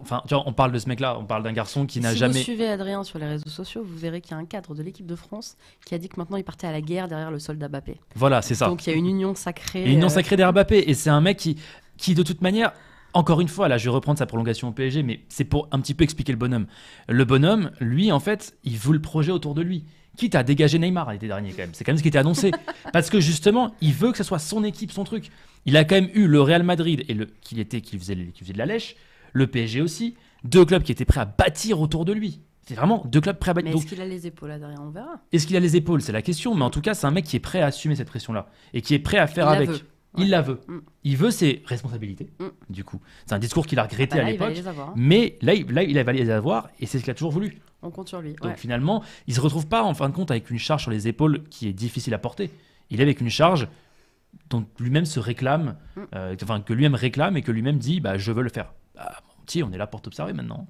Enfin, 0.00 0.22
tu 0.26 0.34
vois, 0.34 0.44
on 0.46 0.52
parle 0.54 0.72
de 0.72 0.78
ce 0.78 0.88
mec-là, 0.88 1.18
on 1.18 1.26
parle 1.26 1.42
d'un 1.42 1.52
garçon 1.52 1.84
qui 1.84 2.00
n'a 2.00 2.12
si 2.12 2.16
jamais. 2.16 2.38
vous 2.38 2.44
suivez 2.44 2.68
Adrien 2.68 3.04
sur 3.04 3.18
les 3.18 3.26
réseaux 3.26 3.50
sociaux, 3.50 3.82
vous 3.84 3.96
verrez 3.96 4.22
qu'il 4.22 4.30
y 4.30 4.34
a 4.34 4.38
un 4.38 4.46
cadre 4.46 4.74
de 4.74 4.82
l'équipe 4.82 5.04
de 5.04 5.14
France 5.14 5.56
qui 5.84 5.94
a 5.94 5.98
dit 5.98 6.08
que 6.08 6.18
maintenant 6.18 6.38
il 6.38 6.44
partait 6.44 6.66
à 6.66 6.72
la 6.72 6.80
guerre 6.80 7.06
derrière 7.06 7.30
le 7.30 7.38
soldat 7.38 7.68
Mbappé. 7.68 8.00
Voilà, 8.14 8.40
c'est 8.40 8.54
ça. 8.54 8.68
Donc 8.68 8.86
il 8.86 8.90
y 8.90 8.92
a 8.94 8.96
une 8.96 9.06
union 9.06 9.34
sacrée. 9.34 9.84
Et 9.84 9.92
une 9.92 10.00
non 10.00 10.06
euh, 10.06 10.10
sacrée 10.10 10.36
derrière 10.36 10.54
Mbappé. 10.54 10.88
Et 10.88 10.94
c'est 10.94 11.10
un 11.10 11.20
mec 11.20 11.36
qui, 11.36 11.58
qui, 11.98 12.14
de 12.14 12.22
toute 12.22 12.40
manière, 12.40 12.72
encore 13.12 13.40
une 13.40 13.48
fois, 13.48 13.68
là, 13.68 13.76
je 13.76 13.84
vais 13.84 13.90
reprendre 13.90 14.18
sa 14.18 14.26
prolongation 14.26 14.68
au 14.68 14.72
PSG, 14.72 15.02
mais 15.02 15.20
c'est 15.28 15.44
pour 15.44 15.68
un 15.70 15.80
petit 15.80 15.94
peu 15.94 16.02
expliquer 16.02 16.32
le 16.32 16.38
bonhomme. 16.38 16.66
Le 17.08 17.24
bonhomme, 17.24 17.70
lui, 17.78 18.10
en 18.10 18.20
fait, 18.20 18.56
il 18.64 18.78
veut 18.78 18.92
le 18.94 19.02
projet 19.02 19.32
autour 19.32 19.54
de 19.54 19.62
lui. 19.62 19.84
Quitte 20.16 20.34
à 20.34 20.42
dégager 20.42 20.78
Neymar 20.78 21.12
l'été 21.12 21.26
dernier, 21.26 21.50
quand 21.50 21.58
même. 21.58 21.70
C'est 21.74 21.84
quand 21.84 21.92
même 21.92 21.98
ce 21.98 22.02
qui 22.02 22.08
était 22.08 22.18
annoncé. 22.18 22.52
Parce 22.92 23.10
que 23.10 23.20
justement, 23.20 23.74
il 23.80 23.92
veut 23.92 24.12
que 24.12 24.18
ce 24.18 24.24
soit 24.24 24.38
son 24.38 24.64
équipe, 24.64 24.92
son 24.92 25.04
truc. 25.04 25.30
Il 25.66 25.76
a 25.76 25.84
quand 25.84 25.94
même 25.96 26.10
eu 26.14 26.26
le 26.26 26.40
Real 26.40 26.62
Madrid, 26.62 27.04
et 27.08 27.14
le, 27.14 27.26
qui, 27.40 27.60
était, 27.60 27.80
qui, 27.80 27.98
faisait, 27.98 28.16
qui 28.34 28.40
faisait 28.40 28.52
de 28.52 28.58
la 28.58 28.66
lèche, 28.66 28.96
le 29.34 29.46
PSG 29.46 29.82
aussi. 29.82 30.14
Deux 30.44 30.64
clubs 30.64 30.82
qui 30.82 30.92
étaient 30.92 31.04
prêts 31.04 31.20
à 31.20 31.24
bâtir 31.26 31.80
autour 31.80 32.04
de 32.06 32.12
lui. 32.14 32.40
C'est 32.66 32.74
vraiment 32.74 33.02
deux 33.06 33.20
clubs 33.20 33.36
prêts 33.38 33.50
à 33.50 33.54
bâtir. 33.54 33.74
Est-ce 33.76 33.84
qu'il 33.86 34.00
a 34.00 34.06
les 34.06 34.26
épaules 34.26 34.50
Adrien? 34.50 34.78
On 34.80 34.88
verra. 34.88 35.20
est-ce 35.32 35.46
qu'il 35.46 35.56
a 35.56 35.60
les 35.60 35.76
épaules? 35.76 36.00
C'est 36.00 36.12
la 36.12 36.22
question. 36.22 36.54
Mais 36.54 36.62
en 36.64 36.70
tout 36.70 36.80
cas, 36.80 36.94
c'est 36.94 37.06
un 37.06 37.10
mec 37.10 37.26
qui 37.26 37.36
est 37.36 37.40
prêt 37.40 37.60
à 37.60 37.66
assumer 37.66 37.94
cette 37.96 38.08
pression-là. 38.08 38.46
Et 38.72 38.80
qui 38.80 38.94
est 38.94 38.98
prêt 38.98 39.18
à 39.18 39.26
faire 39.26 39.44
Il 39.46 39.50
la 39.50 39.56
avec. 39.70 39.84
Il 40.16 40.22
Ouais. 40.24 40.28
la 40.30 40.42
veut. 40.42 40.60
Mm. 40.68 40.78
Il 41.02 41.16
veut 41.16 41.30
ses 41.32 41.62
responsabilités, 41.66 42.30
Mm. 42.38 42.44
du 42.70 42.84
coup. 42.84 43.00
C'est 43.26 43.34
un 43.34 43.38
discours 43.38 43.66
qu'il 43.66 43.78
a 43.80 43.82
regretté 43.82 44.14
Bah 44.16 44.22
à 44.22 44.24
là, 44.24 44.30
l'époque. 44.30 44.56
hein. 44.78 44.92
Mais 44.96 45.36
là, 45.42 45.54
il, 45.54 45.66
là, 45.72 45.82
il 45.82 45.98
va 46.00 46.12
les 46.12 46.30
avoir 46.30 46.68
et 46.80 46.86
c'est 46.86 46.98
ce 46.98 47.02
qu'il 47.02 47.10
a 47.10 47.14
toujours 47.14 47.32
voulu. 47.32 47.58
On 47.82 47.90
compte 47.90 48.08
sur 48.08 48.20
lui. 48.22 48.32
Donc 48.34 48.44
ouais. 48.52 48.56
finalement, 48.56 49.02
il 49.26 49.34
se 49.34 49.40
retrouve 49.40 49.66
pas 49.66 49.82
en 49.82 49.92
fin 49.92 50.08
de 50.08 50.14
compte 50.14 50.30
avec 50.30 50.48
une 50.50 50.58
charge 50.58 50.82
sur 50.82 50.90
les 50.92 51.08
épaules 51.08 51.42
qui 51.50 51.68
est 51.68 51.72
difficile 51.72 52.14
à 52.14 52.18
porter. 52.18 52.50
Il 52.90 53.00
est 53.00 53.02
avec 53.02 53.20
une 53.20 53.28
charge 53.28 53.66
dont 54.50 54.66
lui-même 54.78 55.04
se 55.04 55.20
réclame, 55.20 55.76
Mm. 55.96 56.00
euh, 56.14 56.36
enfin 56.42 56.60
que 56.60 56.72
lui-même 56.72 56.94
réclame 56.94 57.36
et 57.36 57.42
que 57.42 57.52
lui-même 57.52 57.78
dit 57.78 58.00
bah, 58.00 58.18
je 58.18 58.32
veux 58.32 58.42
le 58.42 58.48
faire. 58.50 58.72
Bah, 58.94 59.12
mon 59.38 59.44
petit, 59.44 59.62
on 59.62 59.72
est 59.72 59.78
là 59.78 59.86
pour 59.86 60.02
t'observer 60.02 60.32
maintenant. 60.32 60.66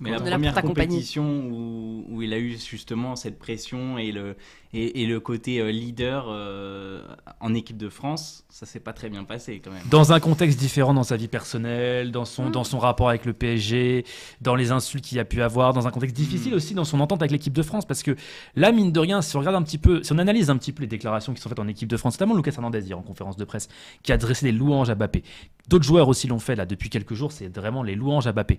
Mais 0.00 0.10
la 0.10 0.20
première 0.20 0.54
compétition 0.62 1.44
où, 1.50 2.04
où 2.08 2.22
il 2.22 2.32
a 2.32 2.38
eu 2.38 2.56
justement 2.58 3.16
cette 3.16 3.38
pression 3.38 3.98
et 3.98 4.12
le, 4.12 4.34
et, 4.72 5.02
et 5.02 5.06
le 5.06 5.20
côté 5.20 5.60
euh, 5.60 5.70
leader 5.70 6.26
euh, 6.28 7.02
en 7.40 7.52
équipe 7.54 7.76
de 7.76 7.88
France, 7.88 8.44
ça 8.48 8.64
s'est 8.64 8.80
pas 8.80 8.92
très 8.94 9.10
bien 9.10 9.24
passé 9.24 9.60
quand 9.62 9.70
même. 9.70 9.82
Dans 9.90 10.12
un 10.12 10.20
contexte 10.20 10.58
différent 10.58 10.94
dans 10.94 11.02
sa 11.02 11.16
vie 11.16 11.28
personnelle, 11.28 12.12
dans 12.12 12.24
son, 12.24 12.46
Mm. 12.46 12.52
dans 12.52 12.64
son 12.64 12.78
rapport 12.78 13.10
avec 13.10 13.26
le 13.26 13.32
PSG, 13.34 14.04
dans 14.40 14.54
les 14.54 14.70
insultes 14.72 15.04
qu'il 15.04 15.18
a 15.18 15.24
pu 15.24 15.42
avoir, 15.42 15.72
dans 15.74 15.86
un 15.86 15.90
contexte 15.90 16.16
difficile 16.16 16.52
Mm. 16.52 16.56
aussi 16.56 16.74
dans 16.74 16.84
son 16.84 17.00
entente 17.00 17.20
avec 17.20 17.30
l'équipe 17.32 17.52
de 17.52 17.62
France. 17.62 17.84
Parce 17.84 18.02
que 18.02 18.16
là, 18.56 18.72
mine 18.72 18.92
de 18.92 19.00
rien, 19.00 19.20
si 19.20 19.36
on 19.36 19.40
regarde 19.40 19.56
un 19.56 19.62
petit 19.62 19.78
peu, 19.78 20.02
si 20.02 20.12
on 20.12 20.18
analyse 20.18 20.48
un 20.48 20.56
petit 20.56 20.72
peu 20.72 20.80
les 20.82 20.88
déclarations 20.88 21.34
qui 21.34 21.42
sont 21.42 21.48
faites 21.50 21.58
en 21.58 21.68
équipe 21.68 21.88
de 21.88 21.96
France, 21.98 22.14
notamment 22.14 22.36
Lucas 22.36 22.52
Hernandez 22.54 22.80
hier 22.86 22.98
en 22.98 23.02
conférence 23.02 23.36
de 23.36 23.44
presse, 23.44 23.68
qui 24.02 24.12
a 24.12 24.16
dressé 24.16 24.46
des 24.46 24.52
louanges 24.52 24.88
à 24.88 24.94
Mbappé. 24.94 25.22
D'autres 25.70 25.84
joueurs 25.84 26.08
aussi 26.08 26.26
l'ont 26.26 26.38
fait 26.40 26.56
là 26.56 26.66
depuis 26.66 26.90
quelques 26.90 27.14
jours, 27.14 27.32
c'est 27.32 27.48
vraiment 27.48 27.82
les 27.82 27.94
louanges 27.94 28.26
à 28.26 28.32
Mbappé. 28.32 28.58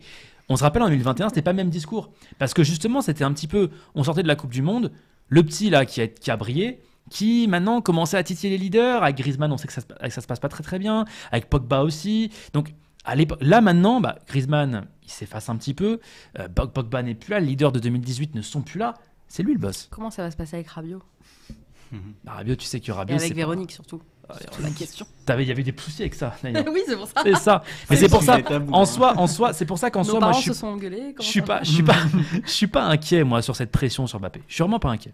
On 0.49 0.55
se 0.55 0.63
rappelle 0.63 0.81
en 0.81 0.87
2021, 0.87 1.29
c'était 1.29 1.41
pas 1.41 1.51
le 1.51 1.57
même 1.57 1.69
discours. 1.69 2.11
Parce 2.39 2.53
que 2.53 2.63
justement, 2.63 3.01
c'était 3.01 3.23
un 3.25 3.33
petit 3.33 3.47
peu, 3.47 3.69
on 3.95 4.03
sortait 4.03 4.23
de 4.23 4.27
la 4.27 4.35
Coupe 4.35 4.51
du 4.51 4.61
Monde, 4.61 4.91
le 5.27 5.43
petit 5.43 5.69
là 5.69 5.85
qui 5.85 6.01
a, 6.01 6.07
qui 6.07 6.31
a 6.31 6.37
brillé, 6.37 6.81
qui 7.09 7.47
maintenant 7.49 7.81
commençait 7.81 8.17
à 8.17 8.23
titiller 8.23 8.51
les 8.51 8.63
leaders. 8.63 9.03
Avec 9.03 9.17
Griezmann, 9.17 9.51
on 9.51 9.57
sait 9.57 9.67
que 9.67 9.73
ça, 9.73 9.81
que 9.81 10.09
ça 10.09 10.21
se 10.21 10.27
passe 10.27 10.39
pas 10.39 10.49
très 10.49 10.63
très 10.63 10.79
bien. 10.79 11.05
Avec 11.31 11.49
Pogba 11.49 11.81
aussi. 11.81 12.31
Donc 12.53 12.73
à 13.03 13.15
là 13.15 13.59
maintenant, 13.61 13.99
bah, 13.99 14.17
Griezmann, 14.27 14.85
il 15.03 15.09
s'efface 15.09 15.49
un 15.49 15.57
petit 15.57 15.73
peu. 15.73 15.99
Euh, 16.39 16.47
Pog- 16.47 16.71
Pogba 16.71 17.03
n'est 17.03 17.15
plus 17.15 17.31
là. 17.31 17.39
Les 17.41 17.47
leaders 17.47 17.71
de 17.73 17.79
2018 17.79 18.35
ne 18.35 18.41
sont 18.41 18.61
plus 18.61 18.79
là. 18.79 18.93
C'est 19.27 19.43
lui 19.43 19.53
le 19.53 19.59
boss. 19.59 19.87
Comment 19.91 20.11
ça 20.11 20.23
va 20.23 20.31
se 20.31 20.37
passer 20.37 20.55
avec 20.55 20.67
Rabiot? 20.69 21.01
Bah, 22.23 22.33
Rabiot, 22.35 22.55
tu 22.55 22.65
sais 22.65 22.79
que 22.79 22.89
Et 22.89 22.93
Rabiot, 22.93 23.15
avec 23.17 23.27
c'est 23.27 23.33
Véronique 23.33 23.71
surtout. 23.71 23.97
pas- 23.97 24.05
la 24.61 24.69
question. 24.69 25.05
T'avais- 25.25 25.43
Il 25.43 25.47
y 25.47 25.51
avait 25.51 25.63
des 25.63 25.73
soucis 25.77 26.01
avec 26.03 26.15
ça. 26.15 26.33
oui, 26.43 26.81
c'est 26.87 26.95
pour 26.95 27.07
ça. 27.07 27.21
c'est 27.23 27.35
ça. 27.35 27.63
Mais 27.89 27.95
C'est 27.95 28.09
pour 28.09 28.23
ça. 28.23 28.37
En 28.71 28.85
soi, 28.85 29.17
en 29.17 29.27
soi, 29.27 29.53
c'est 29.53 29.65
pour 29.65 29.77
ça 29.77 29.89
qu'en 29.91 30.03
soi, 30.03 30.19
moi, 30.19 30.31
je 30.33 30.39
suis 30.39 30.47
se 30.53 30.59
sont 30.59 30.67
engueulés. 30.67 31.15
je 31.19 31.25
suis 31.25 31.41
pas, 31.41 31.59
je 31.63 31.71
suis 31.71 31.83
pas, 31.83 31.95
je 32.45 32.49
suis 32.51 32.67
pas 32.67 32.83
inquiet 32.85 33.23
moi 33.23 33.41
sur 33.41 33.55
cette 33.55 33.71
pression 33.71 34.07
sur 34.07 34.19
Mbappé. 34.19 34.41
Je 34.47 34.53
suis 34.53 34.61
vraiment 34.63 34.79
pas 34.79 34.89
inquiet. 34.89 35.13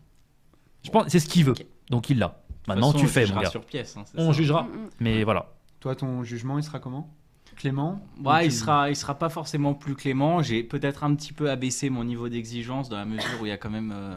Je 0.84 0.90
pense, 0.92 1.06
c'est 1.10 1.20
ce 1.20 1.28
qu'il 1.28 1.44
veut, 1.46 1.56
donc 1.90 2.10
il 2.10 2.20
l'a. 2.20 2.42
Maintenant 2.68 2.88
façon, 2.92 3.00
tu 3.00 3.06
on 3.06 3.10
fais, 3.10 3.26
mon 3.28 3.42
gars. 3.42 3.50
sur 3.50 3.64
pièce. 3.66 3.96
hein, 3.98 4.04
On 4.16 4.28
ça. 4.28 4.32
jugera, 4.38 4.64
Mm, 4.64 4.68
mm. 4.68 4.90
mais 5.00 5.24
voilà. 5.24 5.54
Toi, 5.80 5.96
ton 5.96 6.24
jugement, 6.24 6.58
il 6.58 6.64
sera 6.64 6.80
comment? 6.80 7.14
Clément? 7.56 8.02
Ou 8.24 8.30
Ouais, 8.30 8.46
il 8.46 8.52
sera, 8.52 8.90
il 8.90 8.96
sera 8.96 9.18
pas 9.18 9.30
forcément 9.30 9.74
plus 9.74 9.96
clément. 9.96 10.44
J'ai 10.44 10.64
peut-être 10.64 11.04
un 11.04 11.16
petit 11.16 11.34
peu 11.34 11.50
abaissé 11.50 11.90
mon 11.90 12.04
niveau 12.04 12.30
d'exigence 12.30 12.88
dans 12.90 12.98
la 12.98 13.06
mesure 13.06 13.42
où 13.42 13.46
il 13.46 13.50
y 13.50 13.52
a 13.52 13.58
quand 13.58 13.70
même 13.72 13.92
euh, 13.96 14.16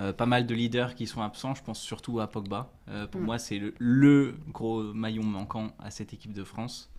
euh, 0.00 0.12
pas 0.12 0.26
mal 0.26 0.46
de 0.46 0.54
leaders 0.54 0.94
qui 0.94 1.06
sont 1.06 1.22
absents. 1.22 1.54
Je 1.54 1.62
pense 1.62 1.80
surtout 1.80 2.18
à 2.20 2.26
Pogba. 2.26 2.72
Euh, 2.88 3.06
pour 3.06 3.20
Mm. 3.20 3.24
moi, 3.24 3.38
c'est 3.38 3.58
le, 3.58 3.74
le 3.78 4.34
gros 4.52 4.82
maillon 4.94 5.22
manquant 5.22 5.68
à 5.78 5.90
cette 5.90 6.12
équipe 6.12 6.32
de 6.32 6.42
France. 6.44 6.90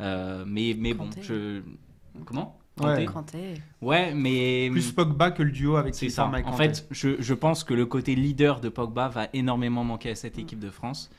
Euh, 0.00 0.44
mais 0.46 0.74
mais 0.78 0.94
bon, 0.94 1.08
je 1.22 1.62
comment 2.24 2.58
Ouais. 2.78 3.06
Kanté. 3.06 3.54
Ouais, 3.80 4.12
mais 4.14 4.68
Plus 4.70 4.92
Pogba 4.92 5.30
que 5.30 5.42
le 5.42 5.50
duo 5.50 5.76
avec 5.76 5.94
c'est 5.94 6.10
ça. 6.10 6.30
En 6.44 6.52
fait, 6.52 6.86
je, 6.90 7.16
je 7.20 7.32
pense 7.34 7.64
que 7.64 7.72
le 7.72 7.86
côté 7.86 8.14
leader 8.14 8.60
de 8.60 8.68
Pogba 8.68 9.08
va 9.08 9.28
énormément 9.32 9.82
manquer 9.82 10.10
à 10.10 10.14
cette 10.14 10.38
équipe 10.38 10.58
de 10.58 10.68
France. 10.68 11.10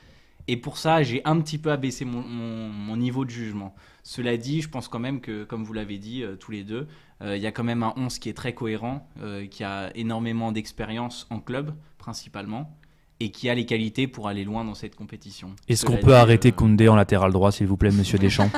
Et 0.48 0.56
pour 0.58 0.78
ça, 0.78 1.04
j'ai 1.04 1.22
un 1.26 1.40
petit 1.42 1.58
peu 1.58 1.72
abaissé 1.72 2.06
mon, 2.06 2.22
mon- 2.22 2.70
mon 2.70 2.96
niveau 2.98 3.26
de 3.26 3.30
jugement. 3.30 3.76
Cela 4.04 4.38
dit, 4.38 4.62
je 4.62 4.70
pense 4.70 4.88
quand 4.88 5.00
même 5.00 5.20
que, 5.20 5.44
comme 5.44 5.64
vous 5.66 5.74
l'avez 5.74 5.98
dit 5.98 6.24
euh, 6.24 6.36
tous 6.38 6.52
les 6.52 6.64
deux, 6.64 6.88
euh, 7.22 7.36
il 7.36 7.44
y 7.44 7.48
a 7.48 7.52
quand 7.52 7.64
même 7.66 7.84
un 7.84 7.94
11 7.98 8.20
qui 8.20 8.30
est 8.30 8.34
très 8.34 8.54
cohérent, 8.54 9.10
euh, 9.22 9.46
qui 9.48 9.64
a 9.64 9.92
énormément 9.96 10.52
d'expérience 10.54 11.28
en 11.30 11.40
club, 11.40 11.74
principalement, 11.98 12.78
et 13.20 13.32
qui 13.32 13.50
a 13.50 13.56
les 13.56 13.66
qualités 13.66 14.08
pour 14.08 14.28
aller 14.30 14.46
loin 14.46 14.64
dans 14.64 14.76
cette 14.76 14.96
compétition. 14.96 15.54
Est-ce 15.68 15.86
qu'on 15.86 15.98
peut 15.98 16.08
dit, 16.08 16.14
arrêter 16.14 16.50
euh, 16.50 16.52
Koundé 16.54 16.88
en 16.88 16.96
latéral 16.96 17.34
droit, 17.34 17.52
s'il 17.52 17.68
vous 17.68 17.76
plaît, 17.76 17.92
Monsieur 17.92 18.18
Deschamps 18.20 18.50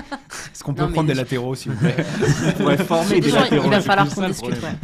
Est-ce 0.52 0.63
qu'on 0.63 0.73
peut 0.75 0.82
Non, 0.84 0.89
mais 0.89 0.93
prendre 0.93 1.08
des 1.08 1.15
latéraux, 1.15 1.56
s'il 1.56 1.71
vous 1.71 1.80
plaît 1.80 1.95
pourrait 2.58 2.78
former 2.78 3.19
des 3.21 3.32
latéraux, 3.32 3.65
il 3.65 3.71
va 3.71 3.82
falloir 3.82 4.13
qu'on 4.13 4.28
discute. 4.28 4.52
Ouais. 4.62 4.75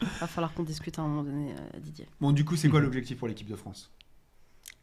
Il 0.00 0.08
va 0.20 0.26
falloir 0.26 0.52
qu'on 0.54 0.62
discute 0.62 0.98
à 0.98 1.02
un 1.02 1.08
moment 1.08 1.24
donné, 1.24 1.50
euh, 1.50 1.80
Didier. 1.80 2.06
Bon, 2.20 2.32
du 2.32 2.44
coup, 2.44 2.56
c'est 2.56 2.68
quoi 2.70 2.80
l'objectif 2.80 3.18
pour 3.18 3.28
l'équipe 3.28 3.48
de 3.50 3.56
France? 3.56 3.90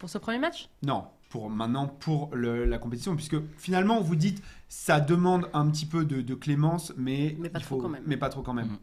Pour 0.02 0.10
ce 0.10 0.18
premier 0.18 0.40
match? 0.40 0.68
Non, 0.82 1.04
pour 1.30 1.48
maintenant 1.52 1.86
pour 1.88 2.32
le- 2.34 2.66
la 2.66 2.80
compétition, 2.80 3.16
puisque 3.16 3.36
finalement 3.58 4.02
vous 4.02 4.16
dites 4.16 4.42
ça 4.68 5.00
demande 5.00 5.48
un 5.54 5.70
petit 5.70 5.86
peu 5.86 6.06
de, 6.06 6.22
de 6.22 6.34
clémence, 6.34 6.92
mais 6.98 7.36
Mais 7.38 7.50
pas 7.50 7.60
il 7.60 7.66
trop 7.66 7.76
faut- 7.76 7.82
quand 7.84 7.90
même. 7.90 8.02
Mais 8.08 8.18
pas 8.18 8.30
trop 8.30 8.42
quand 8.42 8.54
même. 8.54 8.66
Mhm. 8.70 8.78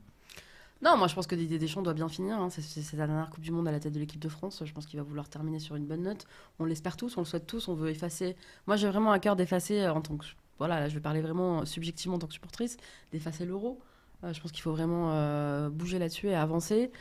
Non, 0.81 0.97
moi 0.97 1.09
je 1.09 1.17
pense 1.17 1.27
que 1.27 1.35
Didier 1.35 1.59
Deschamps 1.59 1.83
doit 1.83 1.93
bien 1.95 2.09
finir. 2.09 2.39
hein. 2.39 2.51
C'est 2.51 2.63
sa 2.63 2.97
dernière 2.97 3.31
Coupe 3.31 3.43
du 3.43 3.51
Monde 3.51 3.67
à 3.67 3.73
la 3.73 3.81
tête 3.81 3.93
de 3.93 3.99
l'équipe 3.99 4.21
de 4.21 4.29
France. 4.29 4.63
Je 4.65 4.73
pense 4.73 4.87
qu'il 4.87 4.97
va 5.01 5.03
vouloir 5.05 5.29
terminer 5.29 5.59
sur 5.59 5.75
une 5.75 5.87
bonne 5.87 6.03
note. 6.05 6.25
On 6.61 6.65
l'espère 6.67 6.97
tous, 6.97 7.17
on 7.17 7.23
le 7.23 7.27
souhaite 7.27 7.49
tous. 7.49 7.67
On 7.67 7.75
veut 7.75 7.91
effacer. 7.91 8.37
Moi 8.69 8.77
j'ai 8.77 8.87
vraiment 8.89 9.11
à 9.11 9.19
cœur 9.19 9.35
d'effacer 9.35 9.81
euh, 9.81 9.93
en 9.93 10.01
tant 10.01 10.17
que. 10.17 10.25
Voilà, 10.61 10.79
là 10.79 10.89
je 10.89 10.95
vais 10.95 11.01
parler 11.01 11.21
vraiment 11.21 11.63
euh, 11.63 11.65
subjectivement 11.65 12.15
en 12.15 12.19
tant 12.21 12.29
que 12.29 12.35
supportrice, 12.35 12.77
d'effacer 13.11 13.45
l'euro. 13.45 13.81
Euh, 14.23 14.33
je 14.33 14.41
pense 14.41 14.53
qu'il 14.53 14.63
faut 14.63 14.71
vraiment 14.73 15.11
euh, 15.15 15.69
bouger 15.69 15.99
là-dessus 15.99 16.29
et 16.29 16.35
avancer. 16.37 16.93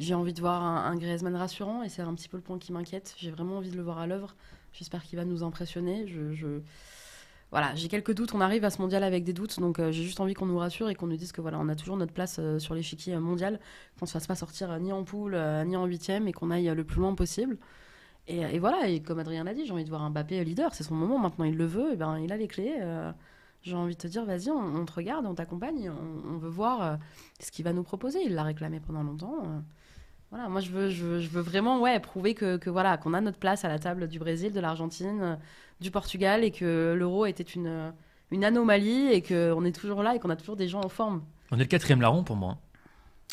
J'ai 0.00 0.14
envie 0.14 0.32
de 0.32 0.40
voir 0.40 0.62
un, 0.62 0.84
un 0.90 0.96
Griezmann 0.96 1.36
rassurant 1.36 1.82
et 1.82 1.88
c'est 1.88 2.02
un 2.02 2.14
petit 2.14 2.28
peu 2.28 2.36
le 2.36 2.42
point 2.42 2.58
qui 2.58 2.72
m'inquiète. 2.72 3.14
J'ai 3.18 3.30
vraiment 3.30 3.58
envie 3.58 3.70
de 3.70 3.76
le 3.76 3.82
voir 3.82 3.98
à 3.98 4.06
l'œuvre. 4.06 4.34
J'espère 4.72 5.02
qu'il 5.04 5.18
va 5.18 5.24
nous 5.24 5.42
impressionner. 5.44 6.06
Je, 6.08 6.60
Voilà, 7.50 7.74
j'ai 7.76 7.86
quelques 7.88 8.12
doutes. 8.14 8.34
On 8.34 8.40
arrive 8.40 8.64
à 8.64 8.70
ce 8.70 8.82
mondial 8.82 9.04
avec 9.04 9.22
des 9.22 9.32
doutes, 9.32 9.60
donc 9.60 9.78
euh, 9.78 9.92
j'ai 9.92 10.02
juste 10.02 10.18
envie 10.18 10.34
qu'on 10.34 10.46
nous 10.46 10.58
rassure 10.58 10.88
et 10.90 10.96
qu'on 10.96 11.06
nous 11.06 11.16
dise 11.16 11.30
que 11.30 11.40
voilà, 11.40 11.58
on 11.60 11.68
a 11.68 11.76
toujours 11.76 11.96
notre 11.96 12.12
place 12.12 12.38
euh, 12.40 12.58
sur 12.58 12.74
l'échiquier 12.74 13.14
euh, 13.14 13.20
mondial, 13.20 13.60
qu'on 13.98 14.06
ne 14.06 14.08
se 14.08 14.12
fasse 14.12 14.26
pas 14.26 14.34
sortir 14.34 14.72
euh, 14.72 14.78
ni 14.80 14.92
en 14.92 15.04
poule 15.04 15.36
ni 15.64 15.76
en 15.76 15.86
huitième 15.86 16.26
et 16.26 16.32
qu'on 16.32 16.50
aille 16.50 16.66
le 16.74 16.84
plus 16.84 17.00
loin 17.00 17.14
possible. 17.14 17.56
Et, 18.26 18.58
voilà, 18.58 18.88
et 18.88 19.02
comme 19.02 19.18
Adrien 19.18 19.44
l'a 19.44 19.54
dit, 19.54 19.66
j'ai 19.66 19.72
envie 19.72 19.84
de 19.84 19.90
voir 19.90 20.02
un 20.02 20.10
Mbappé 20.10 20.42
leader. 20.44 20.74
C'est 20.74 20.82
son 20.82 20.94
moment 20.94 21.18
maintenant, 21.18 21.44
il 21.44 21.56
le 21.56 21.66
veut. 21.66 21.92
Et 21.92 21.96
ben, 21.96 22.18
il 22.18 22.32
a 22.32 22.36
les 22.38 22.48
clés. 22.48 22.74
J'ai 23.64 23.74
envie 23.74 23.94
de 23.94 24.00
te 24.00 24.06
dire, 24.06 24.24
vas-y, 24.24 24.50
on, 24.50 24.58
on 24.76 24.84
te 24.84 24.92
regarde, 24.92 25.26
on 25.26 25.34
t'accompagne, 25.34 25.90
on, 25.90 26.34
on 26.34 26.38
veut 26.38 26.48
voir 26.48 26.82
euh, 26.82 26.96
ce 27.40 27.50
qu'il 27.50 27.64
va 27.64 27.72
nous 27.72 27.82
proposer. 27.82 28.20
Il 28.24 28.34
l'a 28.34 28.42
réclamé 28.44 28.78
pendant 28.80 29.02
longtemps. 29.02 29.42
euh. 29.44 29.58
Voilà, 30.30 30.48
moi 30.48 30.60
je 30.60 30.70
veux, 30.70 30.90
je 30.90 31.04
veux, 31.04 31.20
je 31.20 31.28
veux 31.28 31.42
vraiment 31.42 31.80
ouais, 31.80 31.98
prouver 32.00 32.34
que, 32.34 32.56
que 32.56 32.68
voilà 32.68 32.96
qu'on 32.96 33.14
a 33.14 33.20
notre 33.20 33.38
place 33.38 33.64
à 33.64 33.68
la 33.68 33.78
table 33.78 34.08
du 34.08 34.18
Brésil, 34.18 34.52
de 34.52 34.60
l'Argentine, 34.60 35.20
euh, 35.22 35.36
du 35.80 35.90
Portugal 35.90 36.42
et 36.44 36.50
que 36.50 36.94
l'euro 36.96 37.26
était 37.26 37.42
une, 37.42 37.92
une 38.30 38.44
anomalie 38.44 39.12
et 39.12 39.22
qu'on 39.22 39.64
est 39.64 39.74
toujours 39.74 40.02
là 40.02 40.14
et 40.14 40.18
qu'on 40.18 40.30
a 40.30 40.36
toujours 40.36 40.56
des 40.56 40.66
gens 40.68 40.80
en 40.84 40.88
forme. 40.88 41.22
On 41.52 41.56
est 41.56 41.60
le 41.60 41.64
quatrième 41.66 42.00
larron 42.00 42.24
pour 42.24 42.36
moi. 42.36 42.58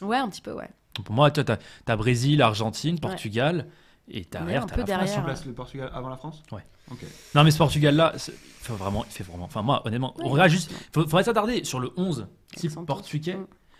Ouais, 0.02 0.18
un 0.18 0.30
petit 0.30 0.42
peu, 0.42 0.54
ouais. 0.54 0.70
Pour 1.04 1.16
moi, 1.16 1.32
tu 1.32 1.42
as, 1.42 1.96
Brésil, 1.96 2.42
Argentine, 2.42 3.00
Portugal. 3.00 3.68
Et 4.14 4.28
derrière, 4.30 4.64
un 4.64 4.66
t'as 4.66 4.76
peu 4.76 4.82
la 4.82 4.86
derrière. 4.86 5.08
France. 5.08 5.18
Tu 5.20 5.24
places 5.26 5.46
le 5.46 5.54
Portugal 5.54 5.92
avant 5.94 6.10
la 6.10 6.18
France 6.18 6.44
Ouais. 6.52 6.66
Ok. 6.92 7.00
Non, 7.36 7.44
mais 7.44 7.52
ce 7.52 7.58
Portugal-là, 7.58 8.14
c'est- 8.18 8.34
il 8.34 8.38
fait 8.66 8.74
vraiment, 8.74 9.06
il 9.06 9.12
fait 9.12 9.24
vraiment. 9.24 9.46
Enfin, 9.46 9.62
moi, 9.62 9.82
honnêtement, 9.86 10.14
Ouais, 10.18 10.26
on 10.26 10.30
regarde 10.30 10.50
juste. 10.50 10.72
Il 10.96 11.02
faudrait 11.04 11.24
s'attarder 11.24 11.64
sur 11.64 11.80
le 11.80 11.92
11 11.98 12.28
type 12.56 12.74
portugais. 12.86 13.38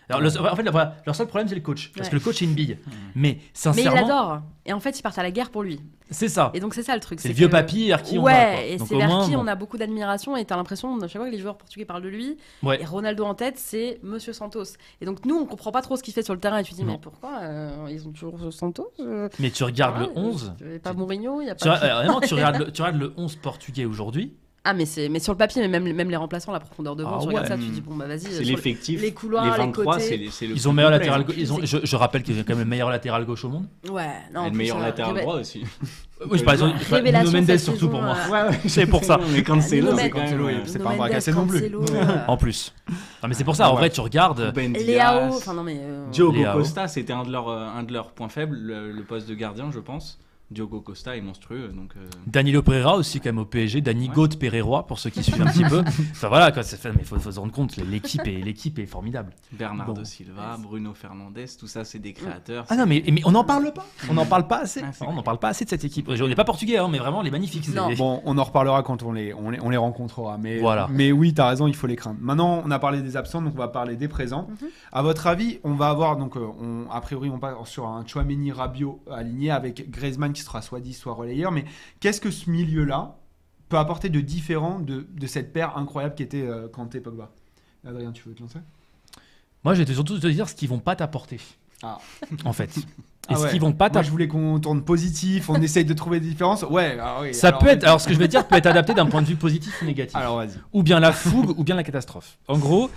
Alors, 0.08 0.20
le- 0.20 0.40
en 0.40 0.56
fait, 0.56 0.62
leur 1.06 1.14
seul 1.16 1.26
problème, 1.26 1.48
c'est 1.48 1.54
le 1.54 1.60
coach. 1.60 1.90
Parce 1.94 2.06
Ouais. 2.06 2.10
que 2.10 2.16
le 2.16 2.20
coach 2.20 2.42
est 2.42 2.44
une 2.44 2.54
bille. 2.54 2.76
Mais 2.86 2.94
Mais 3.14 3.30
il 3.38 3.40
sincèrement, 3.54 4.00
l'adore. 4.00 4.40
Et 4.66 4.72
en 4.72 4.80
fait, 4.80 4.98
ils 4.98 5.02
partent 5.02 5.18
à 5.18 5.22
la 5.22 5.30
guerre 5.30 5.50
pour 5.50 5.62
lui. 5.62 5.80
c'est 6.10 6.28
ça. 6.28 6.50
Et 6.52 6.60
donc, 6.60 6.74
c'est 6.74 6.82
ça 6.82 6.94
le 6.94 7.00
truc. 7.00 7.20
C'est 7.20 7.28
le 7.28 7.34
vieux 7.34 7.46
que- 7.46 7.52
papy 7.52 7.86
vers 7.88 8.02
qui 8.02 8.18
on 8.18 8.22
ouais, 8.24 8.32
va. 8.32 8.52
quoi. 8.56 8.64
et 8.64 8.78
c'est 8.78 8.96
vers 8.96 9.08
moins, 9.08 9.24
qui 9.24 9.32
bon. 9.32 9.38
on 9.40 9.46
a 9.46 9.54
beaucoup 9.54 9.78
d'admiration. 9.78 10.36
Et 10.36 10.44
t'as 10.44 10.56
l'impression, 10.56 10.94
à 10.98 11.08
chaque 11.08 11.12
fois 11.22 11.26
que 11.26 11.34
les 11.34 11.38
joueurs 11.40 11.56
portugais 11.56 11.84
parlent 11.86 12.02
de 12.02 12.08
lui, 12.08 12.36
Ouais. 12.62 12.80
et 12.82 12.84
Ronaldo 12.84 13.24
en 13.24 13.34
tête, 13.34 13.54
c'est 13.56 13.98
Monsieur 14.02 14.32
Santos. 14.34 14.64
Et 15.00 15.06
donc, 15.06 15.24
nous, 15.24 15.36
on 15.36 15.46
comprend 15.46 15.72
pas 15.72 15.80
trop 15.80 15.96
ce 15.96 16.02
qu'il 16.02 16.12
fait 16.12 16.22
sur 16.22 16.34
le 16.34 16.40
terrain. 16.40 16.58
Et 16.58 16.64
tu 16.64 16.72
te 16.72 16.76
dis, 16.76 16.84
Non. 16.84 16.92
mais 16.92 16.98
pourquoi 17.00 17.38
euh, 17.40 17.86
ils 17.90 18.06
ont 18.06 18.12
toujours 18.12 18.52
Santos 18.52 18.92
euh, 19.00 19.28
Mais 19.38 19.50
tu 19.50 19.64
regardes 19.64 20.00
le 20.00 20.08
11. 20.14 20.52
Il 20.60 20.66
n'y 20.66 20.76
a 20.76 20.78
pas 20.80 20.92
Mourinho, 20.92 21.40
il 21.40 21.46
y 21.46 21.50
a 21.50 21.54
Tu, 21.54 21.66
pas. 21.66 21.76
euh, 21.82 21.94
vraiment, 21.94 22.20
tu, 22.20 22.34
regardes 22.34 22.56
le, 22.58 22.70
tu 22.72 22.82
regardes 22.82 23.00
le 23.00 23.14
11 23.16 23.36
portugais 23.36 23.86
aujourd'hui. 23.86 24.34
Ah, 24.64 24.74
mais, 24.74 24.86
c'est... 24.86 25.08
mais 25.08 25.18
sur 25.18 25.32
le 25.32 25.38
papier, 25.38 25.60
mais 25.60 25.66
même, 25.66 25.92
même 25.92 26.08
les 26.08 26.14
remplaçants, 26.16 26.52
la 26.52 26.60
profondeur 26.60 26.94
de 26.94 27.02
banc, 27.02 27.14
Ah 27.16 27.18
tu 27.20 27.26
regardes 27.26 27.44
ouais. 27.46 27.48
ça, 27.50 27.56
tu 27.58 27.66
te 27.66 27.72
dis, 27.72 27.80
bon, 27.80 27.96
bah 27.96 28.06
vas-y. 28.06 28.20
C'est 28.20 28.44
l'effectif. 28.44 29.00
les 29.02 29.12
couloirs, 29.12 29.44
les 29.44 29.50
23, 29.50 29.94
côtés. 29.94 30.04
c'est 30.30 30.46
les- 30.46 30.52
le 30.52 30.56
Ils 30.56 30.68
ont 30.68 30.70
plus 30.70 30.76
meilleur 30.76 30.90
latéral 30.92 31.20
hein. 31.20 31.24
gauche. 31.24 31.34
Ils 31.36 31.52
ont, 31.52 31.58
je, 31.64 31.78
je 31.82 31.96
rappelle 31.96 32.22
qu'ils 32.22 32.38
ont 32.38 32.42
quand 32.42 32.50
même 32.54 32.60
le 32.60 32.64
meilleur 32.64 32.88
latéral 32.88 33.24
gauche 33.24 33.44
au 33.44 33.48
monde. 33.48 33.66
Ouais, 33.90 34.06
non. 34.32 34.42
en 34.42 34.46
Et 34.46 34.50
le 34.50 34.56
meilleur 34.56 34.76
euh, 34.78 34.82
latéral 34.82 35.16
droit 35.20 35.36
aussi. 35.40 35.64
Oui, 36.30 36.38
je 36.38 36.44
parle 36.44 36.58
de 36.58 37.30
Mendes 37.32 37.58
surtout 37.58 37.88
pour 37.88 38.00
moi. 38.00 38.14
euh, 38.28 38.30
Ouais, 38.50 38.58
C'est 38.68 38.86
pour 38.86 39.02
ça. 39.02 39.18
Mais 39.32 39.42
Cancelo, 39.42 39.98
c'est. 39.98 40.08
Cancelo, 40.10 40.46
euh, 40.46 40.52
c'est 40.66 40.78
pas 40.80 40.90
un 40.90 40.96
bras 40.96 41.08
cassé 41.10 41.32
non 41.32 41.48
plus. 41.48 41.64
Euh, 41.64 42.04
En 42.28 42.36
plus. 42.36 42.72
Non, 42.88 43.28
mais 43.28 43.34
c'est 43.34 43.42
pour 43.42 43.56
ça. 43.56 43.68
En 43.68 43.74
vrai, 43.74 43.90
tu 43.90 44.00
regardes. 44.00 44.52
Léao, 44.56 45.32
enfin 45.34 45.52
non 45.54 45.64
mais. 45.64 45.78
euh, 45.82 46.08
Diogo. 46.12 46.38
Costa, 46.52 46.86
c'était 46.86 47.12
un 47.12 47.24
de 47.24 47.32
leurs 47.32 47.48
euh, 47.48 47.66
un 47.66 47.82
de 47.82 47.92
leurs 47.92 48.12
points 48.12 48.28
faibles, 48.28 48.56
le, 48.56 48.92
le 48.92 49.02
poste 49.02 49.28
de 49.28 49.34
gardien, 49.34 49.72
je 49.72 49.80
pense. 49.80 50.20
Diogo 50.52 50.80
Costa 50.80 51.16
est 51.16 51.20
monstrueux, 51.20 51.68
donc. 51.68 51.92
euh, 51.96 52.06
Danilo 52.26 52.62
Pereira 52.62 52.96
aussi 52.96 53.18
quand 53.20 53.28
même 53.30 53.38
au 53.38 53.44
PSG, 53.44 53.80
Dani 53.80 54.10
Ouais. 54.16 54.28
Pereira 54.38 54.86
pour 54.86 54.98
ceux 54.98 55.10
qui 55.10 55.22
suivent 55.22 55.42
un 55.42 55.46
petit 55.46 55.64
peu. 55.64 55.82
Enfin 56.12 56.28
voilà 56.28 56.52
quoi, 56.52 56.62
fait, 56.62 56.92
mais 56.92 57.04
faut, 57.04 57.18
faut 57.18 57.32
se 57.32 57.40
rendre 57.40 57.52
compte, 57.52 57.76
l'équipe 57.76 58.26
est 58.26 58.40
l'équipe 58.42 58.78
est 58.78 58.86
formidable. 58.86 59.32
Bernardo 59.52 59.94
Bon. 59.94 60.04
Silva, 60.04 60.56
Bruno 60.58 60.94
Fernandes, 60.94 61.38
tout 61.58 61.66
ça, 61.66 61.84
c'est 61.84 61.98
des 61.98 62.12
créateurs. 62.12 62.64
Ah 62.68 62.76
non 62.76 62.86
mais, 62.86 63.02
mais 63.10 63.22
on 63.24 63.32
n'en 63.32 63.44
parle 63.44 63.72
pas, 63.72 63.86
on 64.10 64.14
n'en 64.14 64.26
parle 64.26 64.46
pas 64.46 64.58
assez, 64.58 64.82
Ah, 64.84 64.90
on 65.06 65.12
n'en 65.14 65.22
parle 65.22 65.38
pas 65.38 65.48
assez 65.48 65.64
de 65.64 65.70
cette 65.70 65.84
équipe. 65.84 66.08
On 66.08 66.28
n'est 66.28 66.34
pas 66.34 66.44
portugais 66.44 66.78
hein, 66.78 66.88
mais 66.90 66.98
vraiment 66.98 67.22
les 67.22 67.30
magnifiques. 67.30 67.68
Non. 67.74 67.92
Bon, 67.94 68.20
on 68.24 68.36
en 68.38 68.44
reparlera 68.44 68.82
quand 68.82 69.02
on 69.02 69.12
les, 69.12 69.32
on 69.34 69.50
les, 69.50 69.60
on 69.60 69.70
les 69.70 69.76
rencontrera. 69.76 70.36
Mais, 70.38 70.58
Voilà. 70.60 70.88
mais 70.90 71.12
oui, 71.12 71.32
t'as 71.34 71.48
raison, 71.48 71.66
il 71.66 71.74
faut 71.74 71.86
les 71.86 71.96
craindre. 71.96 72.18
Maintenant, 72.20 72.62
on 72.64 72.70
a 72.70 72.78
parlé 72.78 73.00
des 73.02 73.16
absents, 73.16 73.40
donc 73.42 73.54
on 73.54 73.58
va 73.58 73.68
parler 73.68 73.96
des 73.96 74.08
présents. 74.08 74.48
Mhm. 74.48 74.68
À 74.92 75.02
votre 75.02 75.26
avis, 75.26 75.58
on 75.64 75.74
va 75.74 75.88
avoir, 75.88 76.16
donc, 76.16 76.36
euh, 76.36 76.46
on, 76.60 76.90
a 76.90 77.00
priori, 77.00 77.30
on 77.30 77.38
part 77.38 77.66
sur 77.66 77.86
un 77.86 78.04
Chouameni 78.06 78.52
Rabiot 78.52 79.00
aligné 79.10 79.50
avec 79.50 79.90
Griezmann 79.90 80.32
qui 80.32 80.41
sera 80.42 80.62
soit 80.62 80.80
10, 80.80 80.94
soit 80.94 81.14
relayeur. 81.14 81.52
Mais 81.52 81.64
qu'est-ce 82.00 82.20
que 82.20 82.30
ce 82.30 82.50
milieu-là 82.50 83.16
peut 83.68 83.78
apporter 83.78 84.08
de 84.10 84.20
différent 84.20 84.78
de, 84.80 85.06
de 85.10 85.26
cette 85.26 85.52
paire 85.52 85.76
incroyable 85.78 86.14
qui 86.14 86.22
était 86.22 86.42
euh, 86.42 86.68
Kanté 86.68 87.00
Pogba? 87.00 87.30
Adrien, 87.86 88.12
tu 88.12 88.28
veux 88.28 88.34
te 88.34 88.42
lancer? 88.42 88.58
Moi 89.64 89.74
je 89.74 89.82
vais 89.82 89.94
surtout 89.94 90.18
te 90.18 90.26
dire 90.26 90.48
ce 90.48 90.54
qu'ils 90.54 90.68
vont 90.68 90.78
pas 90.80 90.96
t'apporter. 90.96 91.38
Ah. 91.82 91.98
En 92.44 92.52
fait. 92.52 92.76
Et 92.78 92.82
Ah 93.28 93.36
ce 93.36 93.42
ouais. 93.44 93.50
qu'ils 93.50 93.60
vont 93.60 93.72
pas 93.72 93.84
Moi, 93.84 93.90
t'apporter. 93.90 94.06
je 94.06 94.10
voulais 94.10 94.28
qu'on 94.28 94.58
tourne 94.60 94.82
positif, 94.84 95.48
on 95.48 95.60
essaye 95.62 95.84
de 95.84 95.94
trouver 95.94 96.18
des 96.20 96.28
différences. 96.28 96.62
Ouais, 96.62 96.98
ah 97.00 97.18
oui, 97.22 97.32
Ça 97.34 97.48
alors, 97.48 97.60
peut 97.60 97.68
être, 97.68 97.84
alors 97.84 98.00
ce 98.00 98.08
que 98.08 98.14
je 98.14 98.18
vais 98.18 98.26
dire 98.28 98.46
peut 98.48 98.56
être 98.56 98.66
adapté 98.66 98.94
d'un 98.94 99.06
point 99.06 99.22
de 99.22 99.26
vue 99.28 99.36
positif 99.36 99.80
ou 99.80 99.84
négatif. 99.84 100.16
Alors, 100.16 100.36
vas-y. 100.36 100.58
ou 100.72 100.82
bien 100.82 100.98
la 100.98 101.12
fougue, 101.12 101.56
ou 101.56 101.62
bien 101.62 101.76
la 101.76 101.84
catastrophe. 101.84 102.38
En 102.48 102.58
gros, 102.58 102.90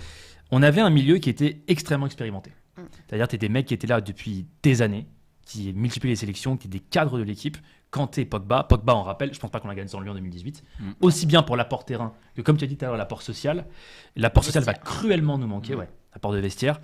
on 0.50 0.62
avait 0.62 0.80
un 0.80 0.90
milieu 0.90 1.18
qui 1.18 1.30
était 1.30 1.62
extrêmement 1.68 2.06
expérimenté. 2.06 2.50
Mm. 2.76 2.82
C'est-à-dire, 3.08 3.28
tu 3.28 3.38
des 3.38 3.48
mecs 3.48 3.66
qui 3.66 3.74
étaient 3.74 3.86
là 3.86 4.00
depuis 4.00 4.46
des 4.64 4.82
années, 4.82 5.06
qui 5.46 5.72
multiplient 5.72 6.10
les 6.10 6.16
sélections, 6.16 6.58
qui 6.58 6.66
étaient 6.66 6.78
des 6.78 6.84
cadres 6.84 7.16
de 7.18 7.22
l'équipe. 7.22 7.56
Kanté, 7.90 8.24
Pogba. 8.26 8.64
Pogba, 8.64 8.94
on 8.94 9.02
rappelle, 9.04 9.32
je 9.32 9.38
pense 9.38 9.50
pas 9.50 9.60
qu'on 9.60 9.68
l'a 9.68 9.74
gagné 9.74 9.88
sans 9.88 10.00
lui 10.00 10.10
en 10.10 10.14
2018. 10.14 10.62
Mm. 10.80 10.90
Aussi 11.00 11.24
bien 11.24 11.42
pour 11.42 11.56
l'apport 11.56 11.84
terrain 11.86 12.12
que, 12.34 12.42
comme 12.42 12.56
tu 12.58 12.64
as 12.64 12.66
dit 12.66 12.76
tout 12.76 12.84
à 12.84 12.88
l'heure, 12.88 12.96
l'apport 12.98 13.22
social. 13.22 13.64
L'apport 14.16 14.44
social 14.44 14.64
va 14.64 14.74
cruellement 14.74 15.38
nous 15.38 15.46
manquer, 15.46 15.74
Mm. 15.74 15.78
ouais. 15.78 15.88
L'apport 16.12 16.32
de 16.32 16.38
vestiaire. 16.38 16.80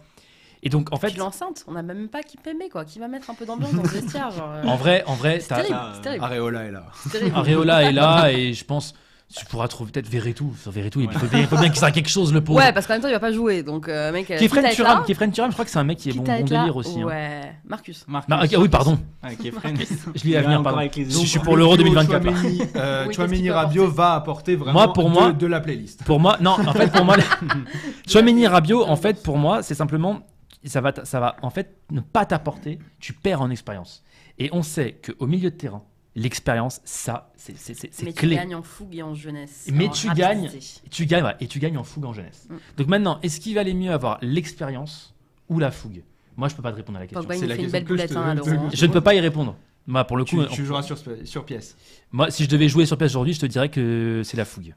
Et 0.62 0.68
donc, 0.68 0.92
en 0.92 0.96
fait, 0.96 1.16
l'enceinte, 1.16 1.64
on 1.66 1.72
n'a 1.72 1.83
même 1.83 2.09
pas 2.09 2.22
qui 2.22 2.37
Pembe 2.37 2.62
quoi, 2.70 2.85
qui 2.85 3.01
va 3.01 3.09
mettre 3.09 3.29
un 3.31 3.35
peu 3.35 3.44
d'ambiance 3.44 3.75
dans 3.75 3.83
le 3.83 3.88
vestiaire. 3.88 4.31
Genre, 4.31 4.48
euh, 4.48 4.62
en 4.62 4.77
vrai, 4.77 5.03
en 5.09 5.14
vrai, 5.14 5.40
t'as- 5.40 5.57
terrible, 6.01 6.22
Areola 6.25 6.64
est 6.64 6.70
là. 6.70 6.87
terrible. 7.11 7.37
Areola 7.37 7.83
est 7.83 7.92
là 7.92 8.31
et 8.31 8.53
je 8.55 8.64
pense. 8.64 8.94
Tu 9.37 9.47
pourras 9.47 9.66
trouver 9.68 9.90
peut-être 9.92 10.09
Verretou. 10.09 10.53
Sur 10.61 10.71
Verretou, 10.73 11.01
il 11.01 11.11
faut 11.11 11.27
bien, 11.27 11.40
il 11.40 11.47
faut 11.47 11.57
bien 11.57 11.68
qu'il 11.71 11.79
serve 11.79 11.92
quelque 11.92 12.09
chose, 12.11 12.33
le 12.33 12.40
pauvre. 12.45 12.59
Ouais, 12.59 12.73
parce 12.73 12.87
qu'en 12.87 12.95
même 12.95 13.03
temps, 13.03 13.09
il 13.09 13.12
va 13.12 13.21
pas 13.21 13.33
jouer, 13.33 13.62
donc 13.62 13.88
euh, 13.88 14.12
mec. 14.12 14.31
euh, 14.31 14.38
Kefren 14.38 14.64
être 14.64 14.75
Turam, 14.75 15.05
Turam, 15.33 15.51
je 15.51 15.55
crois 15.55 15.64
que 15.64 15.71
c'est 15.71 15.79
un 15.79 15.85
mec 15.85 15.99
qui 15.99 16.11
est 16.11 16.12
bon, 16.12 16.23
bon 16.23 16.45
délire 16.45 16.77
aussi. 16.77 17.01
hein. 17.01 17.05
Ouais, 17.07 17.53
Marcus. 17.64 18.05
Marcus. 18.07 18.29
Mar- 18.29 18.40
ah, 18.42 18.59
oui, 18.59 18.68
pardon. 18.68 18.99
Qui 19.40 19.49
est 19.49 19.51
Fren. 19.53 19.75
Je 20.14 20.25
lis 20.25 20.37
à 20.37 20.42
venir, 20.42 20.62
pardon. 20.62 20.79
avec 20.79 20.97
les 20.97 21.05
Je 21.11 21.11
suis 21.18 21.38
pour 21.38 21.57
l'Euro 21.57 21.77
Le 21.77 21.83
duo 21.85 21.95
2024. 21.95 22.25
là. 22.25 22.33
Chouameni, 22.33 22.62
euh, 22.77 23.05
Oui, 23.09 23.14
Chouameni 23.14 23.51
Rabiot 23.51 23.90
va 23.90 24.14
apporter 24.14 24.57
vraiment 24.57 24.73
Moi, 24.85 24.92
pour 24.92 25.05
de, 25.09 25.14
moi- 25.14 25.33
de 25.33 25.47
la 25.47 25.61
playlist. 25.61 26.05
Pour 26.05 26.21
moi, 26.21 26.37
non, 26.40 26.53
en 26.66 26.73
fait, 26.73 26.92
pour 26.92 27.05
moi, 27.05 27.16
Chouameni 28.09 28.47
Rabiot, 28.47 28.85
en 28.85 28.97
fait, 28.97 29.23
pour 29.23 29.38
moi, 29.38 29.62
c'est 29.62 29.75
simplement, 29.75 30.21
ça 30.64 30.81
va, 30.81 30.92
ça 31.05 31.21
va, 31.21 31.37
en 31.42 31.51
fait, 31.51 31.77
ne 31.90 32.01
pas 32.01 32.27
t'apporter, 32.27 32.79
tu 33.01 33.12
perds 33.12 33.40
en 33.42 33.51
expérience. 33.51 34.03
Et 34.38 34.49
on 34.53 34.62
sait 34.62 34.99
qu'au 35.05 35.27
milieu 35.27 35.51
de 35.51 35.57
terrain, 35.57 35.83
l'expérience, 36.14 36.81
ça, 36.85 37.31
c'est 37.37 37.57
c'est 37.57 37.90
Mais 38.05 38.12
tu 38.12 38.20
clé. 38.27 38.37
gagnes 38.37 38.55
en 38.55 38.62
fougue 38.62 38.94
et 38.96 39.03
en 39.03 39.14
jeunesse. 39.14 39.68
Mais 39.72 39.88
en 39.88 39.90
tu 39.90 40.09
rapidité. 40.09 40.29
gagnes. 40.29 40.51
Et 40.87 40.88
tu 40.90 41.07
gagnes, 41.07 41.25
ouais, 41.25 41.37
et 41.40 41.46
tu 41.46 41.59
gagnes 41.59 41.79
en 41.79 41.85
fougue 41.85 42.05
en 42.05 42.12
jeunesse. 42.12 42.46
Mm. 42.51 42.55
Donc 42.77 42.87
maintenant, 42.88 43.18
est-ce 43.22 43.40
qu'il 43.40 43.55
valait 43.55 43.75
mieux 43.75 43.90
avoir 43.92 44.18
l'expérience 44.22 45.14
ou 45.48 45.59
la 45.59 45.70
fougue? 45.70 46.03
Moi, 46.37 46.48
je 46.48 46.55
peux 46.55 46.62
pas 46.62 46.70
te 46.72 46.77
répondre 46.77 46.98
à 46.98 47.01
la 47.01 47.07
question. 47.07 47.27
C'est 47.31 47.46
la 47.46 47.55
fait 47.57 47.62
une 47.62 47.70
question 47.70 47.72
belle 47.72 47.85
que 47.85 47.96
je 47.96 48.07
te- 48.07 48.18
hein, 48.18 48.87
ne 48.88 48.92
peux 48.92 49.01
pas 49.01 49.14
y 49.14 49.20
répondre. 49.20 49.57
Moi, 49.87 50.05
pour 50.05 50.16
le 50.16 50.25
coup, 50.25 50.31
Tu, 50.37 50.38
on- 50.40 50.46
tu 50.55 50.64
joueras 50.64 50.83
sur, 50.83 50.96
sur 51.25 51.44
pièce. 51.44 51.77
moi, 52.12 52.31
si 52.31 52.44
je 52.44 52.48
devais 52.48 52.68
jouer 52.68 52.87
sur 52.87 52.96
pièce 52.96 53.11
aujourd'hui, 53.12 53.35
je 53.35 53.40
te 53.40 53.46
dirais 53.46 53.68
que 53.68 54.22
c'est 54.25 54.37
la 54.37 54.44
fougue. 54.44 54.75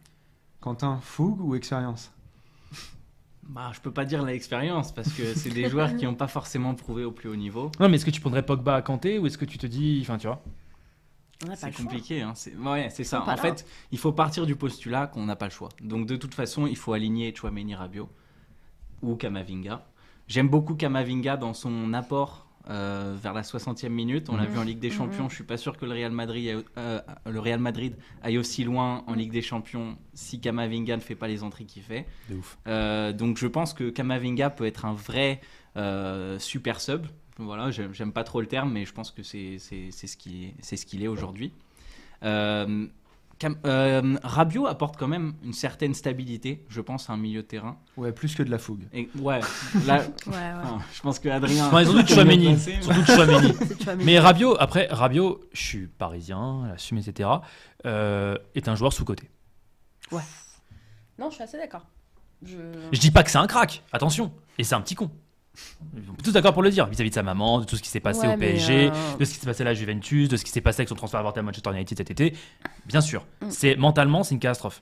Quentin, 0.61 0.99
fougue 1.01 1.41
ou 1.41 1.53
expérience? 1.55 2.11
Bah, 3.47 3.71
je 3.75 3.79
peux 3.79 3.91
pas 3.91 4.05
dire 4.05 4.23
l'expérience 4.23 4.91
parce 4.91 5.09
que 5.13 5.35
c'est 5.35 5.51
des 5.51 5.69
joueurs 5.69 5.95
qui 5.95 6.05
n'ont 6.05 6.15
pas 6.15 6.27
forcément 6.27 6.73
prouvé 6.73 7.03
au 7.05 7.11
plus 7.11 7.29
haut 7.29 7.35
niveau. 7.35 7.71
Non, 7.79 7.87
mais 7.89 7.97
est-ce 7.97 8.05
que 8.05 8.09
tu 8.11 8.19
prendrais 8.19 8.43
Pogba 8.43 8.75
à 8.75 8.81
Kanté 8.81 9.19
ou 9.19 9.27
est-ce 9.27 9.37
que 9.37 9.45
tu 9.45 9.59
te 9.59 9.67
dis, 9.67 9.99
enfin, 10.01 10.17
tu 10.17 10.25
vois? 10.25 10.41
C'est 11.55 11.75
compliqué, 11.75 12.21
hein. 12.21 12.33
c'est 12.35 12.55
ouais, 12.55 12.89
ça. 12.89 13.21
En 13.23 13.25
là. 13.27 13.37
fait, 13.37 13.65
il 13.91 13.97
faut 13.97 14.11
partir 14.13 14.45
du 14.45 14.55
postulat 14.55 15.07
qu'on 15.07 15.25
n'a 15.25 15.35
pas 15.35 15.45
le 15.45 15.51
choix. 15.51 15.69
Donc 15.81 16.05
de 16.07 16.15
toute 16.15 16.33
façon, 16.33 16.65
il 16.67 16.77
faut 16.77 16.93
aligner 16.93 17.33
Chouameni 17.35 17.75
Rabiot 17.75 18.09
ou 19.01 19.15
Kamavinga. 19.15 19.85
J'aime 20.27 20.47
beaucoup 20.49 20.75
Kamavinga 20.75 21.37
dans 21.37 21.53
son 21.53 21.93
apport 21.93 22.43
euh, 22.67 23.15
vers 23.21 23.33
la 23.33 23.43
60e 23.43 23.89
minute. 23.89 24.27
On 24.29 24.37
l'a 24.37 24.45
Mhm. 24.45 24.49
vu 24.49 24.57
en 24.57 24.63
Ligue 24.63 24.79
des 24.79 24.89
Mhm. 24.89 24.95
Champions. 24.95 25.29
Je 25.29 25.35
suis 25.35 25.43
pas 25.43 25.57
sûr 25.57 25.77
que 25.77 25.85
le 25.85 25.91
Real 25.91 26.11
Madrid, 26.11 26.47
aille- 26.49 26.63
euh, 26.79 26.99
le 27.29 27.39
Real 27.39 27.59
Madrid 27.59 27.95
aille 28.23 28.39
aussi 28.39 28.63
loin 28.63 29.03
en 29.05 29.13
Ligue 29.13 29.31
des 29.31 29.43
Champions 29.43 29.97
si 30.15 30.39
Kamavinga 30.41 30.95
ne 30.95 31.01
fait 31.01 31.13
pas 31.13 31.27
les 31.27 31.43
entrées 31.43 31.65
qu'il 31.65 31.83
fait. 31.83 32.07
De 32.27 32.37
ouf. 32.37 32.57
Euh, 32.67 33.13
donc 33.13 33.37
je 33.37 33.45
pense 33.45 33.75
que 33.75 33.91
Kamavinga 33.91 34.49
peut 34.49 34.65
être 34.65 34.85
un 34.85 34.93
vrai 34.95 35.41
euh, 35.77 36.39
super 36.39 36.81
sub. 36.81 37.05
Voilà, 37.37 37.69
j'aime 37.71 38.13
pas 38.13 38.23
trop 38.23 38.39
le 38.41 38.47
terme, 38.47 38.71
mais 38.71 38.85
je 38.85 38.93
pense 38.93 39.11
que 39.11 39.21
c'est 39.23 39.57
c'est- 39.59 39.89
c'est 39.91 40.07
ce 40.07 40.15
qu'il 40.17 40.43
est, 40.45 40.53
c'est 40.61 40.77
ce 40.77 40.85
qu'il 40.85 41.03
est 41.03 41.07
aujourd'hui. 41.07 41.51
Euh, 42.23 42.87
euh, 43.65 44.15
Rabiot 44.23 44.65
apporte 44.65 44.95
quand 44.95 45.09
même 45.09 45.33
une 45.43 45.51
certaine 45.51 45.93
stabilité, 45.93 46.63
je 46.69 46.79
pense, 46.79 47.09
à 47.09 47.13
un 47.13 47.17
milieu 47.17 47.41
de 47.41 47.47
terrain. 47.47 47.77
Ouais, 47.97 48.13
plus 48.13 48.33
que 48.33 48.41
de 48.43 48.49
la 48.49 48.57
fougue. 48.57 48.85
Et 48.93 49.09
ouais, 49.19 49.41
là, 49.85 49.97
Ouais, 49.97 50.03
ouais. 50.33 50.51
enfin, 50.63 50.79
je 50.93 51.01
pense 51.01 51.19
que 51.19 51.27
Adrien. 51.27 51.69
Ouais, 51.73 51.83
surtout 51.83 52.07
Chouameni. 52.07 52.53
mais- 52.53 52.81
Surtout 52.81 53.05
Chouameni. 53.05 53.53
C'est 53.67 53.83
Chouameni. 53.83 54.05
Mais 54.05 54.17
Rabiot, 54.19 54.55
après, 54.57 54.87
Rabiot, 54.89 55.41
je 55.51 55.61
suis 55.61 55.87
parisien, 55.87 56.63
assume, 56.73 56.99
etc., 56.99 57.29
euh, 57.85 58.37
est 58.55 58.69
un 58.69 58.75
joueur 58.75 58.93
sous-côté. 58.93 59.29
Non, 61.19 61.29
je 61.29 61.35
suis 61.35 61.43
assez 61.43 61.57
d'accord. 61.57 61.85
Je... 62.45 62.57
Je 62.91 62.99
dis 62.99 63.11
pas 63.11 63.23
que 63.23 63.31
c'est 63.31 63.37
un 63.37 63.47
crack, 63.47 63.83
attention, 63.93 64.31
et 64.57 64.63
c'est 64.63 64.75
un 64.75 64.81
petit 64.81 64.95
con. 64.95 65.09
Tous 66.23 66.31
d'accord 66.31 66.53
pour 66.53 66.63
le 66.63 66.69
dire, 66.69 66.85
vis-à-vis 66.87 67.09
de 67.09 67.15
sa 67.15 67.23
maman, 67.23 67.59
de 67.59 67.65
tout 67.65 67.75
ce 67.77 67.81
qui 67.81 67.89
s'est 67.89 67.99
passé 67.99 68.27
Ouais, 68.27 68.35
au 68.35 68.37
PSG, 68.37 68.89
euh, 68.89 69.17
de 69.17 69.25
ce 69.25 69.33
qui 69.33 69.39
s'est 69.39 69.45
passé 69.45 69.61
à 69.61 69.65
la 69.65 69.73
Juventus, 69.73 70.29
de 70.29 70.37
ce 70.37 70.43
qui 70.45 70.51
s'est 70.51 70.61
passé 70.61 70.81
avec 70.81 70.89
son 70.89 70.95
transfert 70.95 71.19
avorté 71.19 71.39
à 71.39 71.43
Manchester 71.43 71.71
United 71.71 71.97
cet 71.97 72.11
été. 72.11 72.33
Bien 72.85 73.01
sûr, 73.01 73.25
Mm. 73.41 73.49
c'est 73.49 73.75
mentalement, 73.75 74.23
c'est 74.23 74.33
une 74.35 74.39
catastrophe. 74.39 74.81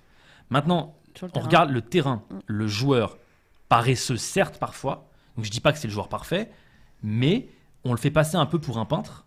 Maintenant, 0.49 0.95
on 1.21 1.27
terrain. 1.29 1.45
regarde 1.45 1.69
le 1.71 1.81
terrain, 1.81 2.23
Mm. 2.29 2.39
le 2.47 2.67
joueur 2.67 3.17
paresseux, 3.69 4.17
certes, 4.17 4.57
parfois. 4.59 5.09
Donc 5.35 5.45
je 5.45 5.51
dis 5.51 5.61
pas 5.61 5.71
que 5.73 5.79
c'est 5.79 5.87
le 5.87 5.93
joueur 5.93 6.09
parfait, 6.09 6.51
mais 7.01 7.47
on 7.83 7.91
le 7.91 7.97
fait 7.97 8.11
passer 8.11 8.35
un 8.37 8.45
peu 8.45 8.59
pour 8.59 8.77
un 8.77 8.85
peintre, 8.85 9.25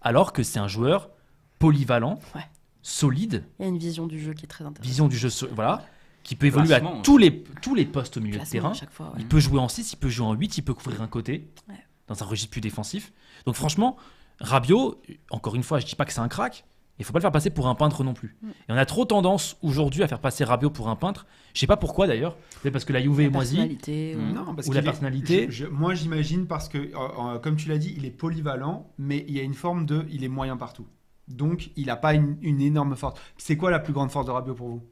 alors 0.00 0.32
que 0.32 0.42
c'est 0.42 0.58
un 0.58 0.68
joueur 0.68 1.10
polyvalent, 1.58 2.18
Ouais. 2.34 2.42
solide, 2.82 3.44
Il 3.58 3.62
y 3.62 3.66
a 3.66 3.68
une 3.68 3.78
vision 3.78 4.06
du 4.06 4.20
jeu 4.20 4.32
qui 4.34 4.44
est 4.44 4.48
très 4.48 4.64
intéressante. 4.64 4.84
vision 4.84 5.08
du 5.08 5.16
jeu, 5.16 5.30
so- 5.30 5.48
voilà, 5.54 5.84
qui 6.22 6.36
peut 6.36 6.46
évoluer 6.46 6.74
à 6.74 6.80
Placement. 6.80 7.02
tous 7.02 7.18
les, 7.18 7.42
tous 7.62 7.74
les 7.74 7.84
postes 7.84 8.16
au 8.16 8.20
milieu 8.20 8.38
de 8.38 8.44
terrain. 8.44 8.70
à 8.70 8.74
chaque 8.74 8.92
fois. 8.92 9.06
ouais. 9.08 9.16
Il 9.20 9.26
peut 9.26 9.40
jouer 9.40 9.58
en 9.58 9.68
6, 9.68 9.92
il 9.92 9.96
peut 9.96 10.08
jouer 10.08 10.26
en 10.26 10.34
8, 10.34 10.58
il 10.58 10.62
peut 10.62 10.74
couvrir 10.74 11.02
un 11.02 11.08
côté, 11.08 11.48
Ouais. 11.68 11.74
dans 12.08 12.22
un 12.22 12.26
registre 12.26 12.50
plus 12.50 12.60
défensif. 12.60 13.12
Donc 13.46 13.54
franchement, 13.54 13.96
Rabiot, 14.40 15.00
encore 15.30 15.54
une 15.54 15.62
fois, 15.62 15.78
je 15.80 15.86
dis 15.86 15.94
pas 15.94 16.04
que 16.04 16.12
c'est 16.12 16.20
un 16.20 16.28
crack, 16.28 16.64
Il 16.98 17.04
faut 17.06 17.12
pas 17.12 17.18
le 17.18 17.22
faire 17.22 17.32
passer 17.32 17.50
pour 17.50 17.66
un 17.68 17.74
peintre 17.74 18.04
non 18.04 18.12
plus. 18.14 18.36
Mm. 18.42 18.48
Et 18.50 18.52
on 18.68 18.76
a 18.76 18.84
trop 18.84 19.04
tendance 19.06 19.56
aujourd'hui 19.62 20.02
à 20.04 20.08
faire 20.08 20.20
passer 20.20 20.44
Rabiot 20.44 20.70
pour 20.70 20.88
un 20.88 20.94
peintre. 20.94 21.26
Je 21.54 21.58
sais 21.58 21.66
pas 21.66 21.78
pourquoi 21.78 22.06
d'ailleurs. 22.06 22.36
C'est 22.62 22.70
parce 22.70 22.84
que 22.84 22.92
la 22.92 23.00
Juve 23.02 23.18
est 23.22 23.30
moisie. 23.30 23.58
Mm. 23.88 24.20
ou- 24.20 24.34
Non, 24.34 24.54
parce 24.54 24.68
Ou 24.68 24.72
la 24.72 24.80
est- 24.80 24.84
personnalité. 24.84 25.46
je- 25.48 25.64
je- 25.64 25.66
moi, 25.66 25.94
j'imagine 25.94 26.46
parce 26.46 26.68
que, 26.68 26.78
euh, 26.78 26.90
euh, 26.94 27.38
comme 27.40 27.56
tu 27.56 27.68
l'as 27.70 27.78
dit, 27.78 27.94
il 27.96 28.04
est 28.04 28.10
polyvalent, 28.10 28.92
mais 28.98 29.24
il 29.26 29.34
y 29.34 29.40
a 29.40 29.42
une 29.42 29.54
forme 29.54 29.84
de, 29.86 30.06
il 30.10 30.22
est 30.22 30.28
moyen 30.28 30.56
partout. 30.58 30.86
Donc, 31.28 31.70
il 31.76 31.86
n'a 31.86 31.96
pas 31.96 32.12
une, 32.14 32.36
une 32.42 32.60
énorme 32.60 32.94
force. 32.94 33.18
C'est 33.38 33.56
quoi 33.56 33.70
la 33.70 33.78
plus 33.80 33.94
grande 33.94 34.10
force 34.10 34.26
de 34.26 34.30
Rabiot 34.30 34.54
pour 34.54 34.68
vous? 34.68 34.82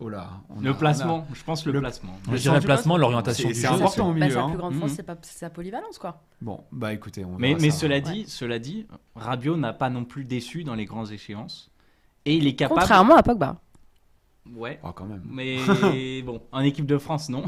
Oh 0.00 0.08
là, 0.08 0.28
on 0.48 0.60
a- 0.60 0.62
Le 0.62 0.70
on 0.70 0.74
a- 0.74 0.76
placement, 0.76 1.26
je 1.34 1.42
pense 1.42 1.66
le, 1.66 1.72
Le- 1.72 1.80
placement. 1.80 2.12
Je 2.26 2.30
Le 2.32 2.38
dirais 2.38 2.60
le 2.60 2.64
placement, 2.64 2.96
l'orientation 2.96 3.48
c'est- 3.52 3.66
important 3.66 4.10
au 4.10 4.12
Bah, 4.12 4.20
milieu. 4.20 4.30
sa 4.34 4.42
hein. 4.42 4.48
plus 4.48 4.58
grande 4.58 4.74
Mhm. 4.74 4.80
force, 4.80 4.92
c'est 4.92 5.02
pas- 5.02 5.16
c'est 5.22 5.38
sa 5.38 5.50
polyvalence, 5.50 5.98
quoi. 5.98 6.22
Bon, 6.40 6.64
bah 6.70 6.92
écoutez, 6.92 7.24
on 7.24 7.36
Mais, 7.36 7.56
mais 7.60 7.70
ça. 7.70 7.78
cela, 7.78 7.96
Ouais. 7.96 8.00
dit, 8.00 8.24
cela 8.28 8.58
dit, 8.60 8.86
Rabiot 9.16 9.56
n'a 9.56 9.72
pas 9.72 9.90
non 9.90 10.04
plus 10.04 10.24
déçu 10.24 10.62
dans 10.62 10.76
les 10.76 10.84
grandes 10.84 11.10
échéances. 11.10 11.70
Et 12.24 12.36
il 12.36 12.46
est 12.46 12.54
capable. 12.54 12.80
Contrairement 12.80 13.16
à 13.16 13.22
Pogba. 13.24 13.56
Ouais. 14.54 14.78
Oh, 14.82 14.92
quand 14.92 15.04
même. 15.06 15.22
Mais 15.28 15.56
bon, 16.22 16.40
en 16.52 16.60
équipe 16.60 16.86
de 16.86 16.96
France, 16.98 17.28
non. 17.28 17.42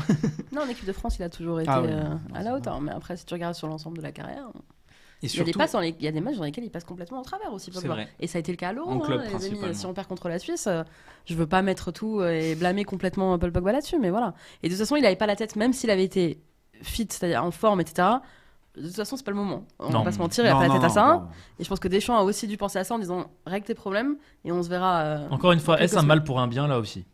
Non, 0.53 0.63
en 0.63 0.69
équipe 0.69 0.87
de 0.87 0.93
France, 0.93 1.17
il 1.19 1.23
a 1.23 1.31
toujours 1.31 1.61
été 1.61 1.71
Ah 1.73 1.81
oui. 1.83 1.89
euh, 1.91 2.03
Non, 2.03 2.19
à 2.35 2.43
la 2.43 2.55
hauteur. 2.57 2.81
Mais 2.81 2.91
après, 2.93 3.17
si 3.17 3.25
tu 3.25 3.33
regardes 3.33 3.55
sur 3.55 3.69
l'ensemble 3.69 3.97
de 3.99 4.03
la 4.03 4.13
carrière, 4.13 4.49
Et 5.23 5.27
il 5.27 5.37
y, 5.37 5.41
a 5.41 5.45
des 5.45 5.53
passes 5.53 5.73
dans 5.73 5.81
les- 5.81 5.95
il 5.99 6.05
y 6.05 6.09
a 6.09 6.13
des 6.13 6.21
matchs 6.23 6.37
dans 6.37 6.45
lesquels 6.45 6.65
il 6.65 6.71
passe 6.71 6.85
complètement 6.85 7.21
au 7.21 7.25
travers 7.25 7.53
aussi. 7.53 7.71
Vrai. 7.71 8.09
Et 8.21 8.27
ça 8.27 8.39
a 8.39 8.41
été 8.41 8.53
le 8.53 8.57
cas 8.57 8.71
à 8.71 8.73
l'Euro, 8.73 8.91
En 8.91 9.05
hein. 9.05 9.73
Si 9.75 9.85
on 9.87 9.93
perd 9.93 10.07
contre 10.09 10.29
la 10.31 10.39
Suisse, 10.39 10.67
euh, 10.67 10.83
je 11.27 11.35
veux 11.35 11.47
pas 11.47 11.61
mettre 11.61 11.93
tout 11.93 12.21
euh, 12.21 12.31
et 12.31 12.55
blâmer 12.55 12.85
complètement 12.85 13.39
Paul 13.39 13.53
Pogba 13.53 13.73
là-dessus, 13.73 13.99
mais 13.99 14.09
voilà. 14.11 14.33
Et 14.63 14.69
de 14.69 14.73
toute 14.73 14.79
façon, 14.81 14.97
il 14.97 15.05
avait 15.05 15.17
pas 15.17 15.27
la 15.27 15.37
tête, 15.37 15.57
même 15.57 15.73
s'il 15.75 15.91
avait 15.91 16.05
été 16.05 16.41
fit, 16.83 17.07
c'est-à-dire 17.11 17.45
en 17.45 17.51
forme, 17.51 17.83
etc. 17.83 18.09
De 18.77 18.87
toute 18.87 18.97
façon, 18.97 19.17
c'est 19.17 19.25
pas 19.25 19.33
le 19.33 19.37
moment. 19.37 19.65
On 19.79 19.91
Non. 19.91 19.99
va 19.99 20.05
pas 20.05 20.13
se 20.13 20.19
mentir, 20.19 20.45
il 20.45 20.49
a 20.49 20.53
pas 20.55 20.69
la 20.69 20.75
tête 20.75 20.85
à 20.85 20.89
ça. 20.89 21.07
non. 21.21 21.29
Et 21.59 21.65
je 21.65 21.69
pense 21.69 21.81
que 21.81 21.89
Deschamps 21.89 22.17
a 22.17 22.23
aussi 22.23 22.47
dû 22.47 22.57
penser 22.57 22.79
à 22.79 22.85
ça 22.85 22.95
en 22.95 22.99
disant 22.99 23.27
règle 23.45 23.67
tes 23.67 23.75
problèmes 23.75 24.17
et 24.45 24.53
on 24.53 24.63
se 24.63 24.69
verra. 24.71 25.01
euh, 25.03 25.29
Encore 25.31 25.53
une 25.53 25.61
fois, 25.61 25.81
est-ce 25.83 25.99
un 25.99 26.03
mal 26.03 26.25
pour 26.25 26.41
un 26.41 26.47
bien 26.49 26.67
là 26.67 26.79
aussi? 26.79 27.05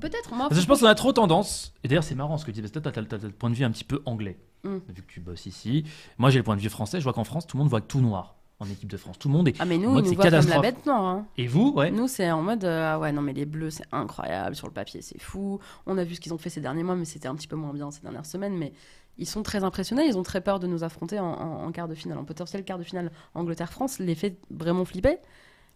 Peut-être, 0.00 0.30
moi. 0.32 0.48
Parce 0.48 0.56
que 0.56 0.62
je 0.62 0.66
pense 0.66 0.80
qu'on 0.80 0.86
a 0.86 0.94
trop 0.96 1.12
tendance, 1.12 1.72
et 1.84 1.88
d'ailleurs 1.88 2.02
c'est 2.02 2.16
marrant 2.16 2.36
ce 2.36 2.44
que 2.44 2.50
tu 2.50 2.54
dis, 2.56 2.62
parce 2.62 2.72
que 2.72 2.80
t'as- 2.80 2.90
t'as 2.90 3.18
le 3.18 3.30
point 3.30 3.48
de 3.50 3.54
vue 3.54 3.64
un 3.64 3.70
petit 3.70 3.84
peu 3.84 4.02
anglais, 4.06 4.38
Mm. 4.64 4.78
vu 4.88 5.02
que 5.02 5.12
tu 5.12 5.20
bosses 5.20 5.46
ici. 5.46 5.84
Moi 6.18 6.30
j'ai 6.30 6.38
le 6.38 6.42
point 6.44 6.56
de 6.56 6.60
vue 6.60 6.68
français, 6.70 6.98
je 6.98 7.04
vois 7.04 7.12
qu'en 7.12 7.24
France 7.24 7.46
tout 7.46 7.56
le 7.56 7.62
monde 7.62 7.70
voit 7.70 7.80
tout 7.82 8.00
noir 8.00 8.34
en 8.60 8.66
équipe 8.66 8.88
de 8.90 8.96
France. 8.96 9.18
Tout 9.18 9.28
le 9.28 9.34
monde 9.34 9.48
est. 9.48 9.56
Ah, 9.58 9.64
mais 9.64 9.76
nous, 9.78 9.88
En 9.88 9.90
ils 9.90 9.94
mode, 9.94 10.04
nous 10.06 10.14
voient 10.14 10.30
comme 10.30 10.48
la 10.48 10.60
bête 10.60 10.86
noire. 10.86 11.02
hein. 11.04 11.26
Et 11.36 11.46
vous, 11.48 11.72
ouais 11.76 11.90
Nous, 11.90 12.06
c'est 12.08 12.30
en 12.30 12.40
mode 12.40 12.64
euh, 12.64 12.96
ouais, 12.98 13.10
non, 13.12 13.20
mais 13.20 13.32
les 13.32 13.46
bleus, 13.46 13.70
c'est 13.70 13.84
incroyable. 13.92 14.54
Sur 14.56 14.68
le 14.68 14.72
papier, 14.72 15.02
c'est 15.02 15.20
fou. 15.20 15.58
On 15.86 15.98
a 15.98 16.04
vu 16.04 16.14
ce 16.14 16.20
qu'ils 16.20 16.32
ont 16.32 16.38
fait 16.38 16.50
ces 16.50 16.60
derniers 16.60 16.84
mois, 16.84 16.94
mais 16.94 17.04
c'était 17.04 17.26
un 17.28 17.34
petit 17.34 17.48
peu 17.48 17.56
moins 17.56 17.72
bien 17.74 17.90
ces 17.90 18.00
dernières 18.00 18.24
semaines. 18.26 18.56
Mais 18.56 18.72
ils 19.18 19.26
sont 19.26 19.42
très 19.42 19.64
impressionnés. 19.64 20.06
Ils 20.06 20.16
ont 20.16 20.22
très 20.22 20.40
peur 20.40 20.60
de 20.60 20.68
nous 20.68 20.84
affronter 20.84 21.18
en, 21.18 21.26
en- 21.26 21.64
en 21.66 21.72
quart 21.72 21.88
de 21.88 21.94
finale. 21.96 22.16
En 22.16 22.24
potentiel 22.24 22.64
quart 22.64 22.78
de 22.78 22.84
finale 22.84 23.10
Angleterre-France 23.34 23.98
les 23.98 24.14
fait 24.14 24.38
vraiment 24.50 24.84
flipper. 24.84 25.18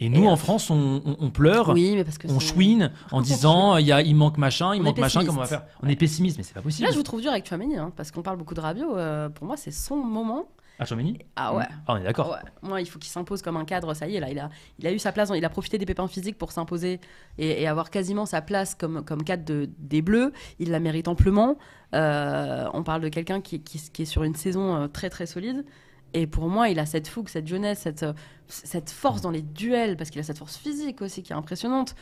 Et 0.01 0.09
nous 0.09 0.25
Et, 0.25 0.29
en 0.29 0.37
France 0.37 0.71
on, 0.71 1.03
on- 1.05 1.17
on 1.19 1.31
pleure, 1.31 1.71
Oui, 1.71 1.95
mais 1.97 2.05
parce 2.05 2.19
que. 2.19 2.29
on 2.29 2.39
chouine 2.39 2.93
en 3.11 3.21
disant 3.23 3.77
il 3.79 3.87
y 3.87 3.93
a, 3.93 4.01
il 4.01 4.15
manque 4.15 4.39
machin, 4.39 4.75
il 4.75 4.81
On 4.81 4.85
manque 4.85 4.99
machin, 4.99 5.21
comment 5.25 5.39
on 5.39 5.43
va 5.43 5.47
faire? 5.49 5.65
On 5.83 5.89
est 5.89 5.97
pessimiste, 5.97 6.39
mais 6.39 6.45
c'est 6.45 6.55
pas 6.55 6.63
possible. 6.63 6.87
Là, 6.87 6.93
je 6.93 6.97
vous 6.99 7.03
trouve 7.03 7.21
dur 7.21 7.31
avec 7.33 7.49
Chouameni, 7.49 7.77
hein, 7.77 7.93
parce 7.97 8.11
qu'on 8.13 8.23
parle 8.23 8.37
beaucoup 8.37 8.55
de 8.55 8.61
Rabiot. 8.61 8.97
euh, 8.97 9.29
pour 9.29 9.47
moi, 9.47 9.57
c'est 9.57 9.73
son 9.73 9.97
moment. 9.97 10.49
Ah, 10.81 10.85
Chouameni 10.85 11.19
Ah 11.35 11.53
ouais. 11.57 11.65
Ah, 11.89 11.95
on 11.95 11.97
est 11.97 12.05
d'accord. 12.05 12.31
Ouais. 12.31 12.37
Moi, 12.63 12.81
il 12.81 12.87
faut 12.87 13.01
qu'il 13.01 13.11
s'impose 13.11 13.43
comme 13.43 13.57
un 13.57 13.65
cadre. 13.65 13.93
Ça 13.95 14.07
y 14.07 14.15
est, 14.15 14.21
là, 14.21 14.31
il 14.31 14.39
a, 14.39 14.49
il 14.79 14.87
a 14.87 14.93
eu 14.93 15.01
sa 15.01 15.11
place. 15.11 15.33
Il 15.35 15.45
a 15.45 15.49
profité 15.49 15.77
des 15.77 15.87
pépins 15.87 16.07
physiques 16.07 16.39
pour 16.39 16.53
s'imposer 16.53 17.01
et, 17.37 17.63
et 17.63 17.67
avoir 17.67 17.91
quasiment 17.91 18.27
sa 18.27 18.41
place 18.43 18.77
comme, 18.77 19.03
comme 19.05 19.25
cadre 19.25 19.45
de, 19.45 19.69
des 19.79 20.03
Bleus. 20.03 20.33
Il 20.61 20.71
la 20.71 20.79
mérite 20.79 21.09
amplement. 21.09 21.57
Euh, 21.97 22.69
on 22.75 22.85
parle 22.85 23.01
de 23.01 23.09
quelqu'un 23.09 23.41
qui, 23.41 23.61
qui, 23.61 23.81
qui 23.93 24.03
est 24.03 24.05
sur 24.05 24.23
une 24.23 24.37
saison 24.37 24.77
euh, 24.77 24.87
très 24.87 25.11
très 25.11 25.27
solide. 25.27 25.65
Et 26.15 26.27
pour 26.27 26.49
moi, 26.49 26.69
il 26.69 26.79
a 26.79 26.87
cette 26.87 27.09
fougue, 27.09 27.29
cette 27.29 27.47
jeunesse, 27.47 27.81
cette, 27.81 28.03
euh, 28.03 28.13
cette 28.49 28.91
force 28.91 29.21
dans 29.21 29.31
les 29.31 29.43
duels, 29.43 29.97
parce 29.97 30.11
qu'il 30.11 30.21
a 30.21 30.25
cette 30.25 30.39
force 30.39 30.57
physique 30.57 31.03
aussi 31.03 31.23
qui 31.23 31.33
est 31.33 31.37
impressionnante. 31.37 31.95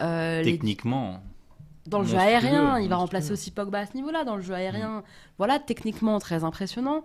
Euh, 0.00 0.42
les- 0.42 0.52
Techniquement. 0.52 1.22
dans 1.86 2.00
le 2.00 2.04
jeu 2.06 2.16
monstrueux, 2.16 2.34
aérien, 2.36 2.78
il 2.78 2.88
va 2.88 2.96
remplacer 2.96 3.32
aussi 3.32 3.50
Pogba 3.50 3.80
à 3.80 3.86
ce 3.86 3.94
niveau-là, 3.94 4.24
dans 4.24 4.36
le 4.36 4.42
jeu 4.42 4.54
aérien. 4.54 5.02
Voilà, 5.38 5.58
techniquement 5.58 6.18
très 6.18 6.44
impressionnant. 6.44 7.02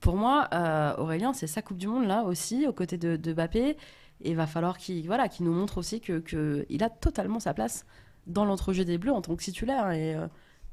Pour 0.00 0.16
moi, 0.16 0.48
euh, 0.52 0.94
Aurélien, 0.98 1.32
c'est 1.32 1.46
sa 1.46 1.62
Coupe 1.62 1.76
du 1.78 1.86
Monde 1.86 2.06
là 2.06 2.24
aussi, 2.24 2.66
aux 2.66 2.72
côtés 2.72 2.98
de, 2.98 3.16
de 3.16 3.32
Mbappé. 3.32 3.76
Et 4.24 4.30
il 4.30 4.36
va 4.36 4.46
falloir 4.46 4.78
qu'il 4.78 5.06
voilà, 5.06 5.28
qu'il 5.28 5.46
nous 5.46 5.52
montre 5.52 5.78
aussi 5.78 6.00
qu'il 6.00 6.22
que 6.22 6.64
il 6.68 6.82
a 6.84 6.90
totalement 6.90 7.40
sa 7.40 7.54
place 7.54 7.84
dans 8.26 8.44
l'entrejeu 8.44 8.84
des 8.84 8.98
Bleus 8.98 9.12
en 9.12 9.20
tant 9.22 9.34
que 9.36 9.42
titulaire. 9.42 9.90
Et, 9.92 10.16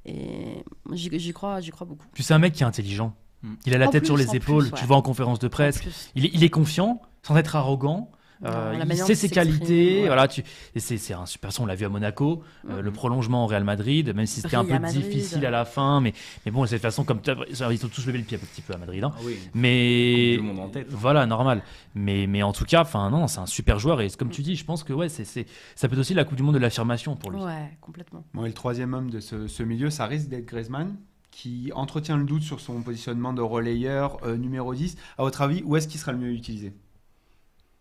et 0.05 0.63
j'y 0.93 1.33
crois, 1.33 1.59
j'y 1.59 1.71
crois 1.71 1.85
beaucoup. 1.87 2.05
Puis 2.13 2.23
c'est 2.23 2.33
un 2.33 2.39
mec 2.39 2.53
qui 2.53 2.63
est 2.63 2.65
intelligent. 2.65 3.13
Mm. 3.43 3.53
Il 3.65 3.73
a 3.75 3.77
la 3.77 3.87
En 3.87 3.91
tête 3.91 4.05
sur 4.05 4.17
les 4.17 4.35
épaules, 4.35 4.63
plus, 4.63 4.69
tu 4.71 4.75
ouais. 4.75 4.81
le 4.81 4.87
vois 4.87 4.97
en 4.97 5.01
conférence 5.01 5.39
de 5.39 5.47
presse. 5.47 5.81
Il 6.15 6.25
est, 6.25 6.31
il 6.33 6.43
est 6.43 6.49
confiant, 6.49 7.01
sans 7.23 7.37
être 7.37 7.55
arrogant. 7.55 8.11
Euh, 8.45 8.81
il 8.89 8.95
sait 8.97 9.15
ses 9.15 9.27
qualités, 9.29 9.99
ouais. 10.03 10.07
voilà. 10.07 10.29
Tu, 10.29 10.43
c'est, 10.77 11.13
un 11.13 11.25
super 11.25 11.51
son. 11.51 11.63
On 11.63 11.65
l'a 11.65 11.75
vu 11.75 11.83
à 11.85 11.89
Monaco, 11.89 12.41
euh, 12.69 12.75
Mhm. 12.77 12.79
le 12.79 12.91
prolongement 12.91 13.43
au 13.43 13.47
Real 13.47 13.65
Madrid, 13.65 14.15
même 14.15 14.25
si 14.25 14.39
c'était 14.39 14.55
un 14.55 14.63
peu 14.63 14.75
à 14.75 14.79
difficile 14.79 15.45
à 15.45 15.49
la 15.49 15.65
fin, 15.65 15.99
mais, 15.99 16.13
mais 16.45 16.51
bon, 16.53 16.61
de 16.61 16.67
cette 16.67 16.81
façon, 16.81 17.03
comme 17.03 17.19
ils 17.49 17.85
ont 17.85 17.89
tous 17.89 18.07
levé 18.07 18.17
le 18.17 18.23
pied 18.23 18.37
un 18.37 18.45
petit 18.45 18.61
peu 18.61 18.73
à 18.73 18.77
Madrid, 18.77 19.03
hein. 19.03 19.11
Ah 19.13 19.19
oui. 19.25 19.37
mais 19.53 20.35
Coupe 20.37 20.45
du 20.45 20.51
monde 20.53 20.59
en 20.65 20.69
tête. 20.69 20.87
voilà, 20.89 21.25
normal. 21.25 21.61
Mais, 21.95 22.27
mais 22.27 22.41
en 22.41 22.53
tout 22.53 22.63
cas, 22.63 22.83
enfin 22.83 23.09
non, 23.09 23.27
c'est 23.27 23.39
un 23.41 23.45
super 23.45 23.77
joueur 23.77 23.99
et 23.99 24.09
comme 24.11 24.29
tu 24.29 24.41
dis, 24.41 24.55
je 24.55 24.63
pense 24.63 24.85
que 24.85 24.93
ouais, 24.93 25.09
c'est, 25.09 25.25
c'est, 25.25 25.45
ça 25.75 25.89
peut 25.89 25.95
être 25.95 25.99
aussi 25.99 26.13
la 26.13 26.23
Coupe 26.23 26.37
du 26.37 26.43
Monde 26.43 26.53
de 26.55 26.59
l'affirmation 26.59 27.17
pour 27.17 27.31
lui. 27.31 27.41
Ouais, 27.43 27.77
complètement. 27.81 28.23
Bon, 28.33 28.45
et 28.45 28.47
le 28.47 28.53
troisième 28.53 28.93
homme 28.93 29.09
de 29.09 29.19
ce, 29.19 29.47
ce 29.47 29.63
milieu, 29.63 29.89
ça 29.89 30.05
risque 30.05 30.29
d'être 30.29 30.45
Griezmann, 30.45 30.95
qui 31.39 31.71
entretient 31.73 32.17
le 32.17 32.25
doute 32.25 32.43
sur 32.43 32.59
son 32.59 32.81
positionnement 32.81 33.31
de 33.31 33.41
relayeur 33.41 34.21
euh, 34.25 34.35
numéro 34.35 34.75
10. 34.75 34.97
À 35.17 35.23
votre 35.23 35.41
avis, 35.41 35.63
où 35.63 35.77
est-ce 35.77 35.87
qu'il 35.87 35.97
sera 35.97 36.11
le 36.11 36.17
mieux 36.17 36.33
utilisé? 36.33 36.73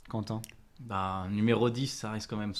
Quentin? 0.09 0.41
Bah, 0.79 1.27
numéro 1.29 1.69
10, 1.69 1.89
ça 1.89 2.13
reste 2.13 2.31
quand 2.31 2.37
même 2.37 2.53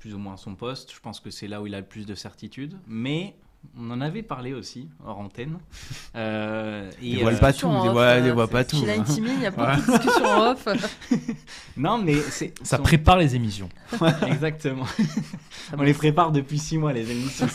plus 0.00 0.14
ou 0.16 0.18
moins 0.18 0.36
son 0.36 0.56
poste. 0.56 0.92
Je 0.92 0.98
pense 0.98 1.20
que 1.20 1.30
c'est 1.30 1.46
là 1.46 1.62
où 1.62 1.68
il 1.68 1.76
a 1.76 1.80
le 1.80 1.86
plus 1.86 2.06
de 2.06 2.16
certitude. 2.16 2.76
Mais 2.88 3.36
on 3.78 3.90
en 3.90 4.00
avait 4.00 4.22
parlé 4.22 4.52
aussi, 4.54 4.88
hors 5.04 5.18
antenne. 5.18 5.58
Euh, 6.16 6.90
et, 7.02 7.16
Dévoile 7.16 7.34
euh, 7.34 7.38
pas 7.38 7.52
tout, 7.52 7.66
dévoile- 7.68 8.20
euh, 8.20 8.22
dévoile 8.22 8.48
pas 8.48 8.64
tout, 8.64 8.78
hein. 8.88 8.94
une 8.96 9.04
timide, 9.04 9.32
il 9.36 9.42
y 9.42 9.46
a 9.46 9.50
beaucoup 9.50 9.70
de 9.92 9.98
discussions 9.98 10.24
en 10.24 10.52
off. 10.52 10.66
Non, 11.76 11.98
mais 11.98 12.14
c'est. 12.30 12.54
Ça 12.62 12.78
son- 12.78 12.82
prépare 12.82 13.18
les 13.18 13.34
émissions. 13.36 13.68
Exactement. 14.26 14.86
On 15.76 15.82
les 15.82 15.92
prépare 15.92 16.32
depuis 16.32 16.58
six 16.58 16.78
mois, 16.78 16.94
les 16.94 17.10
émissions. 17.10 17.46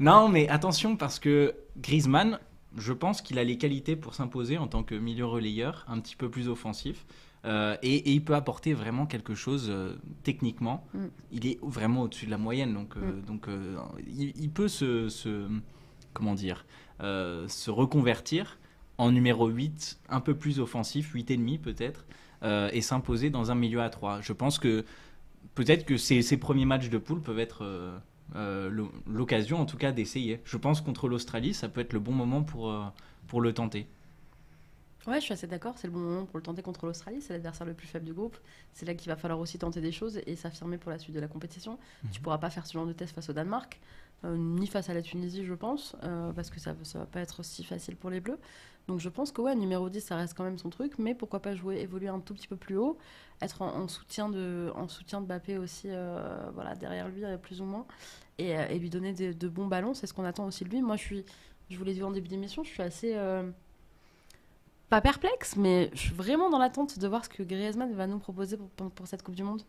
non, 0.00 0.28
mais 0.28 0.48
attention, 0.48 0.96
parce 0.96 1.18
que 1.20 1.54
Griezmann, 1.78 2.38
je 2.76 2.92
pense 2.92 3.22
qu'il 3.22 3.38
a 3.38 3.44
les 3.44 3.56
qualités 3.56 3.94
pour 3.94 4.14
s'imposer 4.14 4.58
en 4.58 4.66
tant 4.66 4.82
que 4.82 4.96
milieu 4.96 5.26
relayeur, 5.26 5.84
un 5.88 6.00
petit 6.00 6.16
peu 6.16 6.28
plus 6.28 6.48
offensif. 6.48 7.06
Euh, 7.44 7.76
et, 7.82 7.94
et 7.96 8.12
il 8.12 8.24
peut 8.24 8.34
apporter 8.34 8.72
vraiment 8.72 9.04
quelque 9.06 9.34
chose 9.34 9.66
euh, 9.68 9.96
techniquement. 10.22 10.86
Mm. 10.94 11.04
Il 11.32 11.46
est 11.46 11.58
vraiment 11.62 12.02
au-dessus 12.02 12.24
de 12.26 12.30
la 12.30 12.38
moyenne, 12.38 12.72
donc, 12.72 12.96
euh, 12.96 13.00
Mm. 13.20 13.24
donc 13.26 13.46
il, 14.06 14.32
il 14.36 14.50
peut 14.50 14.68
se, 14.68 15.08
se- 15.08 15.46
comment 16.14 16.34
dire, 16.34 16.64
se 17.00 17.70
reconvertir 17.70 18.58
en 18.96 19.10
numéro 19.10 19.48
8, 19.48 19.98
un 20.08 20.20
peu 20.20 20.34
plus 20.34 20.58
offensif, 20.60 21.12
8,5 21.14 21.58
peut-être, 21.60 22.06
et 22.72 22.80
s'imposer 22.80 23.28
dans 23.30 23.50
un 23.50 23.54
milieu 23.54 23.80
à 23.82 23.90
3. 23.90 24.20
Je 24.20 24.32
pense 24.32 24.58
que 24.58 24.84
peut-être 25.54 25.84
que 25.84 25.96
ces, 25.96 26.22
ces 26.22 26.36
premiers 26.36 26.64
matchs 26.66 26.88
de 26.88 26.98
poule 26.98 27.20
peuvent 27.20 27.38
être 27.40 27.64
l'o- 28.34 28.92
l'occasion 29.06 29.60
en 29.60 29.66
tout 29.66 29.76
cas 29.76 29.92
d'essayer. 29.92 30.40
Je 30.44 30.56
pense 30.56 30.80
contre 30.80 31.08
l'Australie, 31.08 31.52
ça 31.54 31.68
peut 31.68 31.80
être 31.80 31.92
le 31.92 31.98
bon 32.00 32.12
moment 32.12 32.42
pour, 32.42 32.72
pour 33.26 33.40
le 33.40 33.52
tenter. 33.52 33.86
Ouais, 35.06 35.16
je 35.16 35.24
suis 35.24 35.32
assez 35.34 35.46
d'accord. 35.46 35.74
C'est 35.76 35.86
le 35.86 35.92
bon 35.92 35.98
moment 35.98 36.24
pour 36.24 36.38
le 36.38 36.42
tenter 36.42 36.62
contre 36.62 36.86
l'Australie. 36.86 37.20
C'est 37.20 37.34
l'adversaire 37.34 37.66
le 37.66 37.74
plus 37.74 37.86
faible 37.86 38.06
du 38.06 38.14
groupe. 38.14 38.38
C'est 38.72 38.86
là 38.86 38.94
qu'il 38.94 39.10
va 39.10 39.16
falloir 39.16 39.38
aussi 39.38 39.58
tenter 39.58 39.82
des 39.82 39.92
choses 39.92 40.20
et 40.26 40.34
s'affirmer 40.34 40.78
pour 40.78 40.90
la 40.90 40.98
suite 40.98 41.14
de 41.14 41.20
la 41.20 41.28
compétition. 41.28 41.78
Tu 42.10 42.22
pourras 42.22 42.38
pas 42.38 42.48
faire 42.48 42.66
ce 42.66 42.72
genre 42.72 42.86
de 42.86 42.92
test 42.94 43.14
face 43.14 43.28
au 43.28 43.34
Danemark, 43.34 43.80
euh, 44.24 44.34
ni 44.38 44.66
face 44.66 44.88
à 44.88 44.94
la 44.94 45.02
Tunisie, 45.02 45.44
je 45.44 45.52
pense, 45.52 45.94
euh, 46.04 46.32
parce 46.32 46.48
que 46.48 46.58
ça, 46.58 46.74
ça 46.84 47.00
va 47.00 47.06
pas 47.06 47.20
être 47.20 47.42
si 47.42 47.64
facile 47.64 47.96
pour 47.96 48.08
les 48.08 48.20
Bleus. 48.20 48.38
Donc 48.88 48.98
je 49.00 49.08
pense 49.10 49.30
que 49.32 49.42
ouais, 49.42 49.54
numéro 49.54 49.90
10, 49.90 50.00
ça 50.00 50.16
reste 50.16 50.34
quand 50.34 50.44
même 50.44 50.58
son 50.58 50.70
truc, 50.70 50.98
mais 50.98 51.14
pourquoi 51.14 51.40
pas 51.40 51.54
jouer, 51.54 51.80
évoluer 51.80 52.08
un 52.08 52.20
tout 52.20 52.32
petit 52.34 52.48
peu 52.48 52.56
plus 52.56 52.76
haut, 52.76 52.98
être 53.42 53.60
en, 53.62 53.74
en 53.74 53.88
soutien 53.88 54.28
de, 54.30 54.70
en 54.74 54.88
soutien 54.88 55.20
de 55.20 55.26
Mbappé 55.26 55.58
aussi, 55.58 55.88
euh, 55.90 56.50
voilà, 56.54 56.74
derrière 56.74 57.08
lui 57.08 57.24
plus 57.42 57.60
ou 57.60 57.64
moins, 57.64 57.86
et, 58.38 58.50
et 58.52 58.78
lui 58.78 58.88
donner 58.90 59.12
de, 59.12 59.32
de 59.32 59.48
bons 59.48 59.66
ballons. 59.66 59.92
C'est 59.94 60.06
ce 60.06 60.14
qu'on 60.14 60.24
attend 60.24 60.46
aussi 60.46 60.64
de 60.64 60.70
lui. 60.70 60.82
Moi, 60.82 60.96
je 60.96 61.02
suis, 61.02 61.24
je 61.70 61.76
vous 61.78 61.84
l'ai 61.84 61.94
dit 61.94 62.02
en 62.02 62.10
début 62.10 62.28
d'émission, 62.28 62.62
je 62.64 62.70
suis 62.70 62.82
assez 62.82 63.14
pas 64.88 65.00
perplexe, 65.00 65.56
mais 65.56 65.90
je 65.94 65.98
suis 65.98 66.14
vraiment 66.14 66.50
dans 66.50 66.58
l'attente 66.58 66.98
de 66.98 67.08
voir 67.08 67.24
ce 67.24 67.28
que 67.28 67.42
Griezmann 67.42 67.92
va 67.94 68.06
nous 68.06 68.18
proposer 68.18 68.58
pour, 68.76 69.06
cette 69.06 69.22
Coupe 69.22 69.34
du 69.34 69.42
Monde. 69.42 69.62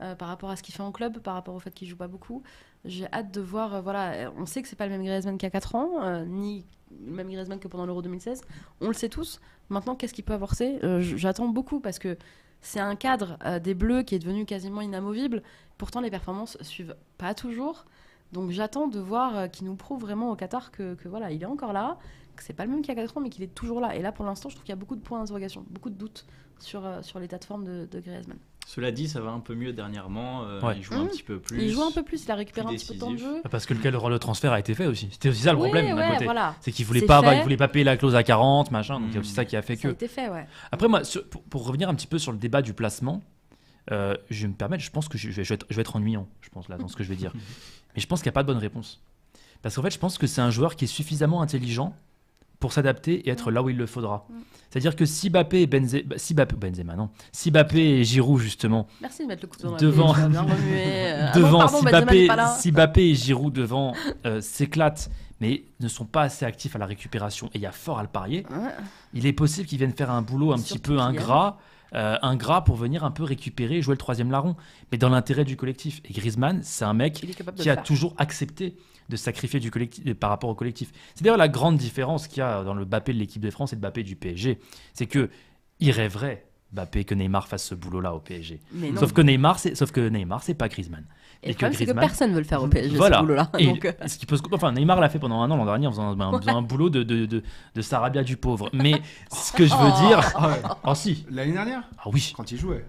euh, 0.00 0.14
par 0.16 0.28
rapport 0.28 0.50
à 0.50 0.56
ce 0.56 0.62
qu'il 0.62 0.74
fait 0.74 0.82
en 0.82 0.90
club, 0.90 1.18
par 1.20 1.34
rapport 1.34 1.54
au 1.54 1.60
fait 1.60 1.70
qu'il 1.70 1.86
joue 1.86 1.96
pas 1.96 2.08
beaucoup. 2.08 2.42
J'ai 2.84 3.06
hâte 3.12 3.30
de 3.30 3.40
voir. 3.40 3.74
euh, 3.74 3.80
voilà, 3.80 4.12
euh, 4.12 4.30
on 4.36 4.46
sait 4.46 4.62
que 4.62 4.68
c'est 4.68 4.76
pas 4.76 4.86
le 4.86 4.92
même 4.92 5.04
Griezmann 5.04 5.38
qu'il 5.38 5.46
y 5.46 5.48
a 5.48 5.50
4 5.50 5.74
ans, 5.76 6.24
ni 6.26 6.64
le 7.06 7.12
même 7.12 7.28
Griezmann 7.28 7.60
que 7.60 7.68
pendant 7.68 7.86
l'Euro 7.86 8.02
2016. 8.02 8.42
On 8.80 8.88
le 8.88 8.94
sait 8.94 9.08
tous. 9.08 9.40
Maintenant, 9.68 9.94
qu'est-ce 9.94 10.14
qu'il 10.14 10.24
peut 10.24 10.32
avancer 10.32 10.80
J'attends 11.00 11.48
beaucoup 11.48 11.78
parce 11.80 11.98
que 11.98 12.16
c'est 12.60 12.80
un 12.80 12.96
cadre 12.96 13.38
des 13.60 13.74
Bleus 13.74 14.02
qui 14.02 14.14
est 14.14 14.18
devenu 14.18 14.44
quasiment 14.44 14.80
inamovible. 14.80 15.42
Pourtant, 15.78 16.00
les 16.00 16.10
performances 16.10 16.58
suivent 16.62 16.96
pas 17.18 17.34
toujours. 17.34 17.86
Donc, 18.32 18.50
j'attends 18.50 18.88
de 18.88 18.98
voir 18.98 19.50
qu'il 19.50 19.66
nous 19.66 19.76
prouve 19.76 20.00
vraiment 20.00 20.30
au 20.30 20.36
Qatar 20.36 20.70
que, 20.72 20.94
que 20.94 21.08
voilà, 21.08 21.30
il 21.30 21.42
est 21.42 21.46
encore 21.46 21.72
là, 21.72 21.98
que 22.42 22.46
c'est 22.46 22.52
pas 22.52 22.64
le 22.64 22.70
même 22.72 22.82
qu'il 22.82 22.94
y 22.94 22.98
a 22.98 23.00
4 23.02 23.16
ans, 23.16 23.20
mais 23.20 23.30
qu'il 23.30 23.42
est 23.42 23.54
toujours 23.54 23.80
là. 23.80 23.94
Et 23.96 24.02
là, 24.02 24.12
pour 24.12 24.24
l'instant, 24.24 24.48
je 24.48 24.54
trouve 24.56 24.64
qu'il 24.64 24.72
y 24.72 24.76
a 24.76 24.80
beaucoup 24.80 24.96
de 24.96 25.00
points 25.00 25.18
d'interrogation, 25.20 25.64
beaucoup 25.70 25.90
de 25.90 25.94
doutes 25.96 26.26
sur, 26.58 26.84
euh, 26.84 27.02
sur 27.02 27.18
l'état 27.18 27.38
de 27.38 27.44
forme 27.44 27.64
de, 27.64 27.88
de 27.90 28.00
Griezmann. 28.00 28.38
Cela 28.66 28.92
dit, 28.92 29.08
ça 29.08 29.20
va 29.20 29.30
un 29.32 29.40
peu 29.40 29.54
mieux 29.56 29.72
dernièrement. 29.72 30.44
euh, 30.44 30.60
Ouais. 30.60 30.76
Il 30.76 30.82
joue 30.82 30.94
un 30.94 31.04
Mmh. 31.04 31.08
petit 31.08 31.22
peu 31.24 31.40
plus. 31.40 31.62
Il 31.62 31.70
joue 31.72 31.82
un 31.82 31.90
peu 31.90 32.02
plus, 32.04 32.24
il 32.24 32.30
a 32.30 32.36
récupéré 32.36 32.66
un 32.68 32.70
petit 32.70 32.86
peu 32.86 32.94
de 32.94 32.98
temps 33.00 33.10
de 33.10 33.16
jeu. 33.16 33.42
Parce 33.50 33.66
que 33.66 33.74
le, 33.74 33.80
le, 34.08 34.18
transfert 34.20 34.52
a 34.52 34.60
été 34.60 34.74
fait 34.74 34.86
aussi. 34.86 35.08
C'était 35.10 35.30
aussi 35.30 35.42
ça 35.42 35.52
le 35.52 35.58
Oui, 35.58 35.64
problème 35.64 35.86
d'un 35.96 35.96
ouais, 35.96 36.12
côté. 36.12 36.24
voilà. 36.24 36.54
C'est 36.60 36.70
qu'il 36.70 36.86
voulait 36.86 37.02
pas, 37.02 37.34
il 37.34 37.42
voulait 37.42 37.56
pas 37.56 37.66
payer 37.68 37.84
la 37.84 37.96
clause 37.96 38.14
à 38.14 38.22
40, 38.22 38.70
machin. 38.70 39.00
Donc 39.00 39.08
il 39.10 39.14
y 39.14 39.16
a 39.16 39.20
aussi 39.20 39.32
Mm. 39.32 39.34
ça 39.34 39.44
qui 39.44 39.56
a 39.56 39.62
fait 39.62 39.74
Ça 39.76 39.88
a 39.88 39.90
que. 39.90 39.94
été 39.96 40.06
fait, 40.08 40.28
ouais. 40.28 40.46
Après 40.70 40.86
moi, 40.86 41.02
sur- 41.02 41.26
pour, 41.28 41.42
pour 41.42 41.66
revenir 41.66 41.88
un 41.88 41.94
petit 41.96 42.06
peu 42.06 42.18
sur 42.18 42.30
le 42.30 42.38
débat 42.38 42.62
du 42.62 42.72
placement, 42.72 43.20
euh, 43.90 44.14
je 44.30 44.42
vais 44.42 44.48
me 44.48 44.54
permettre, 44.54 44.84
je 44.84 44.90
pense 44.92 45.08
que 45.08 45.18
je, 45.18 45.30
je 45.30 45.36
vais, 45.36 45.44
je 45.44 45.48
vais 45.48 45.54
être, 45.56 45.66
je 45.68 45.74
vais 45.74 45.80
être 45.82 45.96
ennuyant, 45.96 46.28
je 46.40 46.48
pense 46.50 46.68
là 46.68 46.78
dans 46.78 46.86
ce 46.88 46.94
que 46.94 47.02
je 47.02 47.08
vais 47.08 47.16
dire. 47.16 47.32
Mais 47.96 48.00
je 48.00 48.06
pense 48.06 48.20
qu'il 48.20 48.28
n'y 48.28 48.32
a 48.32 48.38
pas 48.38 48.44
de 48.44 48.46
bonne 48.46 48.58
réponse. 48.58 49.00
Parce 49.60 49.74
qu'en 49.74 49.82
fait, 49.82 49.90
je 49.90 49.98
pense 49.98 50.18
que 50.18 50.26
c'est 50.28 50.40
un 50.40 50.50
joueur 50.50 50.76
qui 50.76 50.84
est 50.84 50.88
suffisamment 50.88 51.42
intelligent 51.42 51.96
pour 52.62 52.72
s'adapter 52.72 53.28
et 53.28 53.30
être 53.30 53.50
là 53.50 53.60
où 53.62 53.68
il 53.68 53.76
le 53.76 53.86
faudra. 53.86 54.24
Mm. 54.30 54.34
C'est-à-dire 54.70 54.96
que 54.96 55.04
si 55.04 55.28
Bappé 55.28 55.62
et 55.62 55.66
Benzema, 55.66 56.14
si 56.16 56.32
Bappé, 56.32 56.54
Benzema 56.56 56.94
non, 56.94 57.10
si 57.32 57.50
Bappé 57.50 57.80
et 57.80 58.04
Giroud 58.04 58.40
justement 58.40 58.86
Merci 59.02 59.24
de 59.24 59.28
mettre 59.28 59.42
le 59.42 59.48
couteau 59.48 59.66
dans 59.66 59.72
la 59.72 59.78
Devant- 59.78 60.14
bien 60.14 60.24
ah 60.48 61.34
non, 61.34 61.40
devant, 61.42 61.58
pardon, 61.58 61.78
si, 61.78 61.84
Bappé, 61.84 62.28
si 62.58 62.70
Bappé 62.72 63.02
et 63.10 63.14
Giroud 63.16 63.52
devant 63.52 63.92
euh, 64.24 64.40
s'éclatent, 64.40 65.10
mais 65.40 65.64
ne 65.80 65.88
sont 65.88 66.06
pas 66.06 66.22
assez 66.22 66.44
actifs 66.46 66.76
à 66.76 66.78
la 66.78 66.86
récupération, 66.86 67.48
et 67.48 67.58
il 67.58 67.60
y 67.62 67.66
a 67.66 67.72
fort 67.72 67.98
à 67.98 68.02
le 68.02 68.08
parier, 68.08 68.46
Ouais. 68.48 68.70
il 69.12 69.26
est 69.26 69.32
possible 69.32 69.66
qu'ils 69.66 69.78
viennent 69.78 69.92
faire 69.92 70.10
un 70.12 70.22
boulot 70.22 70.52
un 70.52 70.56
petit 70.58 70.78
peu 70.78 70.98
ingrat, 71.00 71.58
euh, 71.94 72.16
ingrat 72.22 72.64
pour 72.64 72.76
venir 72.76 73.04
un 73.04 73.10
peu 73.10 73.22
récupérer 73.22 73.76
et 73.76 73.82
jouer 73.82 73.94
le 73.94 73.98
troisième 73.98 74.30
larron, 74.30 74.56
mais 74.90 74.98
dans 74.98 75.08
l'intérêt 75.08 75.44
du 75.44 75.56
collectif. 75.56 76.00
Et 76.08 76.12
Griezmann, 76.12 76.60
c'est 76.62 76.84
un 76.84 76.94
mec 76.94 77.14
qui 77.14 77.42
a 77.68 77.74
faire. 77.74 77.82
toujours 77.82 78.14
accepté 78.18 78.76
de 79.08 79.16
sacrifier 79.16 79.60
du 79.60 79.70
collectif, 79.70 80.06
euh, 80.06 80.14
par 80.14 80.30
rapport 80.30 80.50
au 80.50 80.54
collectif. 80.54 80.92
C'est 81.14 81.24
d'ailleurs 81.24 81.36
la 81.36 81.48
grande 81.48 81.76
différence 81.76 82.28
qu'il 82.28 82.38
y 82.38 82.42
a 82.42 82.64
dans 82.64 82.74
le 82.74 82.84
Bappé 82.84 83.12
de 83.12 83.18
l'équipe 83.18 83.42
de 83.42 83.50
France 83.50 83.72
et 83.72 83.76
le 83.76 83.80
Bappé 83.80 84.02
du 84.02 84.16
PSG. 84.16 84.58
C'est 84.94 85.06
que 85.06 85.30
il 85.80 85.90
rêverait, 85.90 86.46
Bappé, 86.72 87.04
que 87.04 87.14
Neymar 87.14 87.48
fasse 87.48 87.64
ce 87.64 87.74
boulot-là 87.74 88.14
au 88.14 88.20
PSG. 88.20 88.60
Mais 88.72 88.90
non. 88.90 89.00
Sauf 89.00 89.12
que 89.12 89.20
Neymar, 89.20 89.58
c'est 89.58 89.74
sauf 89.74 89.90
que 89.92 90.00
Neymar, 90.08 90.42
c'est 90.42 90.54
pas 90.54 90.68
Griezmann. 90.68 91.04
Et 91.44 91.46
et 91.46 91.48
le 91.48 91.54
que 91.54 91.58
problème, 91.58 91.78
c'est 91.78 91.86
que 91.86 91.92
personne 91.92 92.32
veut 92.32 92.38
le 92.38 92.44
faire 92.44 92.62
au 92.62 92.68
PSG, 92.68 92.96
Voilà. 92.96 93.16
ce 93.18 93.22
boulot-là. 93.22 93.50
Et 93.58 93.66
Donc, 93.66 93.84
euh, 93.84 93.92
ce 94.06 94.16
qui 94.16 94.26
peut 94.26 94.36
se- 94.36 94.42
enfin, 94.52 94.72
Neymar 94.72 95.00
l'a 95.00 95.08
fait 95.08 95.18
pendant 95.18 95.42
un 95.42 95.50
an 95.50 95.56
l'an 95.56 95.64
dernier 95.66 95.86
en 95.88 95.90
faisant, 95.90 96.18
un, 96.18 96.20
en 96.20 96.38
faisant 96.40 96.56
un 96.56 96.62
boulot 96.62 96.88
de, 96.88 97.02
de, 97.02 97.26
de, 97.26 97.42
de 97.74 97.82
Sarabia 97.82 98.22
du 98.22 98.36
pauvre. 98.36 98.70
Mais 98.72 99.02
ce 99.30 99.52
que 99.52 99.66
je 99.66 99.74
veux 99.74 100.08
dire. 100.08 100.20
Ah 100.36 100.48
ouais. 100.48 100.62
Oh 100.84 100.94
si, 100.94 101.26
L'année 101.30 101.52
dernière, 101.52 101.82
ah 101.98 102.08
oui. 102.12 102.32
quand 102.36 102.50
il 102.52 102.58
jouait. 102.58 102.84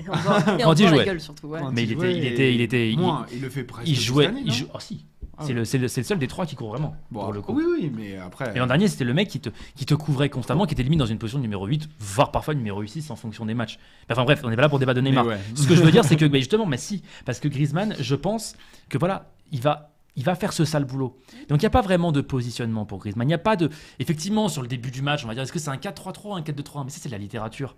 Et 0.00 0.04
on 0.08 0.12
voit, 0.16 0.38
et 0.40 0.64
on 0.64 0.68
Quand 0.68 0.72
il 0.74 0.82
voit 0.82 0.90
la 0.90 0.96
jouait. 0.96 1.04
gueule, 1.04 1.20
surtout. 1.20 1.46
ouais. 1.48 1.60
Quand 1.60 1.70
Mais 1.72 1.82
il 1.84 1.92
jouait, 1.92 2.10
était- 2.10 2.18
il 2.18 2.32
était- 2.32 2.54
il 2.54 2.60
était- 2.60 2.90
il- 2.92 2.98
Moins, 2.98 3.26
il, 3.32 3.40
le 3.40 3.50
fait 3.50 3.64
presque. 3.64 3.88
Il 3.88 3.94
toute 3.96 4.04
jouait. 4.04 4.32
il 4.44 4.50
non 4.52 4.68
oh, 4.74 4.78
si. 4.80 5.04
Ah 5.38 5.44
C'est 5.44 5.48
ouais. 5.48 5.54
le, 5.54 5.64
c'est 5.64 5.78
le, 5.78 5.88
c'est 5.88 6.00
le 6.02 6.06
seul 6.06 6.18
des 6.18 6.28
trois 6.28 6.44
qui 6.44 6.54
court 6.56 6.68
vraiment. 6.70 6.94
Bon, 7.10 7.20
pour 7.22 7.32
le 7.32 7.40
coup. 7.40 7.54
Oui, 7.54 7.64
oui, 7.66 7.92
mais 7.94 8.16
après. 8.18 8.52
Et 8.54 8.58
l'an 8.58 8.66
dernier, 8.66 8.86
c'était 8.88 9.04
le 9.04 9.14
mec 9.14 9.28
qui 9.28 9.40
te, 9.40 9.48
qui 9.76 9.86
te 9.86 9.94
couvrait 9.94 10.28
constamment, 10.28 10.66
qui 10.66 10.74
était 10.74 10.82
limite 10.82 10.98
dans 10.98 11.06
une 11.06 11.18
position 11.18 11.38
de 11.38 11.42
numéro 11.42 11.66
8, 11.66 11.88
voire 11.98 12.30
parfois 12.32 12.54
numéro 12.54 12.84
6 12.84 13.10
en 13.10 13.16
fonction 13.16 13.46
des 13.46 13.54
matchs. 13.54 13.78
Enfin 14.10 14.24
bref, 14.24 14.40
on 14.44 14.50
n'est 14.50 14.56
pas 14.56 14.62
là 14.62 14.68
pour 14.68 14.78
débattre 14.78 14.96
de 14.96 15.00
Mais 15.00 15.10
Neymar. 15.10 15.26
ouais. 15.26 15.38
Ce 15.54 15.66
que 15.66 15.74
je 15.74 15.82
veux 15.82 15.90
dire, 15.90 16.04
c'est 16.04 16.16
que 16.16 16.24
mais 16.32 16.38
justement, 16.40 16.66
mais 16.66 16.76
si, 16.76 17.02
parce 17.24 17.40
que 17.40 17.48
Griezmann, 17.48 17.94
je 17.98 18.14
pense 18.14 18.56
que 18.88 18.98
voilà, 18.98 19.30
il 19.52 19.60
va. 19.60 19.88
Il 20.14 20.24
va 20.24 20.34
faire 20.34 20.52
ce 20.52 20.66
sale 20.66 20.84
boulot. 20.84 21.18
Donc 21.48 21.60
il 21.62 21.64
n'y 21.64 21.66
a 21.68 21.70
pas 21.70 21.80
vraiment 21.80 22.12
de 22.12 22.20
positionnement 22.20 22.84
pour 22.84 22.98
Griezmann. 22.98 23.26
Il 23.26 23.28
n'y 23.28 23.34
a 23.34 23.38
pas 23.38 23.56
de. 23.56 23.70
Effectivement, 23.98 24.50
sur 24.50 24.60
le 24.60 24.68
début 24.68 24.90
du 24.90 25.00
match, 25.00 25.24
on 25.24 25.26
va 25.26 25.32
dire 25.32 25.42
est-ce 25.42 25.52
que 25.52 25.58
c'est 25.58 25.70
un 25.70 25.76
4-3-3 25.76 26.26
ou 26.28 26.34
un 26.34 26.42
4-2-3 26.42 26.84
Mais 26.84 26.90
ça, 26.90 26.98
c'est 27.00 27.08
de 27.08 27.14
la 27.14 27.18
littérature. 27.18 27.74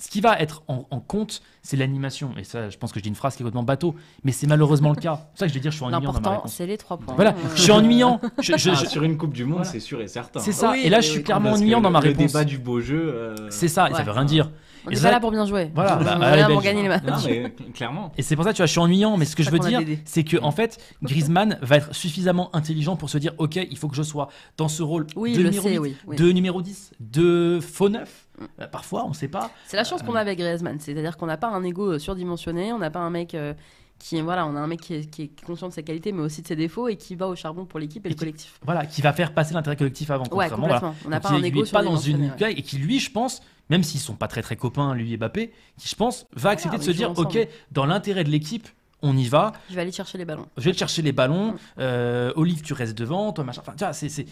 Ce 0.00 0.08
qui 0.08 0.20
va 0.20 0.38
être 0.38 0.62
en, 0.68 0.86
en 0.92 1.00
compte, 1.00 1.42
c'est 1.62 1.76
l'animation. 1.76 2.30
Et 2.38 2.44
ça, 2.44 2.70
je 2.70 2.78
pense 2.78 2.92
que 2.92 3.00
je 3.00 3.02
dis 3.02 3.08
une 3.08 3.16
phrase 3.16 3.34
qui 3.34 3.42
est 3.42 3.44
complètement 3.44 3.64
bateau, 3.64 3.96
mais 4.22 4.30
c'est 4.30 4.46
malheureusement 4.46 4.90
le 4.90 4.96
cas. 4.96 5.16
C'est 5.16 5.28
pour 5.30 5.38
ça 5.38 5.46
que 5.46 5.48
je 5.50 5.54
vais 5.54 5.60
dire 5.60 5.70
je 5.72 5.76
suis 5.76 5.84
ennuyant 5.84 6.00
L'important, 6.12 6.42
c'est 6.46 6.66
les 6.66 6.78
trois 6.78 6.98
points. 6.98 7.14
Voilà, 7.16 7.30
Euh, 7.32 7.48
je 7.56 7.62
suis 7.62 7.72
ennuyant. 7.72 8.20
Je- 8.40 8.56
je- 8.56 8.70
Ah, 8.70 8.76
sur 8.76 9.02
une 9.02 9.16
Coupe 9.18 9.32
du 9.34 9.42
Monde, 9.44 9.54
Voilà. 9.58 9.70
c'est 9.70 9.80
sûr 9.80 10.00
et 10.00 10.06
certain. 10.06 10.38
c'est 10.38 10.52
ça. 10.52 10.70
Oui, 10.70 10.82
et 10.84 10.88
là, 10.88 11.00
je 11.00 11.08
suis 11.08 11.18
oui, 11.18 11.24
clairement 11.24 11.50
ennuyant 11.52 11.80
dans 11.80 11.90
ma 11.90 12.00
le 12.00 12.08
réponse. 12.10 12.26
débat 12.32 12.44
du 12.44 12.58
beau 12.58 12.80
jeu. 12.80 13.12
euh, 13.12 13.34
C'est 13.50 13.66
ça, 13.66 13.88
et 13.88 13.92
ça 13.92 13.98
Ouais. 13.98 14.04
veut 14.04 14.12
rien 14.12 14.24
dire. 14.24 14.50
On 14.86 14.90
n'est 14.90 14.96
ça- 14.96 15.08
pas 15.08 15.10
là 15.10 15.20
pour 15.20 15.32
bien 15.32 15.44
jouer. 15.44 15.70
Voilà, 15.74 15.98
on 16.00 16.04
bah, 16.04 16.10
est 16.20 16.24
allez, 16.24 16.42
là 16.42 16.48
pour 16.48 16.62
gagner 16.62 16.82
les 16.82 16.88
matchs. 16.88 17.02
Non, 17.04 17.16
mais 17.26 17.52
clairement. 17.74 18.12
Et 18.16 18.22
c'est 18.22 18.36
pour 18.36 18.44
ça, 18.44 18.52
tu 18.52 18.58
vois, 18.58 18.66
je 18.66 18.70
suis 18.70 18.78
ennuyant, 18.80 19.16
mais 19.16 19.24
ce 19.24 19.34
que 19.34 19.42
je 19.42 19.50
veux 19.50 19.60
ça 19.60 19.68
dire, 19.68 19.80
c'est 20.04 20.22
que 20.22 20.36
en 20.40 20.52
fait, 20.52 20.78
Griezmann 21.02 21.58
va 21.60 21.76
être 21.78 21.92
suffisamment 21.94 22.54
intelligent 22.54 22.94
pour 22.94 23.10
se 23.10 23.18
dire, 23.18 23.32
ok, 23.38 23.56
il 23.56 23.76
faut 23.76 23.88
que 23.88 23.96
je 23.96 24.02
sois 24.04 24.28
dans 24.56 24.68
ce 24.68 24.82
rôle 24.84 25.06
Oui, 25.16 25.32
de 25.32 25.38
le 25.42 25.48
numéro 25.50 25.64
sait, 25.68 25.72
8, 25.74 25.78
oui, 25.80 25.96
oui. 26.06 26.16
de 26.16 26.30
numéro 26.32 26.62
10, 26.62 26.92
de 27.00 27.58
faux 27.60 27.88
neuf. 27.88 28.27
Euh, 28.60 28.66
parfois, 28.66 29.04
on 29.06 29.12
sait 29.12 29.28
pas. 29.28 29.50
C'est 29.66 29.76
la 29.76 29.84
chance 29.84 30.02
qu'on 30.02 30.14
a 30.14 30.20
avec 30.20 30.38
Griezmann, 30.38 30.78
c'est-à-dire 30.80 31.16
qu'on 31.16 31.26
n'a 31.26 31.36
pas 31.36 31.48
un 31.48 31.62
ego 31.64 31.92
euh, 31.92 31.98
surdimensionné, 31.98 32.72
on 32.72 32.78
n'a 32.78 32.90
pas 32.90 33.00
un 33.00 33.10
mec 33.10 33.34
euh, 33.34 33.54
qui, 33.98 34.20
voilà, 34.20 34.46
on 34.46 34.54
a 34.54 34.60
un 34.60 34.66
mec 34.66 34.80
qui 34.80 34.94
est, 34.94 35.10
qui 35.10 35.22
est 35.22 35.44
conscient 35.44 35.68
de 35.68 35.72
ses 35.72 35.82
qualités, 35.82 36.12
mais 36.12 36.22
aussi 36.22 36.42
de 36.42 36.46
ses 36.46 36.56
défauts 36.56 36.88
et 36.88 36.96
qui 36.96 37.14
va 37.16 37.26
au 37.28 37.34
charbon 37.34 37.64
pour 37.64 37.80
l'équipe 37.80 38.04
et, 38.06 38.08
Et 38.08 38.10
le 38.10 38.14
qui- 38.14 38.20
collectif. 38.20 38.58
Voilà, 38.64 38.86
qui 38.86 39.02
va 39.02 39.12
faire 39.12 39.34
passer 39.34 39.54
l'intérêt 39.54 39.76
collectif 39.76 40.10
avant. 40.10 40.24
Ouais, 40.24 40.48
voilà. 40.48 40.56
complètement. 40.56 40.94
On 41.04 41.08
n'a 41.08 41.20
pas 41.20 41.30
un 41.30 41.38
lui, 41.40 41.62
pas 41.64 41.82
dans 41.82 41.96
une 41.96 42.32
ouais. 42.40 42.52
et 42.52 42.62
qui 42.62 42.78
lui, 42.78 43.00
je 43.00 43.10
pense, 43.10 43.42
même 43.70 43.82
s'ils 43.82 44.00
sont 44.00 44.14
pas 44.14 44.28
très 44.28 44.42
très 44.42 44.56
copains, 44.56 44.94
lui 44.94 45.12
et 45.12 45.16
Mbappé, 45.16 45.52
qui 45.76 45.88
je 45.88 45.96
pense 45.96 46.26
va 46.34 46.50
accepter 46.50 46.78
de 46.78 46.82
se 46.82 46.90
dire, 46.92 47.10
ensemble. 47.10 47.26
ok, 47.28 47.48
dans 47.72 47.86
l'intérêt 47.86 48.24
de 48.24 48.30
l'équipe, 48.30 48.68
on 49.02 49.16
y 49.16 49.28
va. 49.28 49.52
Je 49.70 49.74
vais 49.74 49.82
aller 49.82 49.92
chercher 49.92 50.18
les 50.18 50.24
ballons. 50.24 50.46
Je 50.56 50.64
vais 50.70 50.72
chercher 50.76 51.02
les 51.02 51.12
ballons. 51.12 51.54
Euh, 51.78 52.32
Olive, 52.36 52.62
tu 52.62 52.72
restes 52.72 52.98
devant. 52.98 53.32
Toi, 53.32 53.44
machin. 53.44 53.60
Enfin, 53.62 53.74
tu 53.76 53.84
vois, 53.84 53.92
c'est, 53.92 54.26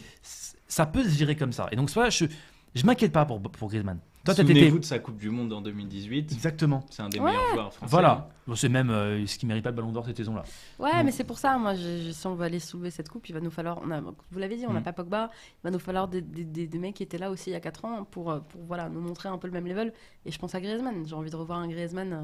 ça 0.68 0.86
peut 0.86 1.04
se 1.04 1.10
gérer 1.16 1.36
comme 1.36 1.52
ça. 1.52 1.68
Et 1.70 1.76
donc, 1.76 1.88
soit 1.90 2.10
je, 2.10 2.24
je 2.76 2.86
m'inquiète 2.86 3.12
pas 3.12 3.24
pour, 3.24 3.40
pour 3.40 3.68
Griezmann. 3.68 3.98
Toi. 4.24 4.34
Souvenez-vous 4.34 4.80
de 4.80 4.84
sa 4.84 4.98
Coupe 4.98 5.18
du 5.18 5.30
Monde 5.30 5.52
en 5.52 5.60
2018. 5.60 6.32
Exactement. 6.32 6.84
C'est 6.90 7.00
un 7.02 7.08
des 7.08 7.20
Ouais. 7.20 7.26
meilleurs 7.30 7.52
joueurs 7.54 7.72
français. 7.72 7.90
Voilà. 7.90 8.28
Bon, 8.48 8.56
c'est 8.56 8.68
même 8.68 8.90
euh, 8.90 9.24
ce 9.24 9.38
qui 9.38 9.46
mérite 9.46 9.62
pas 9.62 9.70
le 9.70 9.76
ballon 9.76 9.92
d'or 9.92 10.04
cette 10.04 10.16
saison-là. 10.16 10.42
Ouais, 10.80 11.04
mais 11.04 11.12
c'est 11.12 11.22
pour 11.22 11.38
ça, 11.38 11.56
moi, 11.58 11.74
je- 11.76 12.06
je- 12.06 12.10
si 12.10 12.26
on 12.26 12.34
veut 12.34 12.44
aller 12.44 12.58
soulever 12.58 12.90
cette 12.90 13.08
coupe, 13.08 13.28
il 13.28 13.32
va 13.34 13.40
nous 13.40 13.52
falloir, 13.52 13.78
on 13.86 13.90
a, 13.92 14.00
vous 14.00 14.38
l'avez 14.38 14.56
dit, 14.56 14.64
on 14.68 14.72
n'a 14.72 14.80
Mm. 14.80 14.82
pas 14.82 14.92
Pogba, 14.92 15.30
il 15.32 15.62
va 15.62 15.70
nous 15.70 15.78
falloir 15.78 16.08
des, 16.08 16.22
des- 16.22 16.44
des- 16.44 16.66
des 16.66 16.78
mecs 16.80 16.94
qui 16.96 17.04
étaient 17.04 17.18
là 17.18 17.30
aussi 17.30 17.50
il 17.50 17.52
y 17.52 17.56
a 17.56 17.60
4 17.60 17.84
ans 17.84 18.02
pour, 18.10 18.32
euh, 18.32 18.40
pour 18.40 18.62
voilà, 18.64 18.88
nous 18.88 19.00
montrer 19.00 19.28
un 19.28 19.38
peu 19.38 19.46
le 19.46 19.52
même 19.52 19.66
level. 19.68 19.92
Et 20.24 20.32
je 20.32 20.38
pense 20.40 20.56
à 20.56 20.60
Griezmann, 20.60 21.06
j'ai 21.06 21.14
envie 21.14 21.30
de 21.30 21.36
revoir 21.36 21.60
un 21.60 21.68
Griezmann 21.68 22.12
euh, 22.12 22.20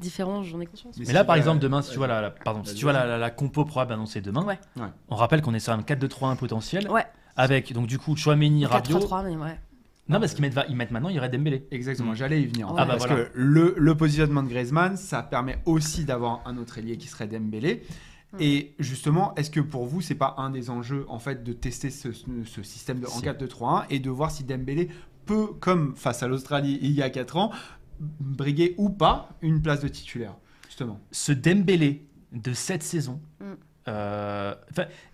différent, 0.00 0.42
j'en 0.42 0.60
ai 0.60 0.66
conscience. 0.66 0.96
Mais 0.98 1.04
si, 1.04 1.12
là, 1.12 1.24
par 1.24 1.36
exemple, 1.36 1.58
demain, 1.60 1.82
si 1.82 1.88
ouais, 1.88 1.92
tu 1.92 1.98
vois 1.98 2.06
la, 2.08 2.22
la- 2.22 2.30
pardon, 2.30 2.64
si 2.64 2.70
vas-y, 2.70 2.76
tu 2.78 2.84
vois 2.84 2.92
la, 2.94 3.00
vas-y. 3.00 3.08
la- 3.10 3.18
la 3.18 3.30
compo 3.30 3.66
probable 3.66 3.92
annoncée 3.92 4.22
demain, 4.22 4.44
Ouais. 4.44 4.58
Ouais. 4.78 4.88
on 5.10 5.14
rappelle 5.14 5.42
qu'on 5.42 5.52
est 5.52 5.60
sur 5.60 5.74
un 5.74 5.82
4-2-3-1 5.82 6.36
potentiel. 6.36 6.90
Ouais. 6.90 7.04
Avec 7.36 7.72
donc 7.74 7.86
du 7.86 7.98
coup 7.98 8.16
Chouameni, 8.16 8.64
Rabiot. 8.64 8.98
4-3-3, 8.98 9.24
mais 9.24 9.36
ouais. 9.36 9.58
Non, 10.08 10.20
parce 10.20 10.34
qu'ils 10.34 10.42
mettent, 10.42 10.52
va- 10.54 10.66
ils 10.68 10.76
mettent 10.76 10.90
maintenant, 10.90 11.08
il 11.08 11.16
y 11.16 11.18
aurait 11.18 11.30
Dembélé. 11.30 11.66
Exactement, 11.70 12.12
Mm. 12.12 12.16
j'allais 12.16 12.42
y 12.42 12.46
venir. 12.46 12.68
Ah 12.70 12.84
bah 12.84 12.86
parce 12.98 13.06
voilà. 13.06 13.24
que 13.24 13.30
le, 13.34 13.74
le 13.78 13.94
positionnement 13.96 14.42
de 14.42 14.48
Griezmann, 14.48 14.96
ça 14.96 15.22
permet 15.22 15.58
aussi 15.64 16.04
d'avoir 16.04 16.42
un 16.46 16.58
autre 16.58 16.76
ailier 16.78 16.96
qui 16.98 17.08
serait 17.08 17.26
Dembélé. 17.26 17.82
Et 18.40 18.74
justement, 18.80 19.32
est-ce 19.36 19.48
que 19.50 19.60
pour 19.60 19.86
vous, 19.86 20.00
c'est 20.00 20.16
pas 20.16 20.34
un 20.38 20.50
des 20.50 20.68
enjeux 20.68 21.06
en 21.08 21.20
fait 21.20 21.44
de 21.44 21.52
tester 21.52 21.88
ce, 21.90 22.08
ce 22.12 22.62
système 22.64 22.98
de, 22.98 23.06
en 23.06 23.10
Si. 23.10 23.22
4-2-3-1 23.22 23.84
et 23.90 24.00
de 24.00 24.10
voir 24.10 24.32
si 24.32 24.42
Dembélé 24.42 24.88
peut, 25.24 25.46
comme 25.60 25.94
face 25.94 26.22
à 26.24 26.28
l'Australie 26.28 26.78
il 26.82 26.90
y 26.90 27.00
a 27.02 27.10
4 27.10 27.36
ans, 27.36 27.52
briguer 28.00 28.74
ou 28.76 28.90
pas 28.90 29.28
une 29.40 29.62
place 29.62 29.80
de 29.80 29.88
titulaire 29.88 30.34
Justement? 30.66 30.98
Ce 31.12 31.30
Dembélé 31.32 32.04
de 32.32 32.52
cette 32.52 32.82
saison. 32.82 33.20
Mm. 33.40 33.44
Euh, 33.88 34.54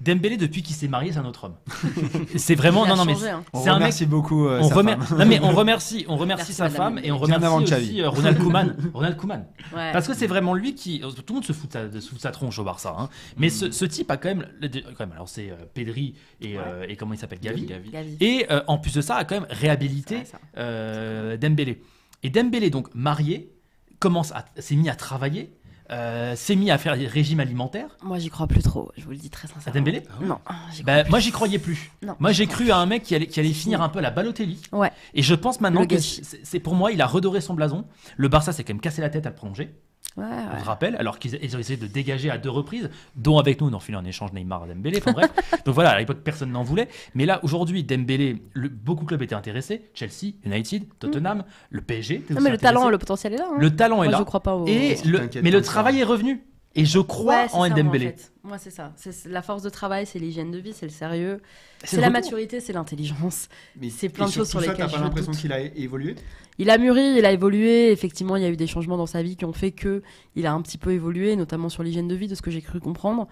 Dembélé 0.00 0.36
depuis 0.36 0.62
qu'il 0.62 0.74
s'est 0.76 0.86
marié, 0.88 1.12
c'est 1.12 1.18
un 1.18 1.24
autre 1.24 1.44
homme. 1.44 1.56
c'est 2.36 2.54
vraiment 2.54 2.84
Il 2.86 2.92
a 2.92 2.94
non 2.94 3.04
non 3.04 3.04
mais 3.04 3.28
hein. 3.28 3.42
On 3.52 3.62
c'est 3.62 3.68
un 3.68 3.74
mec 3.74 3.80
remercie 3.82 4.06
beaucoup 4.06 4.46
euh, 4.46 4.60
on, 4.62 4.68
sa 4.68 4.74
remer- 4.74 4.96
femme. 5.04 5.18
non, 5.18 5.26
mais 5.26 5.40
on 5.42 5.50
remercie, 5.50 6.04
on 6.08 6.16
remercie 6.16 6.40
Merci, 6.42 6.52
sa 6.54 6.64
madame 6.64 6.76
femme 6.96 7.00
et 7.04 7.10
on 7.12 7.18
remercie 7.18 7.74
aussi 7.74 8.00
euh, 8.02 8.08
Ronald 8.08 8.38
Koeman. 8.38 8.76
Ronald 8.94 9.16
Koeman. 9.16 9.46
Ouais. 9.74 9.92
Parce 9.92 10.06
que 10.06 10.14
c'est 10.14 10.26
vraiment 10.26 10.54
lui 10.54 10.74
qui. 10.74 11.00
Tout 11.00 11.08
le 11.28 11.34
monde 11.34 11.44
se 11.44 11.52
fout 11.52 11.68
de 11.68 11.72
sa, 11.72 11.88
de- 11.88 12.00
fout 12.00 12.14
de 12.14 12.20
sa 12.20 12.30
tronche 12.30 12.58
au 12.58 12.64
Barça. 12.64 12.94
hein. 12.98 13.08
Mais 13.36 13.48
ce, 13.50 13.70
ce 13.70 13.84
type 13.84 14.10
a 14.10 14.16
quand 14.16 14.28
même. 14.28 14.46
le- 14.60 14.68
quand 14.68 15.00
même 15.00 15.12
alors 15.12 15.28
c'est 15.28 15.50
euh, 15.50 15.56
Pedri 15.74 16.14
et, 16.40 16.56
euh, 16.58 16.86
et 16.88 16.96
comment 16.96 17.12
il 17.14 17.18
s'appelle 17.18 17.40
Gavi. 17.40 17.66
Gavi. 17.66 17.90
Gavi. 17.90 18.16
Et 18.20 18.46
euh, 18.50 18.62
en 18.68 18.78
plus 18.78 18.94
de 18.94 19.00
ça, 19.00 19.16
a 19.16 19.24
quand 19.24 19.34
même 19.34 19.46
réhabilité 19.50 20.22
euh, 20.56 21.36
Dembélé. 21.36 21.82
Et 22.22 22.30
Dembélé, 22.30 22.70
donc 22.70 22.88
marié, 22.94 23.52
commence 23.98 24.32
à, 24.32 24.44
s'est 24.58 24.76
mis 24.76 24.88
à 24.88 24.94
travailler, 24.94 25.52
euh, 25.90 26.36
s'est 26.36 26.56
mis 26.56 26.70
à 26.70 26.78
faire 26.78 26.96
des 26.96 27.06
régimes 27.06 27.40
alimentaires. 27.40 27.88
Moi, 28.02 28.18
j'y 28.18 28.28
crois 28.30 28.46
plus 28.46 28.62
trop, 28.62 28.90
je 28.96 29.04
vous 29.04 29.10
le 29.10 29.16
dis 29.16 29.30
très 29.30 29.48
sincèrement. 29.48 29.70
À 29.70 29.78
Dembélé 29.78 30.02
Non, 30.22 30.38
j'y 30.72 30.82
crois 30.82 30.94
Bah, 30.96 31.02
plus. 31.02 31.10
moi, 31.10 31.18
j'y 31.20 31.30
croyais 31.32 31.58
plus. 31.58 31.90
Non. 32.02 32.14
Moi, 32.18 32.32
j'ai 32.32 32.46
cru 32.46 32.70
à 32.70 32.76
un 32.76 32.86
mec 32.86 33.02
qui 33.02 33.14
allait, 33.14 33.26
qui 33.26 33.40
allait 33.40 33.48
finir 33.52 33.78
fini. 33.78 33.84
un 33.84 33.88
peu 33.88 34.00
la 34.00 34.10
Balotelli. 34.10 34.60
Ouais. 34.72 34.90
Et 35.14 35.22
je 35.22 35.34
pense 35.34 35.60
maintenant 35.60 35.80
Le 35.80 35.86
que 35.86 35.94
gâchis. 35.96 36.20
c'est 36.22 36.44
c'est- 36.44 36.60
pour 36.60 36.74
moi, 36.74 36.92
il 36.92 37.00
a 37.02 37.06
redoré 37.06 37.40
son 37.40 37.54
blason. 37.54 37.84
Le 38.16 38.28
Barça 38.28 38.52
s'est 38.52 38.62
quand 38.64 38.72
même 38.74 38.80
cassé 38.80 39.00
la 39.00 39.10
tête 39.10 39.26
à 39.26 39.30
le 39.30 39.34
prolonger. 39.34 39.74
Ouais, 40.16 40.24
On 40.56 40.58
se 40.60 40.64
rappelle, 40.64 40.96
alors 40.96 41.18
qu'ils 41.20 41.38
ils 41.40 41.56
ont 41.56 41.58
essayé 41.60 41.76
de 41.78 41.86
dégager 41.86 42.30
à 42.30 42.36
deux 42.38 42.50
reprises, 42.50 42.90
dont 43.14 43.38
avec 43.38 43.60
nous, 43.60 43.68
on 43.68 43.72
en 43.72 43.94
en 43.98 44.04
échange 44.04 44.32
Neymar 44.32 44.64
à 44.64 44.66
Dembélé. 44.66 44.98
Enfin 44.98 45.12
bref. 45.12 45.30
Donc 45.64 45.74
voilà, 45.74 45.90
à 45.90 45.98
l'époque, 45.98 46.18
personne 46.24 46.50
n'en 46.50 46.64
voulait. 46.64 46.88
Mais 47.14 47.26
là, 47.26 47.38
aujourd'hui, 47.44 47.84
Dembélé, 47.84 48.42
le- 48.52 48.68
beaucoup 48.68 49.04
de 49.04 49.08
clubs 49.08 49.22
étaient 49.22 49.36
intéressés. 49.36 49.88
Chelsea, 49.94 50.34
United, 50.44 50.84
Tottenham, 50.98 51.44
le 51.70 51.80
PSG. 51.80 52.24
Non, 52.30 52.40
mais 52.40 52.50
le 52.50 52.58
talent, 52.58 52.88
le 52.88 52.98
potentiel 52.98 53.34
est 53.34 53.38
là. 53.38 53.46
hein. 53.50 53.56
Le 53.58 53.74
talent 53.74 54.02
est 54.02 54.08
là. 54.10 54.18
je 54.18 54.24
crois 54.24 54.40
pas 54.40 54.56
au. 54.56 54.66
Et 54.66 54.96
le- 55.04 55.30
mais 55.42 55.50
le 55.52 55.62
travail 55.62 56.00
est 56.00 56.04
revenu. 56.04 56.42
Et 56.76 56.84
je 56.84 57.00
crois 57.00 57.34
Ouais, 57.42 57.48
c'est 57.48 57.54
en 57.56 57.68
ça, 57.68 57.82
moi, 57.82 57.98
fait. 57.98 58.32
Moi, 58.44 58.58
c'est 58.58 58.70
ça. 58.70 58.92
C'est 58.94 59.26
la 59.26 59.42
force 59.42 59.62
de 59.62 59.70
travail, 59.70 60.06
c'est 60.06 60.20
l'hygiène 60.20 60.52
de 60.52 60.58
vie, 60.58 60.72
c'est 60.72 60.86
le 60.86 60.92
sérieux, 60.92 61.40
c'est 61.82 61.96
la 61.96 62.06
retour. 62.06 62.12
maturité, 62.22 62.60
c'est 62.60 62.72
l'intelligence. 62.72 63.48
Mais- 63.76 63.90
C'est 63.90 64.08
plein 64.08 64.26
de 64.26 64.30
choses 64.30 64.48
sur 64.48 64.60
ça, 64.60 64.66
lesquelles 64.68 64.86
T'as 64.86 64.96
pas 64.96 65.02
l'impression 65.02 65.32
qu'il 65.32 65.52
a 65.52 65.60
évolué? 65.60 66.14
Il 66.58 66.70
a 66.70 66.78
mûri, 66.78 67.16
il 67.18 67.24
a 67.26 67.32
évolué. 67.32 67.90
Effectivement, 67.90 68.36
il 68.36 68.42
y 68.44 68.46
a 68.46 68.50
eu 68.50 68.56
des 68.56 68.68
changements 68.68 68.96
dans 68.96 69.06
sa 69.06 69.20
vie 69.22 69.34
qui 69.34 69.44
ont 69.44 69.52
fait 69.52 69.72
que 69.72 70.02
il 70.36 70.46
a 70.46 70.52
un 70.52 70.62
petit 70.62 70.78
peu 70.78 70.92
évolué, 70.92 71.34
notamment 71.34 71.68
sur 71.70 71.82
l'hygiène 71.82 72.06
de 72.06 72.14
vie, 72.14 72.28
de 72.28 72.34
ce 72.36 72.42
que 72.42 72.50
j'ai 72.52 72.62
cru 72.62 72.78
comprendre. 72.78 73.26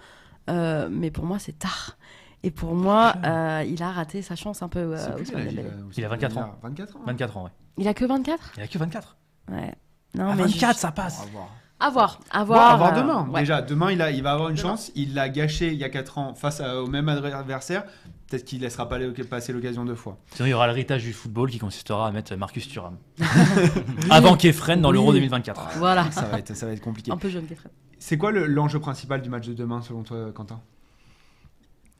Euh, 0.50 0.88
mais 0.90 1.10
pour 1.12 1.24
moi, 1.24 1.38
c'est 1.38 1.56
tard. 1.58 1.96
Et 2.42 2.50
pour 2.50 2.74
moi, 2.74 3.14
euh, 3.24 3.64
il 3.68 3.82
a 3.84 3.92
raté 3.92 4.20
sa 4.22 4.34
chance 4.34 4.62
un 4.62 4.68
peu. 4.68 4.78
euh, 4.80 5.10
plus 5.14 5.22
Ousmane 5.24 5.26
quel 5.26 5.36
âge, 5.48 5.54
Dembélé. 5.54 5.68
euh, 5.68 5.90
Il 5.96 6.04
a 6.04 6.08
24 6.08 6.38
ans. 6.38 6.58
24 6.62 6.96
ans. 6.96 7.00
24 7.06 7.36
ans, 7.36 7.44
ouais. 7.44 7.50
Il 7.76 7.86
a 7.86 7.94
que 7.94 8.04
24 8.04 8.52
Il 8.56 8.62
a 8.62 8.66
que 8.66 8.78
24. 8.78 9.16
Ouais. 9.50 9.74
Non, 10.14 10.30
À 10.30 10.34
mais 10.34 10.42
24, 10.44 10.74
je- 10.76 10.80
ça 10.80 10.90
passe. 10.90 11.20
à 11.22 11.26
voir. 11.26 11.54
À 11.80 11.90
voir. 11.90 12.18
À 12.30 12.40
Bon, 12.40 12.46
voir, 12.46 12.72
à 12.72 12.76
voir 12.76 12.96
euh, 12.96 13.00
demain. 13.02 13.28
ouais. 13.30 13.40
Déjà, 13.40 13.62
demain, 13.62 13.92
il, 13.92 14.02
a, 14.02 14.10
il 14.10 14.22
va 14.22 14.32
avoir 14.32 14.48
une 14.48 14.56
Demain. 14.56 14.70
chance. 14.70 14.90
Il 14.96 15.14
l'a 15.14 15.28
gâché 15.28 15.68
il 15.68 15.78
y 15.78 15.84
a 15.84 15.88
4 15.88 16.18
ans 16.18 16.34
face 16.34 16.60
à- 16.60 16.82
au 16.82 16.86
même 16.88 17.08
adversaire. 17.08 17.84
Peut-être 18.28 18.44
qu'il 18.44 18.60
laissera 18.60 18.88
pas 18.88 18.98
passer 19.30 19.52
l'occasion 19.52 19.84
deux 19.84 19.94
fois. 19.94 20.18
Sinon, 20.34 20.46
il 20.46 20.50
y 20.50 20.54
aura 20.54 20.66
l'héritage 20.66 21.02
du 21.04 21.12
football 21.12 21.50
qui 21.50 21.58
consistera 21.58 22.08
à 22.08 22.10
mettre 22.10 22.34
Marcus 22.36 22.68
Thuram. 22.68 22.96
Avant 24.10 24.36
Kefren 24.36 24.80
dans 24.80 24.90
l'Euro 24.90 25.08
Oui. 25.12 25.14
2024. 25.14 25.78
Voilà. 25.78 26.10
Ça 26.10 26.22
va 26.22 26.38
être, 26.40 26.54
ça 26.54 26.66
va 26.66 26.72
être 26.72 26.80
compliqué. 26.82 27.10
Un 27.12 27.16
peu 27.16 27.28
jeune, 27.30 27.46
Kefren. 27.46 27.70
C'est 27.98 28.18
quoi 28.18 28.30
le- 28.32 28.46
l'enjeu 28.46 28.80
principal 28.80 29.22
du 29.22 29.28
match 29.30 29.46
de 29.46 29.54
demain, 29.54 29.80
selon 29.80 30.02
toi, 30.02 30.30
Quentin? 30.34 30.60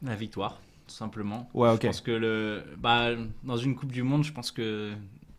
La 0.02 0.14
victoire, 0.14 0.60
tout 0.86 0.94
simplement. 0.94 1.48
Ouais, 1.54 1.70
ok. 1.70 1.80
Je 1.82 1.86
pense 1.86 2.00
que 2.02 2.10
le, 2.10 2.62
bah, 2.78 3.08
dans 3.42 3.56
une 3.56 3.74
Coupe 3.74 3.90
du 3.92 4.02
Monde, 4.02 4.22
je 4.24 4.32
pense 4.32 4.50
que 4.52 4.92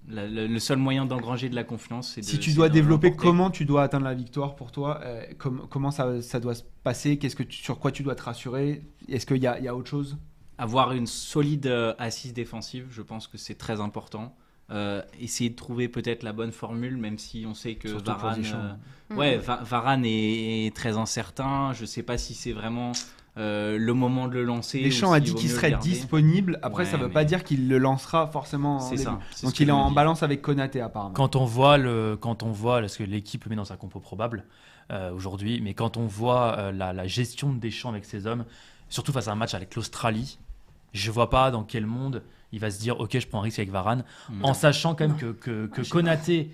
la- 0.10 0.28
le, 0.28 0.48
le 0.48 0.60
seul 0.60 0.78
moyen 0.78 1.06
d'engranger 1.06 1.50
de 1.50 1.56
la 1.56 1.64
confiance, 1.64 2.14
c'est 2.16 2.22
de. 2.22 2.26
Si 2.26 2.40
tu 2.40 2.54
dois 2.54 2.68
développer 2.70 3.12
comment 3.16 3.50
tu 3.52 3.66
dois 3.66 3.84
atteindre 3.84 4.06
la 4.06 4.14
victoire 4.14 4.56
pour 4.56 4.72
toi, 4.72 5.00
euh, 5.04 5.24
com- 5.38 5.66
comment 5.70 5.92
ça, 5.92 6.22
ça 6.22 6.40
doit 6.40 6.56
se 6.56 6.64
passer 6.84 7.18
Qu'est-ce 7.18 7.36
que 7.36 7.44
tu- 7.44 7.62
sur 7.62 7.80
quoi 7.80 7.92
tu 7.92 8.04
dois 8.04 8.16
te 8.16 8.24
rassurer 8.24 8.82
Est-ce 9.08 9.26
qu'il 9.26 9.38
y 9.38 9.48
a, 9.48 9.58
il 9.60 9.66
y 9.66 9.68
a 9.68 9.76
autre 9.76 9.90
chose? 9.90 10.18
Avoir 10.58 10.92
une 10.92 11.08
solide 11.08 11.68
euh, 11.68 11.94
assise 12.00 12.34
défensive, 12.34 12.88
je 12.92 13.02
pense 13.02 13.28
que 13.28 13.38
c'est 13.38 13.56
très 13.56 13.80
important. 13.80 14.36
Euh, 14.72 15.02
essayer 15.20 15.50
de 15.50 15.56
trouver 15.56 15.88
peut-être 15.88 16.22
la 16.22 16.34
bonne 16.34 16.52
formule, 16.52 16.96
même 16.98 17.18
si 17.18 17.46
on 17.48 17.54
sait 17.56 17.76
que 17.76 17.88
Surtout 17.90 18.12
Varane, 18.12 18.44
euh, 19.12 19.16
ouais, 19.16 19.38
Va- 19.38 19.62
Varane 19.64 20.06
est, 20.06 20.68
est 20.68 20.76
très 20.76 20.98
incertain. 20.98 21.74
Je 21.74 21.86
sais 21.86 22.04
pas 22.04 22.18
si 22.20 22.34
c'est 22.36 22.52
vraiment 22.54 22.92
euh, 23.40 23.78
le 23.78 23.94
moment 23.94 24.28
de 24.28 24.34
le 24.34 24.44
lancer. 24.44 24.82
Deschamps 24.84 25.12
a 25.14 25.20
dit 25.20 25.34
qu'il 25.34 25.50
serait 25.50 25.72
disponible. 25.82 26.60
Après, 26.62 26.84
Ouais, 26.84 26.90
ça 26.90 26.98
veut 26.98 27.08
mais- 27.08 27.14
pas 27.14 27.24
dire 27.26 27.44
qu'il 27.44 27.68
le 27.70 27.78
lancera 27.78 28.28
forcément. 28.28 28.78
en 28.78 28.80
ça. 28.80 29.20
ce 29.32 29.46
Donc 29.46 29.60
il 29.60 29.70
est 29.70 29.72
en 29.72 29.92
balance 29.92 30.24
avec 30.24 30.42
Konaté 30.42 30.82
apparemment. 30.82 31.14
Quand 31.14 31.36
on 31.36 31.46
voit 31.46 31.78
le, 31.78 32.18
quand 32.20 32.44
on 32.44 32.52
voit, 32.52 32.80
parce 32.82 32.98
que 32.98 33.04
l'équipe 33.04 33.44
le 33.46 33.50
met 33.50 33.56
dans 33.56 33.66
sa 33.66 33.78
compo 33.78 34.00
probable 34.00 34.44
euh, 34.92 35.12
aujourd'hui, 35.14 35.62
mais 35.64 35.74
quand 35.74 35.98
on 35.98 36.06
voit 36.06 36.58
euh, 36.58 36.72
la, 36.72 36.94
la 36.94 37.08
gestion 37.08 37.54
de 37.54 37.60
Deschamps 37.60 37.90
avec 37.90 38.06
ses 38.06 38.28
hommes, 38.28 38.46
surtout 38.90 39.12
face 39.12 39.28
à 39.28 39.32
un 39.32 39.36
match 39.36 39.54
avec 39.54 39.76
l'Australie, 39.76 40.38
je 40.94 41.12
vois 41.12 41.30
pas 41.30 41.52
dans 41.52 41.64
quel 41.64 41.86
monde 41.86 42.24
il 42.52 42.60
va 42.60 42.72
se 42.72 42.80
dire 42.80 43.00
ok 43.00 43.20
je 43.20 43.28
prends 43.28 43.40
un 43.40 43.44
risque 43.44 43.60
avec 43.60 43.70
Varane, 43.72 44.04
en 44.42 44.56
sachant 44.56 44.96
quand 44.96 45.08
même 45.08 45.18
que, 45.18 45.32
que, 45.32 45.68
que 45.68 45.88
Konaté, 45.88 46.50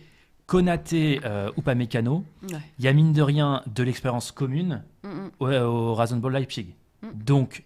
Konaté 0.48 1.22
euh, 1.26 1.50
ou 1.58 1.62
Upamecano, 1.62 2.24
Ouais. 2.52 2.60
il 2.80 2.86
y 2.86 2.88
a 2.88 2.94
mine 2.94 3.14
de 3.14 3.22
rien 3.22 3.64
de 3.68 3.84
l'expérience 3.84 4.32
commune 4.32 4.84
Mm, 5.04 5.08
mm. 5.10 5.32
au, 5.40 5.48
au 5.52 5.94
Rasenball 5.96 6.34
Leipzig. 6.34 6.76
Mm. 7.02 7.08
Donc, 7.26 7.64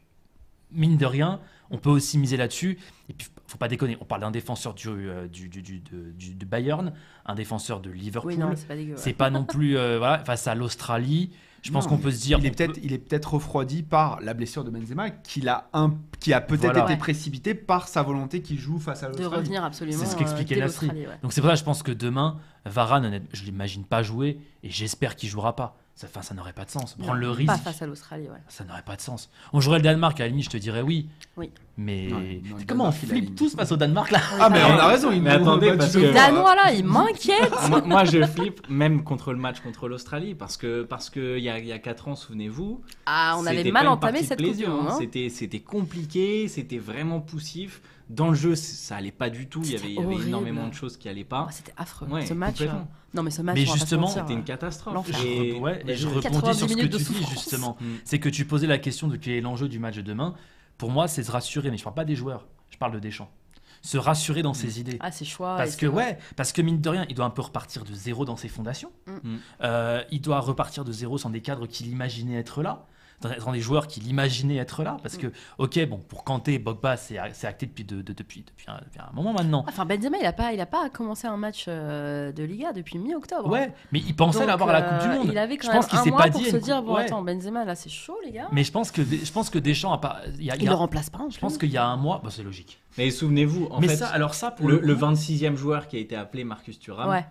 mine 0.72 0.98
de 0.98 1.06
rien, 1.06 1.40
on 1.72 1.78
peut 1.78 1.90
aussi 1.90 2.18
miser 2.18 2.38
là-dessus. 2.38 2.78
Et 3.10 3.14
puis, 3.14 3.28
faut 3.48 3.58
pas 3.58 3.68
déconner, 3.68 3.98
on 4.02 4.06
parle 4.06 4.22
d'un 4.22 4.32
défenseur 4.32 4.74
du, 4.74 4.88
euh, 4.90 5.28
du, 5.28 5.50
du, 5.50 5.62
du- 5.62 5.82
de, 5.82 6.46
Bayern, 6.46 6.94
un 7.26 7.36
défenseur 7.36 7.80
de 7.82 7.90
Liverpool. 7.90 8.32
Oui, 8.34 8.38
non, 8.38 8.52
c'est 8.56 8.68
pas 8.68 8.76
dégueu. 8.76 8.94
ouais. 8.94 8.98
c'est 9.00 9.14
pas 9.14 9.30
non 9.30 9.44
plus 9.44 9.78
euh, 9.78 9.98
voilà, 9.98 10.20
face 10.20 10.48
à 10.48 10.56
l'Australie. 10.56 11.32
Je 11.62 11.72
pense 11.72 11.88
qu'on 11.88 11.98
peut 11.98 12.12
se 12.12 12.22
dire. 12.22 12.40
il 12.40 12.46
est 12.46 12.52
peut-être, 12.52 13.28
peut- 13.28 13.28
refroidi 13.30 13.84
par 13.84 14.20
la 14.22 14.34
blessure 14.34 14.64
de 14.64 14.70
Benzema, 14.70 15.10
qu'il 15.10 15.48
a 15.50 15.70
un, 15.74 15.94
qui 16.20 16.34
a 16.34 16.42
peut-être 16.42 16.62
Voilà. 16.64 16.84
été 16.84 16.94
Ouais. 16.94 16.98
précipité 16.98 17.54
par 17.54 17.88
sa 17.88 18.02
volonté 18.04 18.42
qu'il 18.42 18.58
joue 18.60 18.80
face 18.80 19.04
à 19.04 19.08
De 19.08 19.18
l'Australie. 19.18 19.36
revenir 19.36 19.64
absolument. 19.64 19.98
C'est 20.00 20.06
ce 20.06 20.16
qu'expliquait 20.16 20.58
euh, 20.58 20.62
Nasri. 20.62 20.88
ouais. 20.90 21.08
Donc 21.22 21.34
c'est 21.34 21.42
pour 21.42 21.50
ça 21.50 21.54
que 21.56 21.60
je 21.60 21.66
pense 21.66 21.84
que 21.84 21.92
demain, 21.92 22.38
Varane, 22.66 23.22
je 23.34 23.44
l'imagine 23.44 23.84
pas 23.84 24.04
jouer 24.04 24.40
et 24.64 24.70
j'espère 24.70 25.16
qu'il 25.16 25.30
jouera 25.30 25.56
pas. 25.56 25.76
Ça, 26.00 26.08
enfin, 26.10 26.22
ça 26.22 26.34
n'aurait 26.34 26.54
pas 26.54 26.64
de 26.64 26.70
sens. 26.72 26.94
Prendre 26.94 27.12
Non, 27.16 27.20
le 27.20 27.30
risque, 27.30 27.52
Pas 27.52 27.58
face 27.58 27.82
à 27.82 27.86
l'Australie, 27.86 28.30
ouais. 28.30 28.40
ça 28.48 28.64
n'aurait 28.64 28.84
pas 28.84 28.96
de 28.96 29.02
sens. 29.02 29.30
On 29.52 29.60
jouerait 29.60 29.80
le 29.80 29.84
Danemark, 29.84 30.18
à 30.22 30.24
la 30.24 30.30
limite, 30.30 30.46
je 30.46 30.50
te 30.52 30.56
dirais 30.56 30.82
oui. 30.82 31.10
Oui. 31.36 31.52
Mais 31.78 32.08
non, 32.08 32.20
comment 32.66 32.86
on 32.86 32.90
Danemark, 32.92 32.96
a 33.04 33.08
flippe 33.08 33.36
tous 33.36 33.54
face 33.54 33.70
au 33.74 33.76
Danemark 33.76 34.10
là 34.12 34.22
Ah, 34.40 34.50
mais 34.50 34.64
on 34.64 34.78
a 34.78 34.88
raison. 34.88 35.12
il 35.12 35.22
Mais 35.22 35.32
attendez, 35.32 35.76
parce 35.76 35.92
que- 35.92 35.98
Les 36.00 36.14
Danois, 36.14 36.56
là, 36.56 36.72
ils 36.72 36.86
m'inquiètent. 36.86 37.52
moi, 37.70 37.82
moi, 37.82 38.06
je 38.06 38.24
flippe 38.26 38.62
même 38.70 39.04
contre 39.04 39.34
le 39.34 39.40
match 39.40 39.60
contre 39.60 39.90
l'Australie 39.90 40.36
parce 40.36 40.56
que 40.56 40.84
parce 40.84 41.10
que 41.10 41.38
il 41.38 41.44
y 41.44 41.50
a, 41.50 41.60
il 41.60 41.66
y 41.68 41.74
a 41.74 41.80
4 41.80 42.08
ans, 42.08 42.16
souvenez-vous, 42.16 42.80
Ah, 43.06 43.36
on 43.38 43.46
avait 43.46 43.70
mal 43.70 43.90
entamé 43.90 44.24
cette 44.24 44.38
plaisir, 44.40 44.70
hein. 44.70 44.88
hein. 44.92 44.96
C'était 44.98 45.28
c'était 45.28 45.60
compliqué, 45.60 46.48
c'était 46.48 46.78
vraiment 46.78 47.20
poussif. 47.20 47.82
Dans 48.10 48.30
le 48.30 48.36
jeu, 48.36 48.56
ça 48.56 48.96
allait 48.96 49.12
pas 49.12 49.30
du 49.30 49.48
tout. 49.48 49.62
Il 49.64 49.72
y 49.72 49.76
avait, 49.76 49.88
il 49.90 49.94
y 49.94 49.98
avait 49.98 50.06
horrible. 50.08 50.28
énormément 50.28 50.68
de 50.68 50.74
choses 50.74 50.98
qui 50.98 51.08
allaient 51.08 51.24
pas. 51.24 51.46
Oh, 51.48 51.52
C'était 51.54 51.74
affreux. 51.78 52.08
Ouais, 52.08 52.26
ce 52.26 52.34
match. 52.34 52.54
complètement. 52.58 52.80
euh, 52.80 53.14
Non, 53.14 53.22
mais 53.24 53.30
ce 53.32 53.42
match. 53.44 53.56
Mais 53.56 53.66
justement, 53.66 54.08
C'était 54.08 54.34
euh, 54.34 54.38
une 54.38 54.44
catastrophe. 54.44 54.94
l'enfer. 54.96 55.16
Je 55.20 55.60
ouais, 55.60 55.84
et 55.88 55.96
je 55.96 56.02
je- 56.02 56.08
rebondis 56.08 56.24
90 56.28 56.58
sur 56.58 56.70
ce 56.70 56.76
que 56.76 56.82
tu 56.82 56.88
dis 56.88 57.26
justement. 57.30 57.78
Mm. 57.80 57.86
C'est 58.06 58.20
que 58.20 58.30
tu 58.30 58.46
posais 58.46 58.66
la 58.68 58.80
question 58.80 59.08
de 59.08 59.16
quel 59.16 59.34
est 59.34 59.42
l'enjeu 59.42 59.68
du 59.70 59.78
match 59.78 59.96
de 59.96 60.02
demain. 60.02 60.34
Pour 60.80 60.90
moi, 60.90 61.08
c'est 61.08 61.22
se 61.24 61.32
rassurer, 61.32 61.70
mais 61.70 61.78
je 61.78 61.84
parle 61.84 61.96
pas 61.96 62.06
des 62.06 62.16
joueurs, 62.16 62.48
je 62.72 62.78
parle 62.78 62.94
de 62.94 63.00
Deschamps. 63.00 63.30
Se 63.82 63.98
rassurer 63.98 64.42
dans 64.42 64.54
ses 64.54 64.80
idées. 64.82 64.98
Ah, 65.02 65.12
c'est 65.12 65.24
choix. 65.24 65.56
Parce 65.56 65.76
que 65.78 65.86
ouais, 65.86 66.18
parce 66.36 66.52
que 66.52 66.62
mine 66.62 66.82
de 66.82 66.90
rien, 66.90 67.06
il 67.10 67.16
doit 67.16 67.26
un 67.26 67.30
peu 67.30 67.42
repartir 67.44 67.86
de 67.86 67.94
zéro 67.94 68.26
dans 68.26 68.36
ses 68.38 68.48
fondations. 68.50 68.92
Mm. 69.08 69.12
Mm. 69.24 69.38
Euh, 69.64 70.04
il 70.12 70.20
doit 70.22 70.40
repartir 70.40 70.84
de 70.84 70.92
zéro 70.92 71.18
sans 71.18 71.30
des 71.30 71.42
cadres 71.42 71.68
qu'il 71.68 71.88
imaginait 71.88 72.36
être 72.40 72.62
là, 72.64 72.88
dans, 73.22 73.52
des 73.52 73.60
joueurs 73.60 73.88
qu'il 73.88 74.08
imaginait 74.08 74.56
être 74.58 74.84
là. 74.84 74.98
Parce 75.02 75.18
que 75.18 75.28
ok, 75.58 75.86
bon, 75.88 75.98
pour 75.98 76.24
Kanté, 76.24 76.60
Bogba, 76.60 76.98
c'est 76.98 77.18
acté 77.18 77.66
depuis 77.66 77.84
de, 77.84 78.02
de- 78.02 78.14
depuis 78.14 78.44
depuis 78.48 78.66
un, 78.70 78.80
depuis 78.86 79.00
un 79.00 79.10
moment 79.14 79.34
maintenant. 79.34 79.66
Enfin, 79.68 79.86
Benzema, 79.86 80.18
il 80.20 80.26
a 80.26 80.34
pas, 80.34 80.54
il 80.54 80.62
a 80.62 80.66
pas 80.66 80.90
commencé 80.90 81.28
un 81.28 81.38
match 81.38 81.66
euh, 81.68 82.32
de 82.32 82.44
Liga 82.44 82.72
depuis 82.74 82.98
mi-octobre. 82.98 83.50
Ouais, 83.50 83.74
mais 83.92 84.00
il 84.00 84.16
pensait 84.16 84.40
Donc, 84.40 84.48
l'avoir 84.48 84.70
à 84.70 84.74
la 84.74 84.82
Coupe 84.82 85.00
du 85.08 85.14
euh, 85.14 85.18
Monde. 85.20 85.28
Il 85.32 85.38
avait 85.38 85.58
quand 85.58 85.68
je 85.68 85.72
même 85.72 85.82
pense 85.82 85.90
qu'il 85.90 86.00
s'est 86.00 86.12
pas 86.12 86.30
pour 86.30 86.40
dit. 86.42 86.50
se 86.50 86.58
dire 86.58 86.82
bon, 86.82 86.96
ouais. 86.96 87.04
attends, 87.04 87.22
Benzema, 87.22 87.66
là, 87.66 87.76
c'est 87.76 87.90
chaud, 87.90 88.18
les 88.26 88.32
gars. 88.32 88.48
Mais 88.52 88.64
je 88.64 88.72
pense 88.72 88.92
que 88.92 89.02
je 89.04 89.32
pense 89.32 89.50
que 89.50 89.60
Deschamps 89.60 89.92
a 89.94 89.98
pas. 90.00 90.22
Il 90.38 90.44
y 90.46 90.52
a, 90.52 90.56
il 90.56 90.62
il 90.62 90.66
y 90.66 90.68
a- 90.68 90.72
le 90.72 90.76
remplace 90.76 91.10
pas. 91.10 91.20
je 91.30 91.38
pense 91.40 91.58
qu'il 91.58 91.70
y 91.72 91.78
a 91.78 91.86
un 91.86 91.98
mois, 91.98 92.22
bah, 92.24 92.30
c'est 92.32 92.44
logique. 92.44 92.80
Mais 92.98 93.12
souvenez-vous, 93.12 93.68
en 93.72 93.80
mais 93.80 93.88
fait, 93.88 93.98
ça, 93.98 94.08
alors 94.08 94.34
ça 94.34 94.52
pour 94.52 94.68
le, 94.68 94.80
le, 94.80 94.88
le 94.88 94.96
coup, 94.96 95.02
26e 95.06 95.56
joueur 95.56 95.88
qui 95.88 95.96
a 95.96 96.00
été 96.00 96.16
appelé 96.16 96.44
Marcus 96.44 96.80
Thuram, 96.80 97.10
Ouais. 97.10 97.26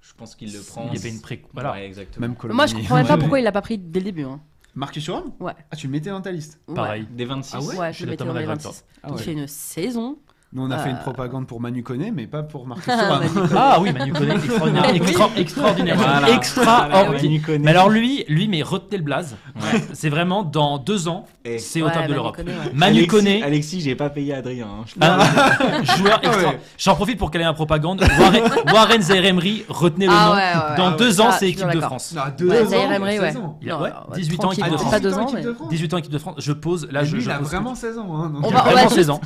je 0.00 0.12
pense 0.14 0.34
qu'il 0.34 0.52
le 0.52 0.60
prend. 0.60 0.88
il 0.92 0.94
y 0.96 0.98
avait 0.98 1.10
une 1.14 1.20
pré. 1.20 1.42
Voilà. 1.52 1.72
Ouais, 1.72 1.86
exactement. 1.86 2.26
Même 2.28 2.36
Moi, 2.54 2.66
je 2.66 2.74
comprenais 2.74 3.04
pas 3.06 3.14
Ouais. 3.14 3.18
pourquoi 3.20 3.38
il 3.40 3.42
l'a 3.44 3.52
pas 3.52 3.62
pris 3.62 3.78
dès 3.78 4.00
le 4.00 4.04
début. 4.04 4.24
hein. 4.24 4.40
Marcus 4.74 5.04
Thuram 5.04 5.32
Ouais. 5.40 5.52
Ah, 5.70 5.76
tu 5.76 5.86
le 5.86 5.92
mettais 5.92 6.10
dans 6.10 6.20
ta 6.22 6.32
liste 6.32 6.60
Ouais. 6.68 6.74
Pareil. 6.74 7.06
Des 7.10 7.24
26. 7.24 7.54
Ah 7.54 7.60
ouais 7.60 7.76
Ouais, 7.78 7.92
Je 7.92 8.04
le 8.04 8.10
mettais 8.10 8.24
dans 8.24 8.32
les 8.32 8.40
d'accord 8.40 8.50
avec 8.52 8.64
26. 8.64 8.84
Ah 9.02 9.08
Il 9.10 9.14
ouais. 9.14 9.22
fait 9.22 9.32
une 9.32 9.46
saison. 9.46 10.18
Nous, 10.54 10.62
on 10.62 10.70
a 10.70 10.76
fait 10.76 10.90
une 10.90 10.96
Euh, 10.96 11.00
propagande 11.00 11.46
pour 11.46 11.60
Manu 11.62 11.82
Koné, 11.82 12.10
mais 12.10 12.26
pas 12.26 12.42
pour 12.42 12.66
Marcus 12.66 12.84
Ah. 12.92 13.20
Ah 13.56 13.78
oui, 13.80 13.90
Manu 13.90 14.12
Koné, 14.12 14.34
extraordinaire, 14.34 14.84
Oui. 14.92 14.96
extra- 15.00 15.30
extraordinaire, 15.36 15.96
Voilà. 15.96 16.20
Voilà, 16.20 17.04
Koné. 17.44 17.58
Mais 17.60 17.70
alors 17.70 17.88
lui, 17.88 18.24
lui, 18.28 18.48
mais 18.48 18.60
retenez 18.62 18.98
le 18.98 19.02
blaze. 19.02 19.36
Ouais. 19.56 19.80
C'est 19.94 20.10
vraiment 20.10 20.42
dans 20.42 20.76
deux 20.76 21.08
ans, 21.08 21.24
Et- 21.44 21.58
c'est 21.58 21.80
au 21.80 21.86
Ouais, 21.86 21.92
top 21.92 22.02
de 22.02 22.08
Manu 22.08 22.14
l'Europe. 22.14 22.36
Koné, 22.36 22.50
ouais. 22.52 22.56
Manu 22.74 22.98
Alexis- 22.98 23.06
Koné, 23.08 23.42
Alexis, 23.42 23.80
j'ai 23.80 23.94
pas 23.94 24.10
payé 24.10 24.34
Adrien. 24.34 24.66
hein. 24.66 24.84
Joueur 25.96 26.20
Ah 26.22 26.26
extra. 26.26 26.50
ouais. 26.50 26.60
J'en 26.76 26.94
profite 26.96 27.18
pour 27.18 27.30
caler 27.30 27.44
la 27.44 27.54
propagande. 27.54 28.02
Warren, 28.20 28.42
Warren 28.74 29.00
Zaïre-Emery, 29.02 29.64
retenez 29.70 30.06
le 30.06 30.12
Ah 30.14 30.26
nom. 30.26 30.32
ouais, 30.32 30.36
ouais, 30.38 30.70
ouais. 30.72 30.76
Dans 30.76 30.88
Ah, 30.92 30.96
deux 30.98 31.20
ans, 31.22 31.30
c'est 31.32 31.48
équipe 31.48 31.70
de. 31.70 31.80
France. 31.80 32.12
Non, 32.14 32.22
deux 32.36 32.48
Ouais, 32.48 32.62
ans, 32.62 32.66
Zaïre 32.68 32.92
Emery, 32.92 33.16
16 33.16 33.36
ouais. 33.36 33.40
ans. 33.40 33.58
Il 33.62 33.70
a- 33.70 33.74
Non, 33.74 33.80
ouais, 33.80 33.88
alors, 33.90 34.08
18 34.14 34.44
ans 34.44 34.52
équipe 34.52 34.68
de 34.70 34.76
France. 34.76 35.00
deux 35.00 35.14
ans, 35.14 35.22
équipe 35.22 35.34
mais- 35.36 35.44
de 35.44 35.52
France. 35.54 35.68
18 35.70 35.94
ans 35.94 35.96
équipe 35.96 36.12
de 36.12 36.18
France. 36.18 36.34
Je 36.38 36.52
pose 36.52 36.88
là. 36.90 37.04
Je, 37.04 37.16
il 37.16 37.30
a 37.30 37.38
vraiment 37.38 37.74
16 37.74 37.96
ans. 37.98 38.08
hein, 38.14 38.32
On 38.42 38.48
Il 38.48 38.52
va, 38.52 38.58
a 38.58 38.62
on 38.62 38.64
va 38.66 38.70
vraiment 38.72 38.82
juste- 38.88 38.94
16 38.96 39.10
ans. 39.10 39.20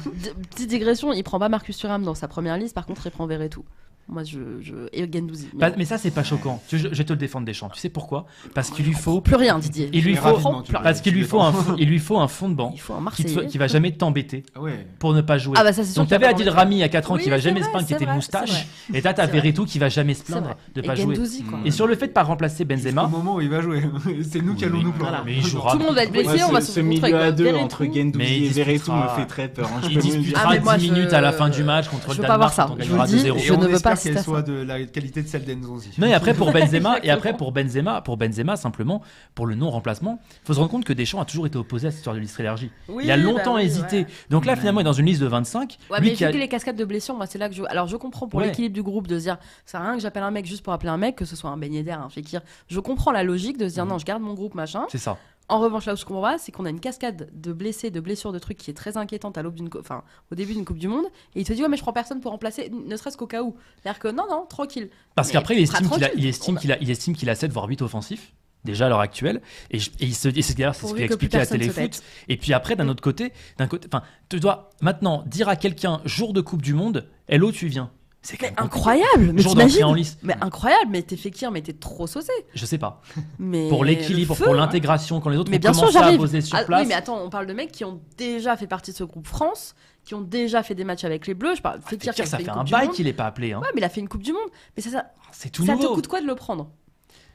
Petite 0.55 0.69
digression, 0.71 1.13
il 1.17 1.23
prend 1.25 1.39
pas 1.39 1.49
Marcus 1.49 1.77
Thuram 1.77 2.03
dans 2.03 2.15
sa 2.15 2.29
première 2.29 2.57
liste, 2.57 2.75
par 2.75 2.87
contre 2.87 3.07
il 3.07 3.11
prend 3.11 3.27
Verretou. 3.27 3.65
Moi 4.09 4.23
je. 4.23 4.39
je... 4.61 4.73
Et 4.93 5.11
Gendouzi. 5.13 5.49
Mais 5.55 5.59
Pas- 5.59 5.71
bon. 5.71 5.75
mais 5.79 5.85
ça, 5.85 5.99
c'est 5.99 6.13
pas 6.13 6.23
choquant. 6.23 6.63
Je, 6.71 6.77
je 6.77 6.87
vais 6.91 7.03
te 7.03 7.13
le 7.13 7.19
défendre 7.19 7.45
Deschamps. 7.45 7.69
Tu 7.71 7.81
sais 7.81 7.89
pourquoi? 7.89 8.27
Parce 8.55 8.71
qu'il 8.71 8.85
lui 8.85 8.93
faut. 8.93 9.21
Plus 9.21 9.35
rien, 9.35 9.59
Didier. 9.59 9.91
Il 9.93 10.05
lui 10.05 10.15
faut. 10.15 10.39
Parce 10.81 11.01
qu'il 11.01 11.13
lui 11.13 11.25
faut 11.25 11.41
un. 11.43 11.53
Il 11.77 11.89
lui 11.89 11.99
faut 11.99 12.17
un 12.21 12.29
fond 12.29 12.49
de 12.49 12.55
banc 12.55 12.71
Il 12.73 12.79
faut 12.81 12.95
un 12.95 13.05
qui, 13.11 13.25
te- 13.25 13.41
qui 13.41 13.59
va 13.59 13.67
jamais 13.67 13.91
t'embêter 13.91 14.45
Ah 14.55 14.61
ouais. 14.61 14.87
pour 15.01 15.13
ne 15.13 15.23
pas 15.23 15.39
jouer. 15.39 15.55
Ah 15.59 15.65
bah 15.65 15.73
ça 15.73 15.83
c'est 15.83 15.91
sûr. 15.93 16.03
Donc 16.03 16.11
t'avais 16.11 16.27
Adil 16.27 16.49
Rami 16.49 16.77
il 16.77 16.79
y 16.79 16.83
a 16.85 16.89
4 16.89 17.11
ans 17.11 17.15
Oui, 17.17 17.23
qui 17.25 17.31
va 17.31 17.39
jamais 17.39 17.59
vrai, 17.59 17.67
se 17.67 17.71
plaindre 17.73 17.89
c'est 17.89 17.95
était 17.97 18.07
moustache. 18.07 18.67
Et 18.95 19.03
t'as. 19.03 19.27
Verretou 19.27 19.65
qui 19.65 19.81
va 19.81 19.89
jamais 19.89 20.15
se 20.15 20.23
plaindre 20.23 20.55
de 20.73 20.83
Et 20.83 20.87
pas 20.87 20.95
jouer. 20.95 21.19
Et 21.65 21.73
sur 21.73 21.89
le 21.89 21.97
fait 21.97 22.07
de 22.07 22.13
pas 22.13 22.23
remplacer 22.23 22.63
Au 22.63 22.67
Benzema, 22.67 23.09
moment 23.09 23.35
où 23.35 23.41
il 23.41 23.49
va 23.51 23.61
jouer. 23.61 23.83
C'est 24.31 24.41
nous 24.41 24.55
qui 24.55 24.67
allons 24.67 24.83
nous 24.83 24.93
plaindre. 24.93 25.23
mais 25.27 25.35
il 25.35 25.45
jouera. 25.45 25.73
Tout 25.73 25.79
le 25.81 25.85
monde 25.85 25.97
va 25.97 26.05
être 26.05 26.13
blessé, 26.13 26.45
on 26.45 26.53
va 26.53 26.61
ce, 26.61 26.69
se 26.69 26.73
ce 26.75 26.81
retrouver 26.81 27.01
milieu 27.09 27.21
à 27.21 27.33
deux 27.33 27.53
entre 27.57 27.83
Mais 27.83 27.93
Gendouzi 27.93 28.37
il 28.37 28.45
et 28.45 28.49
Verretou 28.51 28.93
me 28.93 29.09
fait 29.17 29.27
très 29.27 29.49
peur. 29.49 29.67
hein, 29.67 29.81
je 29.83 29.89
il 29.91 29.99
disputera 29.99 30.43
Ah, 30.47 30.51
mais 30.53 30.61
moi, 30.61 30.77
10 30.79 30.87
je- 30.87 30.93
à 31.15 31.21
la 31.21 31.33
fin 31.33 31.49
du 31.49 31.63
match 31.65 31.89
contre 31.89 32.13
je 32.13 32.17
le 32.19 32.23
veux 32.23 32.27
pas 32.29 32.37
voir 32.37 32.51
Danemark 32.55 32.55
ça. 32.55 32.85
Je 32.85 32.89
gagnera 32.89 33.07
vous 33.07 33.13
le 33.13 33.19
dis, 33.19 33.25
2-0. 33.29 33.37
Et 33.37 33.39
Je 33.41 33.53
on 33.53 33.59
ne 33.59 33.67
veux 33.67 33.79
pas 33.81 33.97
qu'elle 33.97 34.19
soit 34.21 34.37
ça. 34.39 34.43
de 34.43 34.53
la 34.63 34.85
qualité 34.85 35.23
de 35.23 35.29
celle 35.29 35.45
d'Enzonzi. 35.45 35.91
Non, 35.99 36.07
et 36.07 36.15
après 36.15 36.35
pour 36.35 36.53
Benzema, 36.53 36.99
et 37.03 37.11
après 37.11 37.37
pour 37.37 37.53
Benzema, 37.53 38.01
pour 38.03 38.17
Benzema 38.17 38.57
simplement 38.57 39.03
pour 39.35 39.47
le 39.47 39.55
non 39.55 39.71
remplacement, 39.71 40.21
faut 40.45 40.55
se 40.55 40.59
rendre 40.59 40.71
compte 40.71 40.85
que 40.85 40.93
Deschamps 40.93 41.21
a 41.21 41.25
toujours 41.25 41.47
été 41.47 41.57
opposé 41.59 41.89
à 41.89 41.91
cette 41.91 41.99
histoire 41.99 42.15
de 42.17 42.21
liste 42.21 42.39
élargie. 42.41 42.71
Oui, 42.89 43.05
il 43.07 43.11
a 43.11 43.17
bah 43.17 43.23
longtemps 43.23 43.55
oui, 43.57 43.63
hésité. 43.63 43.99
ouais. 44.01 44.07
Donc 44.31 44.45
là 44.47 44.57
finalement 44.57 44.81
il 44.81 44.83
est 44.83 44.85
dans 44.85 44.93
une 44.93 45.07
liste 45.07 45.21
de 45.21 45.27
25. 45.27 45.79
Ouais, 45.91 46.01
lui 46.01 46.09
mais 46.09 46.15
qui 46.15 46.25
vu 46.25 46.29
a- 46.29 46.33
que 46.33 46.39
les 46.39 46.49
cascades 46.49 46.77
de 46.77 46.85
blessures, 46.85 47.15
moi 47.15 47.27
c'est 47.27 47.39
là 47.39 47.49
que 47.49 47.55
je. 47.55 47.63
Alors 47.69 47.87
je 47.87 47.97
comprends 47.97 48.29
pour 48.29 48.41
Ouais. 48.41 48.47
l'équilibre 48.47 48.75
du 48.75 48.83
groupe 48.83 49.07
de 49.07 49.19
se 49.19 49.25
dire, 49.25 49.37
ça 49.65 49.73
sert 49.73 49.81
à 49.81 49.85
rien 49.85 49.95
que 49.97 50.03
j'appelle 50.03 50.23
un 50.23 50.31
mec 50.31 50.47
juste 50.47 50.63
pour 50.63 50.73
appeler 50.73 50.91
un 50.91 50.97
mec, 50.99 51.17
que 51.17 51.25
ce 51.25 51.37
soit 51.37 51.51
un 51.51 51.57
beignet 51.57 51.83
d'air, 51.83 52.01
un 52.01 52.09
Fekir. 52.09 52.41
Je 52.69 52.81
comprends 52.81 53.13
la 53.13 53.23
logique 53.23 53.59
de 53.59 53.69
se 53.69 53.75
dire 53.75 53.85
Mhm. 53.85 53.91
non, 53.93 53.99
je 53.99 54.05
garde 54.05 54.23
mon 54.23 54.35
groupe 54.35 54.55
machin. 54.55 54.85
C'est 54.89 54.99
ça. 54.99 55.17
En 55.49 55.61
revanche, 55.61 55.87
là 55.87 55.93
où 55.93 55.97
je 55.97 56.05
comprends 56.05 56.23
pas, 56.23 56.39
c'est 56.39 56.51
qu'on 56.51 56.65
a 56.65 56.71
une 56.71 56.81
cascade 56.81 57.29
de 57.33 57.53
blessés, 57.53 57.91
de 57.91 58.01
blessures, 58.01 58.33
de 58.33 58.39
trucs 58.41 58.57
qui 58.59 58.71
est 58.71 58.75
très 58.75 58.97
inquiétante 58.97 59.39
à 59.39 59.43
l'aube 59.43 59.55
d'une, 59.55 59.69
enfin, 59.79 60.03
au 60.33 60.35
début 60.35 60.55
d'une 60.55 60.65
Coupe 60.65 60.79
du 60.79 60.89
Monde. 60.89 61.05
Et 61.37 61.41
il 61.41 61.47
te 61.47 61.53
dit 61.53 61.63
ouais, 61.63 61.69
mais 61.69 61.77
je 61.77 61.83
prends 61.83 61.93
personne 61.93 62.21
pour 62.21 62.33
remplacer, 62.33 62.69
ne 62.71 62.97
serait-ce 62.97 63.17
qu'au 63.17 63.29
cas 63.29 63.43
où. 63.43 63.55
C'est-à-dire 63.81 64.01
que 64.01 64.09
non, 64.09 64.25
non, 64.29 64.45
tranquille. 64.49 64.91
Parce 65.15 65.31
qu'après 65.31 65.55
il 65.55 65.63
estime 65.63 65.89
qu'il 65.89 66.05
a, 66.05 66.13
il 66.15 66.27
estime 66.27 66.59
qu'il 66.59 66.73
a, 66.73 66.79
il 66.81 66.91
estime 66.91 67.15
qu'il 67.15 67.31
a 67.31 67.35
7 67.37 67.53
voire 67.53 67.67
8 67.67 67.83
offensifs. 67.83 68.33
déjà 68.65 68.87
à 68.87 68.89
l'heure 68.89 68.99
actuelle. 69.01 69.41
Et, 69.71 69.79
je- 69.79 69.91
et 70.01 70.07
il 70.07 70.15
se, 70.17 70.27
et 70.29 70.43
c'est 70.43 70.55
d'ailleurs 70.59 70.75
c'est 70.75 70.81
ce 70.89 70.95
qu'il 70.95 71.03
a 71.03 71.07
expliqué 71.15 71.37
à 71.37 71.47
Téléfoot. 71.61 72.03
Et 72.29 72.37
puis 72.37 72.53
après, 72.53 72.75
d'un 72.75 72.89
autre 72.89 73.01
côté, 73.03 73.33
d'un 73.59 73.69
côté, 73.69 73.87
enfin, 73.93 74.03
tu 74.29 74.41
dois 74.41 74.71
maintenant 74.81 75.23
dire 75.27 75.49
à 75.49 75.55
quelqu'un 75.55 76.01
jour 76.05 76.33
de 76.33 76.41
Coupe 76.41 76.63
du 76.63 76.75
Monde, 76.75 77.09
hello, 77.29 77.53
tu 77.53 77.69
viens. 77.69 77.93
C'est 78.27 78.41
Mais 78.43 78.53
incroyable 78.57 79.33
Mais 79.33 79.43
d'entrée 79.43 79.47
en 79.47 79.51
t'imagines 79.69 79.95
lice. 79.95 80.19
Mais 80.25 80.35
incroyable 80.41 80.91
Mais 80.91 81.03
t'es 81.03 81.17
mais 81.53 81.63
t'es 81.63 81.73
trop 81.75 82.07
saucé 82.09 82.33
Je 82.55 82.67
sais 82.67 82.77
pas. 82.79 83.01
mais 83.39 83.69
Pour 83.69 83.85
l'équilibre, 83.85 84.35
feu. 84.35 84.45
pour 84.45 84.55
l'intégration, 84.55 85.21
quand 85.21 85.31
les 85.31 85.37
autres 85.39 85.51
Mais 85.51 85.59
vont 85.59 85.61
bien 85.61 85.73
sûr, 85.73 85.87
commencer 85.93 86.15
à 86.15 86.17
poser 86.17 86.41
sur 86.41 86.57
Ah, 86.59 86.65
place. 86.65 86.83
oui, 86.83 86.89
mais 86.89 86.95
attends, 86.95 87.23
on 87.23 87.31
parle 87.31 87.47
de 87.47 87.53
mecs 87.53 87.71
qui 87.71 87.85
ont 87.85 88.01
déjà 88.19 88.57
fait 88.57 88.67
partie 88.67 88.91
de 88.91 88.97
ce 88.97 89.05
groupe 89.05 89.29
France, 89.29 89.77
qui 90.05 90.15
ont 90.15 90.21
déjà 90.23 90.65
fait 90.65 90.75
des 90.75 90.83
matchs 90.85 91.05
avec 91.05 91.27
les 91.29 91.35
Bleus. 91.35 91.55
Je 91.57 91.63
parle 91.63 91.79
Ah, 91.85 91.89
a 91.89 92.13
ça 92.27 92.37
fait 92.39 92.45
fait 92.45 92.51
un 92.51 92.65
bail 92.65 92.91
qu'il 92.91 93.07
est 93.07 93.13
pas 93.13 93.27
appelé. 93.27 93.53
Hein. 93.53 93.61
Ouais, 93.61 93.69
mais 93.75 93.81
il 93.81 93.85
a 93.85 93.89
fait 93.89 94.01
une 94.01 94.09
Coupe 94.09 94.23
du 94.23 94.33
Monde. 94.33 94.49
Mais 94.77 94.83
ça, 94.83 94.91
ça, 94.91 95.07
C'est 95.31 95.51
tout 95.51 95.65
ça 95.65 95.73
nouveau. 95.77 95.89
te 95.91 95.95
coûte 95.95 96.09
quoi 96.09 96.21
de 96.21 96.27
le 96.27 96.35
prendre? 96.35 96.69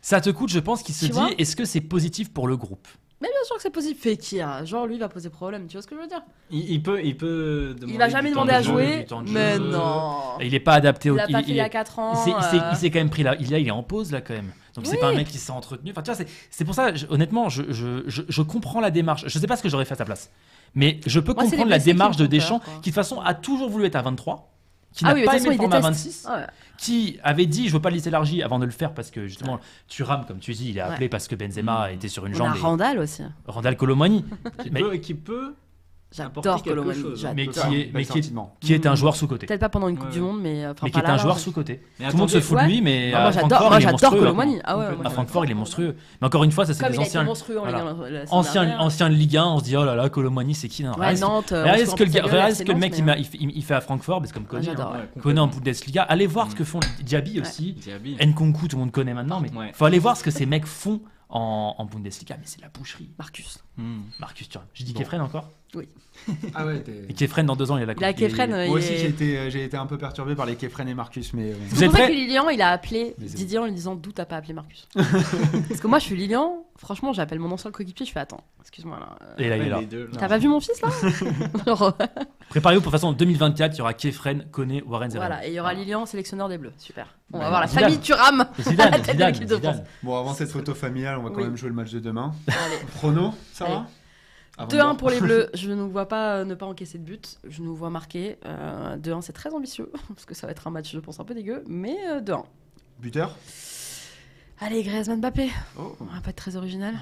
Ça 0.02 0.20
te 0.20 0.30
coûte, 0.30 0.50
je 0.50 0.60
pense, 0.60 0.84
qu'il 0.84 0.94
se 0.96 1.06
Tu 1.06 1.12
dit 1.12 1.20
est-ce 1.38 1.56
que 1.56 1.64
c'est 1.64 1.80
positif 1.82 2.34
pour 2.34 2.48
le 2.50 2.58
groupe? 2.58 2.88
Mais 3.22 3.28
bien 3.28 3.44
sûr 3.46 3.56
que 3.56 3.62
c'est 3.62 3.70
possible. 3.70 4.00
Fekir, 4.00 4.66
genre 4.66 4.88
lui, 4.88 4.96
il 4.96 5.00
va 5.00 5.08
poser 5.08 5.30
problème. 5.30 5.68
Tu 5.68 5.74
vois 5.74 5.82
ce 5.84 5.88
que 5.88 5.96
je 5.96 6.02
veux 6.02 6.08
dire? 6.08 6.24
Il, 6.50 6.72
il 6.72 6.82
peut, 6.82 7.00
il 7.04 7.16
peut. 7.16 7.76
Il 7.88 7.98
va 7.98 8.10
jamais 8.10 8.32
demander 8.32 8.54
à 8.54 8.60
de 8.62 8.66
jouer. 8.66 9.06
de 9.10 9.32
Mais 9.32 9.54
jeu. 9.58 9.60
non 9.72 10.16
Il 10.42 10.54
est 10.56 10.60
pas 10.60 10.74
adapté 10.74 11.10
au. 11.12 11.14
Il 11.14 11.18
l'a 11.18 11.28
pas 11.28 11.40
il- 11.42 11.46
fait 11.46 11.52
il 11.52 11.60
a 11.60 11.70
4 11.70 12.00
ans. 12.00 12.14
Il 12.14 12.18
s'est- 12.18 12.56
euh, 12.58 12.62
il 12.72 12.78
s'est 12.78 12.90
quand 12.90 13.00
même 13.00 13.10
pris 13.12 13.24
là. 13.24 13.36
Il, 13.40 13.54
est 13.54 13.72
en 13.72 13.84
pause 13.84 14.12
là 14.12 14.22
quand 14.22 14.34
même. 14.34 14.52
Donc 14.76 14.86
c'est 14.88 14.94
Oui. 14.94 14.98
pas 15.02 15.08
un 15.10 15.14
mec 15.16 15.28
qui 15.28 15.38
s'est 15.38 15.52
entretenu. 15.52 15.92
Enfin, 15.92 16.02
tu 16.02 16.12
vois, 16.12 16.16
c'est- 16.16 16.28
c'est 16.50 16.66
pour 16.66 16.74
ça, 16.74 16.96
je- 16.96 17.06
honnêtement, 17.10 17.50
je, 17.50 17.64
je, 17.72 18.04
je, 18.08 18.42
comprends 18.42 18.80
la 18.80 18.90
démarche. 18.90 19.24
Je 19.28 19.38
sais 19.38 19.46
pas 19.48 19.56
ce 19.58 19.62
que 19.64 19.70
j'aurais 19.70 19.86
fait 19.86 19.94
à 19.94 19.98
sa 19.98 20.06
place. 20.06 20.32
Mais 20.74 21.00
je 21.06 21.20
peux 21.20 21.34
Moi, 21.34 21.44
c'est 21.44 21.50
comprendre 21.52 21.70
la 21.70 21.80
démarche 21.80 22.16
de 22.18 22.24
peur, 22.24 22.30
Deschamps, 22.30 22.60
qui 22.60 22.66
de 22.70 22.76
toute 22.86 22.94
façon 22.94 23.20
a 23.20 23.34
toujours 23.34 23.70
voulu 23.70 23.86
être 23.86 23.98
à 23.98 24.02
23, 24.02 24.50
qui 24.94 25.06
Ah 25.06 25.10
n'a 25.10 25.14
oui, 25.14 25.20
mais 25.22 25.26
de 25.26 25.32
pas 25.32 25.38
aimé 25.38 25.46
le 25.50 25.54
il 25.54 25.58
format 25.58 25.82
déteste. 25.82 26.06
26, 26.26 26.28
Ouais. 26.30 26.46
qui 26.78 27.20
avait 27.24 27.46
dit 27.46 27.68
je 27.70 27.74
veux 27.74 27.82
pas 27.82 27.90
le 27.90 27.96
laisser 27.96 28.10
élargi 28.10 28.44
avant 28.44 28.60
de 28.60 28.66
le 28.66 28.72
faire 28.72 28.94
parce 28.94 29.10
que 29.12 29.26
justement 29.28 29.60
Thuram, 29.88 30.26
comme 30.26 30.40
tu 30.40 30.52
dis, 30.54 30.70
il 30.70 30.78
est 30.78 30.82
appelé 30.82 31.08
parce 31.10 31.28
que 31.28 31.36
Benzema 31.36 31.92
était 31.92 32.08
sur 32.10 32.26
une 32.26 32.34
On 32.34 32.38
jambe. 32.38 32.54
a 32.54 32.58
et 32.58 32.60
Randall 32.62 33.00
aussi. 33.00 33.24
Randall 33.48 33.78
Colomani, 33.78 34.26
Qui 34.64 34.70
mais- 34.72 34.82
peut, 34.82 34.96
qui 34.98 35.14
peut 35.14 35.56
J'adore 36.14 36.62
Colomani. 36.64 37.02
j'adore. 37.16 37.36
mais 37.36 37.48
qui 37.48 37.60
est, 37.60 37.92
mais 37.94 38.04
qui 38.06 38.20
est, 38.20 38.34
qui 38.60 38.74
est 38.74 38.86
un 38.86 38.96
joueur 38.96 39.16
sous 39.16 39.28
côté. 39.28 39.48
Peut-être 39.48 39.62
pas 39.62 39.70
pendant 39.70 39.88
une 39.88 39.96
Coupe 39.98 40.08
Ouais. 40.08 40.12
du 40.14 40.20
Monde, 40.20 40.42
mais 40.42 40.68
enfin 40.68 40.80
Mais 40.84 40.92
qui 40.92 41.00
est 41.00 41.02
là, 41.04 41.10
un 41.10 41.12
là, 41.16 41.18
joueur 41.18 41.36
mais- 41.36 41.42
sous 41.42 41.52
côté. 41.54 41.82
Mais 42.00 42.08
Tout 42.08 42.12
le 42.14 42.18
monde 42.20 42.30
se 42.30 42.42
fout 42.42 42.58
de 42.58 42.64
ouais. 42.64 42.68
lui, 42.70 42.82
mais 42.82 43.12
Ah, 43.14 43.18
à 43.18 43.22
moi 43.22 43.32
j'adore, 43.32 43.76
est 43.76 43.82
j'adore 43.82 43.92
monstrueux. 44.02 44.20
Colomani. 44.20 44.60
Ah 44.66 44.78
ouais. 44.78 44.86
À 44.88 44.92
moi, 44.96 45.10
Francfort, 45.10 45.46
il 45.46 45.52
est 45.52 45.54
monstrueux. 45.54 45.96
Mais 46.20 46.28
encore 46.28 46.44
une 46.44 46.52
fois, 46.52 46.66
ça 46.66 46.74
c'est 46.74 46.90
des 46.90 47.00
anciens, 47.00 47.24
monstrueux 47.24 47.60
en 47.60 47.66
Ligue 47.66 47.76
voilà. 47.76 47.92
1 47.92 47.98
la- 48.02 48.10
la 48.10 48.26
semaine 48.26 48.40
anciens, 48.40 48.80
anciens 48.80 49.10
de 49.10 49.16
Ligue 49.16 49.38
1. 49.38 49.46
On 49.46 49.60
se 49.60 49.64
dit 49.64 49.78
oh 49.78 49.86
là 49.86 49.96
là, 49.96 50.10
Colomani, 50.10 50.54
c'est 50.54 50.68
qui 50.68 50.86
Regardez 50.86 51.16
ce- 51.16 51.22
Nantes. 51.22 51.52
euh, 51.54 51.62
Regardez 51.62 51.84
on 51.84 51.86
ce 51.86 51.92
se 51.92 51.96
que 51.96 52.04
le, 52.04 52.10
mec 52.78 52.94
c'est 52.96 53.02
il, 53.20 53.26
fait, 53.26 53.38
il- 53.40 53.52
il 53.58 53.64
fait 53.64 53.74
à 53.76 53.82
Francfort, 53.82 54.22
c'est 54.26 54.34
comme 54.34 54.46
j'adore. 54.62 54.94
hein. 54.96 55.06
Koné 55.22 55.40
en 55.40 55.48
Bundesliga. 55.48 56.04
Allez 56.04 56.28
voir 56.28 56.52
ce 56.52 56.56
que 56.56 56.64
font 56.66 56.82
Diaby 57.04 57.40
aussi. 57.40 57.78
Nkunku, 58.22 58.68
tout 58.68 58.76
le 58.76 58.82
monde 58.82 58.92
connaît 58.92 59.14
maintenant, 59.14 59.40
mais 59.40 59.50
faut 59.74 59.86
aller 59.86 60.00
voir 60.00 60.18
ce 60.18 60.24
que 60.24 60.32
ces 60.32 60.46
mecs 60.46 60.66
font 60.66 61.00
en, 61.30 61.86
Bundesliga. 61.86 62.36
Mais 62.38 62.44
c'est 62.46 62.62
la 62.62 62.68
boucherie. 62.68 63.10
Marcus. 63.18 63.60
Marcus 64.20 64.50
Thuram. 64.50 64.68
J'ai 64.74 64.84
dit 64.84 64.94
Bon. 64.94 65.00
Kefren 65.00 65.22
encore 65.22 65.50
Ah 66.54 66.66
ouais, 66.66 66.80
t'es- 66.82 67.06
Et 67.10 67.14
Kefren 67.14 67.46
dans 67.46 67.56
deux 67.56 67.72
ans, 67.72 67.78
il 67.78 67.84
a 67.84 67.86
la 67.86 67.94
coupe. 67.96 68.04
Kefren. 68.16 68.54
euh, 68.54 68.68
Moi 68.68 68.78
aussi, 68.78 68.94
est- 68.94 68.98
j'ai 68.98 69.08
été, 69.08 69.38
euh, 69.38 69.50
j'ai 69.50 69.64
été 69.64 69.78
un 69.78 69.86
peu 69.86 69.98
perturbé 69.98 70.36
par 70.36 70.46
les 70.46 70.56
Kefren 70.56 70.88
et 70.88 70.94
Marcus, 70.94 71.34
mais. 71.34 71.52
euh, 71.52 71.56
Vous 71.70 71.76
C'est 71.78 71.86
êtes 71.86 71.90
pour 71.92 71.98
ça 72.00 72.04
prêts 72.06 72.12
que 72.14 72.18
Lilian, 72.18 72.50
il 72.50 72.62
a 72.62 72.70
appelé 72.70 73.16
Mais 73.18 73.28
c'est 73.28 73.38
Didier 73.38 73.60
en 73.60 73.66
lui 73.66 73.72
disant 73.72 73.96
d'où 73.96 74.12
t'as 74.12 74.26
pas 74.26 74.36
appelé 74.38 74.54
Marcus. 74.54 74.88
Parce 74.96 75.80
que 75.80 75.88
moi, 75.88 76.00
je 76.00 76.04
suis 76.06 76.16
Lilian. 76.16 76.66
Franchement, 76.78 77.14
j'appelle 77.14 77.40
mon 77.40 77.52
ancien 77.52 77.72
coéquipier. 77.72 78.06
Je 78.06 78.12
fais 78.12 78.20
attends, 78.20 78.44
excuse-moi 78.60 79.00
là. 79.00 79.16
euh, 79.22 79.34
Et 79.38 79.50
là, 79.50 79.58
il 79.58 79.64
est 79.64 79.70
là. 79.70 79.80
les 79.80 79.86
deux, 79.86 80.06
là. 80.12 80.18
T'as 80.20 80.28
pas 80.28 80.38
vu 80.40 80.48
mon 80.48 80.60
fils 80.60 80.82
là 80.82 80.90
Genre, 81.66 81.84
euh, 81.84 82.06
Préparez-vous 82.50 82.82
pour 82.82 82.92
de 82.92 82.98
toute 82.98 83.02
façon 83.02 83.08
en 83.08 83.14
2024, 83.14 83.76
il 83.76 83.78
y 83.78 83.82
aura 83.82 83.94
Kefren, 83.94 84.46
Koné, 84.52 84.84
Warren 84.86 85.10
Zidane. 85.12 85.28
Voilà, 85.28 85.46
et 85.46 85.50
il 85.52 85.54
y 85.54 85.60
aura 85.60 85.74
Lilian, 85.74 86.06
sélectionneur 86.06 86.50
des 86.50 86.58
Bleus. 86.58 86.74
Super. 86.78 87.08
On 87.34 87.40
va 87.40 87.50
voir 87.50 87.62
la 87.62 87.68
Zidane. 87.68 87.84
famille 87.86 88.00
Thuram. 88.00 88.46
Zidane, 88.60 88.88
À 88.88 88.92
la 88.92 88.98
tête 88.98 89.06
de 89.08 89.12
Zidane, 89.14 89.32
l'équipe 89.34 89.48
de 89.48 89.56
Zidane. 89.56 89.74
France. 89.76 89.88
Bon, 90.04 90.20
avant 90.20 90.34
cette 90.34 90.50
photo 90.50 90.74
familiale, 90.74 91.18
on 91.20 91.24
va 91.24 91.30
quand 91.30 91.38
Oui. 91.38 91.44
même 91.44 91.56
jouer 91.58 91.70
le 91.70 91.76
match 91.76 91.92
de 91.92 92.00
demain. 92.00 92.34
Allez. 92.48 92.58
Prono, 92.96 93.34
ça 93.54 93.66
va 93.66 93.86
2-1 94.60 94.76
voir. 94.76 94.98
pour 94.98 95.10
les 95.10 95.20
Bleus. 95.20 95.50
Je 95.54 95.72
ne 95.72 95.82
vois 95.82 96.08
pas 96.08 96.38
euh, 96.38 96.46
ne 96.46 96.56
pas 96.56 96.66
encaisser 96.66 96.98
de 96.98 97.04
but. 97.04 97.40
Je 97.48 97.62
nous 97.62 97.76
vois 97.76 97.90
marquer. 97.90 98.38
Euh, 98.46 98.98
2-1, 98.98 99.22
c'est 99.22 99.34
très 99.34 99.54
ambitieux 99.54 99.92
parce 100.08 100.26
que 100.26 100.34
ça 100.36 100.48
va 100.48 100.52
être 100.52 100.68
un 100.68 100.72
match, 100.72 100.92
je 100.92 101.00
pense, 101.00 101.20
un 101.20 101.24
peu 101.24 101.34
dégueu, 101.34 101.64
mais 101.68 101.98
euh, 102.10 102.22
2-1. 102.22 102.44
Buteur 103.00 103.36
Allez, 104.60 104.84
Griezmann 104.84 105.20
Mbappé. 105.20 105.50
Oh. 105.80 105.96
On 106.00 106.06
va 106.06 106.22
pas 106.22 106.30
être 106.30 106.36
très 106.36 106.56
original. 106.56 106.94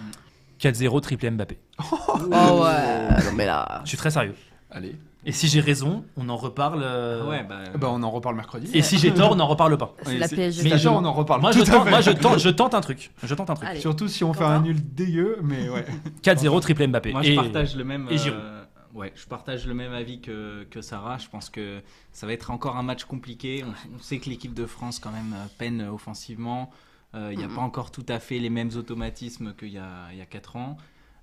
4-0, 0.62 1.02
triplé 1.02 1.30
Mbappé. 1.32 1.60
Oh 1.92 2.20
ouais, 2.64 3.24
non 3.26 3.34
mais 3.36 3.46
là. 3.46 3.82
Je 3.84 3.90
suis 3.90 3.98
très 3.98 4.12
sérieux. 4.12 4.36
Allez. 4.72 4.96
Et 5.26 5.32
si 5.34 5.48
j'ai 5.50 5.60
raison, 5.60 6.06
on 6.16 6.30
en 6.30 6.38
reparle. 6.38 6.82
euh, 6.82 7.28
Ouais, 7.30 7.44
bah. 7.44 7.64
Bah, 7.78 7.90
on 7.92 8.02
en 8.04 8.10
reparle 8.10 8.36
mercredi. 8.36 8.70
Et 8.74 8.82
si 8.82 8.98
j'ai 8.98 9.14
tort, 9.14 9.34
on 9.34 9.36
n'en 9.36 9.48
reparle 9.48 9.78
pas. 9.78 9.94
C'est 10.04 10.18
la 10.18 10.28
PSG. 10.30 10.64
Mais 10.70 10.78
je- 10.78 10.88
on 10.88 11.04
en 11.04 11.12
reparle. 11.14 11.42
Moi, 11.42 11.52
tout 11.52 11.60
je 11.60 11.64
à 11.72 11.76
tente, 11.76 11.84
fait. 11.84 11.90
moi 11.90 12.02
je, 12.02 12.12
tente, 12.12 12.40
je 12.40 12.50
tente 12.50 12.74
un 12.74 12.82
truc. 12.82 13.12
Je 13.24 13.34
tente 13.36 13.50
un 13.50 13.54
truc. 13.56 13.68
Allez. 13.70 13.80
Surtout 13.82 14.08
si 14.08 14.24
on 14.24 14.32
fait 14.34 14.40
Quentin 14.40 14.54
un 14.56 14.62
nul 14.62 14.78
dégueu, 14.96 15.40
mais 15.44 15.68
ouais. 15.70 15.86
4-0, 16.24 16.62
triplé 16.62 16.88
Mbappé. 16.88 17.12
Moi, 17.12 17.22
je 17.24 17.32
Et- 17.32 17.36
partage 17.36 17.76
le 17.76 17.84
même. 17.84 18.08
et 18.10 18.18
Giroud. 18.18 18.40
euh, 18.40 18.64
ouais, 18.94 19.12
je 19.16 19.26
partage 19.26 19.68
le 19.68 19.74
même 19.74 19.92
avis 19.94 20.22
que, 20.22 20.64
que 20.72 20.82
Sarah. 20.82 21.18
Je 21.18 21.28
pense 21.28 21.50
que 21.50 21.82
ça 22.14 22.26
va 22.26 22.32
être 22.32 22.50
encore 22.50 22.78
un 22.78 22.84
match 22.84 23.04
compliqué. 23.04 23.66
On, 23.68 23.96
on 23.96 24.00
sait 24.00 24.20
que 24.20 24.30
l'équipe 24.30 24.54
de 24.54 24.66
France 24.66 25.00
quand 25.00 25.12
même 25.12 25.34
euh, 25.36 25.46
peine 25.58 25.82
euh, 25.82 25.92
offensivement. 25.92 26.70
Euh, 27.16 27.30
Il 27.34 27.40
n'y 27.40 27.44
a 27.44 27.48
pas 27.50 27.62
encore 27.62 27.92
tout 27.92 28.06
à 28.08 28.20
fait 28.20 28.40
les 28.40 28.50
mêmes 28.52 28.70
automatismes 28.76 29.54
qu'il 29.60 29.70
y 29.74 29.78
a, 29.80 30.08
il 30.14 30.18
y 30.18 30.22
a 30.22 30.26
4 30.26 30.56
ans. 30.56 30.78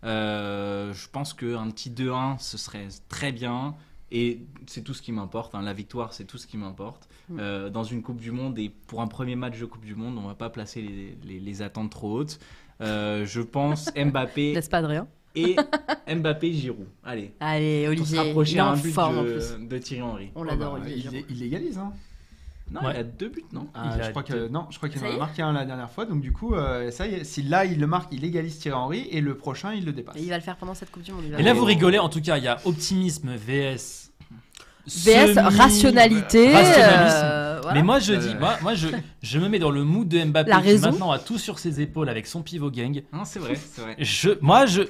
Euh, 0.06 0.92
je 0.94 1.08
pense 1.10 1.34
qu'un 1.34 1.68
petit 1.70 1.90
2-1, 1.90 2.38
ce 2.38 2.56
serait 2.58 2.88
très 3.08 3.32
bien. 3.32 3.74
Et 4.12 4.40
c'est 4.66 4.82
tout 4.82 4.94
ce 4.94 5.02
qui 5.02 5.10
m'importe. 5.10 5.54
hein. 5.56 5.62
La 5.62 5.72
victoire, 5.72 6.12
c'est 6.12 6.24
tout 6.24 6.38
ce 6.38 6.46
qui 6.46 6.56
m'importe. 6.56 7.08
Mhm. 7.28 7.38
Euh, 7.40 7.70
dans 7.70 7.82
une 7.82 8.02
Coupe 8.02 8.20
du 8.20 8.30
Monde, 8.30 8.56
et 8.58 8.70
pour 8.86 9.00
un 9.02 9.08
premier 9.08 9.34
match 9.34 9.58
de 9.58 9.64
Coupe 9.66 9.84
du 9.84 9.96
Monde, 9.96 10.16
on 10.16 10.28
va 10.28 10.34
pas 10.36 10.48
placer 10.48 10.80
les, 10.80 11.18
les- 11.24 11.40
les 11.40 11.62
attentes 11.62 11.90
trop 11.90 12.12
hautes. 12.20 12.38
Euh, 12.80 13.26
je 13.26 13.40
pense 13.40 13.90
Mbappé 13.96 14.54
Laisse 14.54 14.68
pas 14.68 14.80
de 14.82 14.86
rien. 14.86 15.08
et 15.34 15.56
Mbappé 16.06 16.52
Giroud. 16.52 16.86
Allez, 17.02 17.32
Allez, 17.40 17.86
pour 17.86 17.94
se 17.96 18.00
Olivier. 18.00 18.18
rapprocher 18.18 18.52
Il 18.52 18.56
est 18.58 18.60
à 18.60 18.66
en 18.66 18.72
un 18.72 18.76
but 18.76 18.92
forme 18.92 19.18
en 19.18 19.24
plus. 19.24 19.56
de, 19.68 19.78
Thierry 19.78 20.02
Henry. 20.02 20.30
On 20.36 20.42
Oh, 20.42 20.44
l'adore, 20.44 20.74
bah, 20.76 20.80
Olivier. 20.84 21.24
il, 21.28 21.34
il 21.36 21.40
légalise, 21.40 21.78
hein. 21.78 21.92
Non, 22.72 22.80
Ouais. 22.82 22.92
il 22.94 22.96
a 22.98 23.02
deux 23.04 23.28
buts, 23.28 23.44
non 23.52 23.68
Ah, 23.74 23.94
Il 23.96 24.04
je 24.04 24.10
crois 24.10 24.22
que 24.24 24.48
non, 24.48 24.66
je 24.70 24.76
crois 24.78 24.88
qu'il 24.88 25.00
en 25.04 25.08
a 25.14 25.16
marqué 25.16 25.40
un 25.42 25.52
la 25.52 25.64
dernière 25.64 25.90
fois. 25.90 26.04
Donc 26.04 26.20
du 26.20 26.32
coup, 26.32 26.54
euh, 26.54 26.90
ça 26.90 27.06
y 27.06 27.14
est, 27.14 27.24
si 27.24 27.42
là 27.42 27.64
il 27.64 27.78
le 27.78 27.86
marque, 27.86 28.12
il 28.12 28.24
égalise 28.24 28.58
Thierry 28.58 28.76
Henry 28.76 29.08
et 29.12 29.20
le 29.20 29.36
prochain 29.36 29.72
il 29.72 29.84
le 29.84 29.92
dépasse. 29.92 30.16
Et 30.16 30.22
il 30.22 30.28
va 30.30 30.36
le 30.36 30.42
faire 30.42 30.56
pendant 30.56 30.74
cette 30.74 30.90
Coupe 30.90 31.02
du 31.04 31.12
Monde. 31.12 31.24
Et 31.38 31.42
là, 31.42 31.52
vous 31.54 31.64
rigolez, 31.64 31.98
en 31.98 32.08
tout 32.08 32.20
cas, 32.20 32.38
il 32.38 32.44
y 32.44 32.48
a 32.48 32.58
optimisme 32.64 33.30
VS. 33.36 34.10
VS, 34.88 35.34
semi- 35.34 35.56
rationalité. 35.58 36.52
Euh, 36.54 37.58
voilà. 37.62 37.74
Mais 37.74 37.82
moi, 37.82 37.98
je 37.98 38.12
Ouais, 38.14 38.18
dis, 38.18 38.34
moi, 38.36 38.56
moi 38.62 38.74
je, 38.74 38.88
je 39.22 39.38
me 39.38 39.48
mets 39.48 39.58
dans 39.58 39.70
le 39.72 39.82
mood 39.84 40.06
de 40.06 40.22
Mbappé 40.24 40.50
La 40.50 40.56
qui 40.58 40.62
raison. 40.64 40.90
maintenant 40.90 41.10
a 41.12 41.18
tout 41.18 41.38
sur 41.38 41.58
ses 41.58 41.80
épaules 41.80 42.08
avec 42.08 42.26
son 42.26 42.42
pivot 42.42 42.70
gang. 42.70 43.02
Non, 43.12 43.24
c'est 43.24 43.38
vrai, 43.40 43.54
c'est 43.56 43.80
vrai. 43.80 43.96
Je, 43.98 44.30
moi, 44.40 44.66
je. 44.66 44.82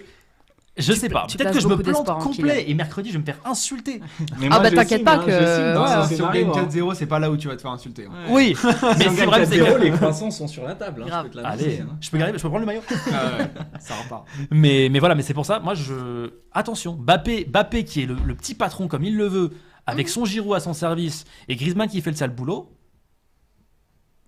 Je 0.79 0.93
sais 0.93 1.09
pas. 1.09 1.27
Peut-être 1.27 1.53
que 1.53 1.61
je 1.61 1.69
me 1.69 1.77
plante 1.77 2.07
complet 2.21 2.69
et 2.69 2.75
mercredi 2.75 3.09
je 3.09 3.15
vais 3.15 3.21
me 3.21 3.25
faire 3.25 3.39
insulter. 3.47 4.01
Mais 4.39 4.49
Ah 4.51 4.61
bah, 4.61 4.71
t'inquiète 4.71 5.05
pas 5.05 5.17
hein, 5.17 5.25
que- 5.25 6.03
ouais, 6.09 6.15
si 6.15 6.21
on 6.23 6.31
gagne 6.31 6.49
hein. 6.51 6.69
4-0, 6.71 6.95
c'est 6.95 7.07
pas 7.07 7.19
là 7.19 7.31
où 7.31 7.37
tu 7.39 7.49
vas 7.49 7.57
te 7.57 7.63
faire 7.63 7.71
insulter. 7.71 8.07
hein. 8.07 8.31
Ouais. 8.33 8.55
Oui, 8.55 8.57
Si 8.61 8.67
mais 8.67 9.09
on 9.09 9.11
c'est 9.11 9.17
gagne 9.17 9.27
vrai, 9.27 9.47
c'est 9.47 9.57
4-0, 9.59 9.75
que. 9.79 9.83
les 9.83 9.91
croissants 9.93 10.31
sont 10.31 10.47
sur 10.47 10.65
la 10.65 10.75
table. 10.75 11.03
hein, 11.03 11.07
Grave. 11.07 11.27
je 11.29 11.33
peux 11.33 11.41
te 11.43 11.47
Allez, 11.47 11.81
hein. 11.81 11.97
je 12.01 12.11
peux, 12.11 12.19
garder- 12.19 12.37
je 12.37 12.43
peux 12.43 12.49
prendre 12.51 12.61
le 12.61 12.67
maillot. 12.67 12.83
Ah 12.91 13.39
ouais, 13.39 13.51
ça 13.81 13.95
repart. 14.03 14.27
Mais, 14.51 14.89
mais 14.91 14.99
voilà, 14.99 15.15
mais 15.15 15.23
c'est 15.23 15.35
pour 15.35 15.47
ça, 15.47 15.61
moi 15.61 15.75
je. 15.75 16.31
Attention, 16.53 16.93
Bappé, 16.95 17.45
Bappé 17.47 17.85
qui 17.85 18.03
est 18.03 18.07
le, 18.07 18.15
le 18.25 18.35
petit 18.35 18.55
patron 18.55 18.87
comme 18.89 19.05
il 19.05 19.17
le 19.17 19.27
veut, 19.27 19.51
avec 19.87 20.09
son 20.11 20.25
Giroud 20.27 20.55
à 20.57 20.61
son 20.61 20.75
service 20.75 21.25
et 21.49 21.57
Griezmann 21.57 21.89
qui 21.89 22.01
fait 22.03 22.11
le 22.11 22.17
sale 22.17 22.31
boulot. 22.35 22.71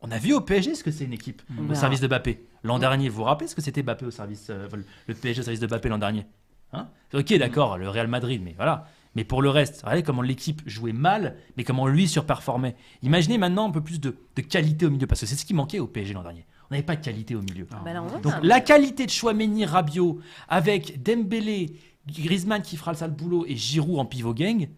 On 0.01 0.11
a 0.13 0.19
vu 0.19 0.33
au 0.33 0.41
PSG 0.41 0.77
ce 0.77 0.85
que 0.85 0.93
c'est 0.93 1.05
une 1.05 1.13
équipe 1.13 1.43
On 1.59 1.69
au 1.71 1.75
service 1.75 2.01
de 2.01 2.07
Bappé. 2.07 2.47
L'an 2.63 2.79
dernier, 2.79 3.09
vous 3.09 3.17
vous 3.17 3.25
rappelez 3.25 3.49
ce 3.49 3.57
que 3.57 3.61
c'était 3.63 3.83
Bappé 3.83 4.07
au 4.07 4.13
service, 4.13 4.47
euh, 4.51 4.69
le 5.09 5.15
PSG 5.15 5.41
au 5.41 5.45
service 5.45 5.59
de 5.61 5.67
Bappé 5.67 5.89
l'an 5.89 5.99
dernier? 5.99 6.25
Hein 6.73 6.89
Ok, 7.15 7.33
d'accord, 7.35 7.79
le 7.79 7.89
Real 7.89 8.09
Madrid, 8.09 8.41
mais 8.45 8.55
voilà. 8.57 8.87
Mais 9.15 9.25
pour 9.25 9.43
le 9.43 9.49
reste, 9.51 9.81
regardez 9.83 10.03
comment 10.03 10.23
l'équipe 10.23 10.61
jouait 10.67 10.93
mal, 10.93 11.37
mais 11.57 11.65
comment 11.65 11.87
lui 11.87 12.07
surperformait. 12.07 12.77
Imaginez 13.03 13.39
maintenant 13.39 13.67
un 13.69 13.71
peu 13.71 13.81
plus 13.81 13.99
de, 14.01 14.17
de 14.37 14.43
qualité 14.43 14.87
au 14.87 14.91
milieu, 14.91 15.07
parce 15.07 15.21
que 15.23 15.27
c'est 15.27 15.35
ce 15.37 15.45
qui 15.47 15.55
manquait 15.55 15.79
au 15.81 15.87
PSG 15.87 16.13
l'an 16.15 16.23
dernier. 16.23 16.47
On 16.71 16.75
n'avait 16.75 16.85
pas 16.85 16.97
de 16.97 17.05
qualité 17.05 17.35
au 17.35 17.41
milieu. 17.41 17.67
Bah 17.85 17.93
là, 17.93 18.03
on 18.03 18.07
va 18.07 18.19
Donc 18.19 18.35
la 18.43 18.61
qualité 18.61 19.07
de 19.07 19.11
Chouameni, 19.11 19.65
Rabiot, 19.65 20.21
avec 20.49 21.03
Dembélé, 21.03 21.73
Griezmann 22.07 22.63
qui 22.63 22.77
fera 22.77 22.93
le 22.93 22.99
sale 22.99 23.11
boulot 23.13 23.45
et 23.49 23.57
Giroud 23.57 23.99
en 23.99 24.05
pivot 24.05 24.35
gang, 24.35 24.69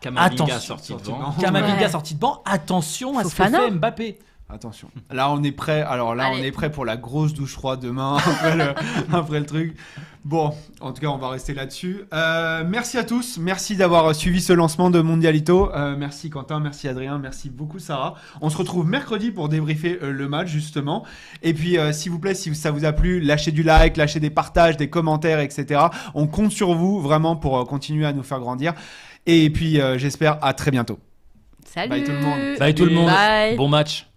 Kamavinga 0.00 0.44
Attention, 0.44 0.58
sorti 0.78 0.92
de 0.94 0.98
banc. 0.98 1.02
de 1.18 1.22
banc. 1.24 1.32
Kamavinga 1.40 1.80
Ouais. 1.82 1.88
sorti 1.90 2.14
de 2.14 2.20
banc, 2.20 2.42
attention 2.46 3.18
à 3.18 3.24
ce 3.24 3.28
que 3.36 3.44
fait 3.44 3.70
Mbappé. 3.70 4.18
Attention. 4.52 4.90
Là, 5.10 5.30
on 5.30 5.42
est 5.42 5.52
prêt. 5.52 5.82
Alors 5.82 6.14
là, 6.14 6.26
Allez. 6.26 6.40
on 6.40 6.44
est 6.44 6.50
prêt 6.52 6.70
pour 6.70 6.84
la 6.84 6.96
grosse 6.96 7.34
douche 7.34 7.52
froide 7.52 7.80
demain 7.80 8.16
après 8.26 8.56
le, 8.56 8.74
après 9.12 9.40
le 9.40 9.46
truc. 9.46 9.76
Bon, 10.24 10.52
en 10.80 10.92
tout 10.92 11.00
cas, 11.00 11.06
on 11.08 11.16
va 11.16 11.30
rester 11.30 11.54
là-dessus. 11.54 12.02
Euh, 12.12 12.62
merci 12.66 12.98
à 12.98 13.04
tous. 13.04 13.38
Merci 13.38 13.76
d'avoir 13.76 14.14
suivi 14.14 14.40
ce 14.42 14.52
lancement 14.52 14.90
de 14.90 15.00
Mondialito. 15.00 15.72
Euh, 15.74 15.96
merci 15.96 16.28
Quentin, 16.28 16.60
merci 16.60 16.88
Adrien, 16.88 17.18
merci 17.18 17.48
beaucoup 17.48 17.78
Sarah. 17.78 18.16
On 18.42 18.50
se 18.50 18.56
retrouve 18.58 18.86
mercredi 18.86 19.30
pour 19.30 19.48
débriefer 19.48 19.98
euh, 20.02 20.12
le 20.12 20.28
match 20.28 20.48
justement. 20.48 21.06
Et 21.42 21.54
puis, 21.54 21.78
euh, 21.78 21.92
s'il 21.92 22.12
vous 22.12 22.18
plaît, 22.18 22.34
si 22.34 22.54
ça 22.54 22.70
vous 22.70 22.84
a 22.84 22.92
plu, 22.92 23.20
lâchez 23.20 23.50
du 23.50 23.62
like, 23.62 23.96
lâchez 23.96 24.20
des 24.20 24.30
partages, 24.30 24.76
des 24.76 24.90
commentaires, 24.90 25.40
etc. 25.40 25.80
On 26.14 26.26
compte 26.26 26.52
sur 26.52 26.74
vous 26.74 27.00
vraiment 27.00 27.36
pour 27.36 27.58
euh, 27.58 27.64
continuer 27.64 28.04
à 28.04 28.12
nous 28.12 28.22
faire 28.22 28.40
grandir. 28.40 28.74
Et 29.26 29.48
puis, 29.50 29.80
euh, 29.80 29.96
j'espère 29.98 30.38
à 30.44 30.54
très 30.54 30.70
bientôt. 30.70 30.98
Salut. 31.64 31.90
Bye 31.90 32.04
tout 32.04 32.12
le 32.12 32.20
monde. 32.20 32.58
Bye 32.58 32.74
tout 32.74 32.84
le 32.84 32.92
monde. 32.92 33.06
Bye. 33.06 33.56
Bon 33.56 33.68
match. 33.68 34.09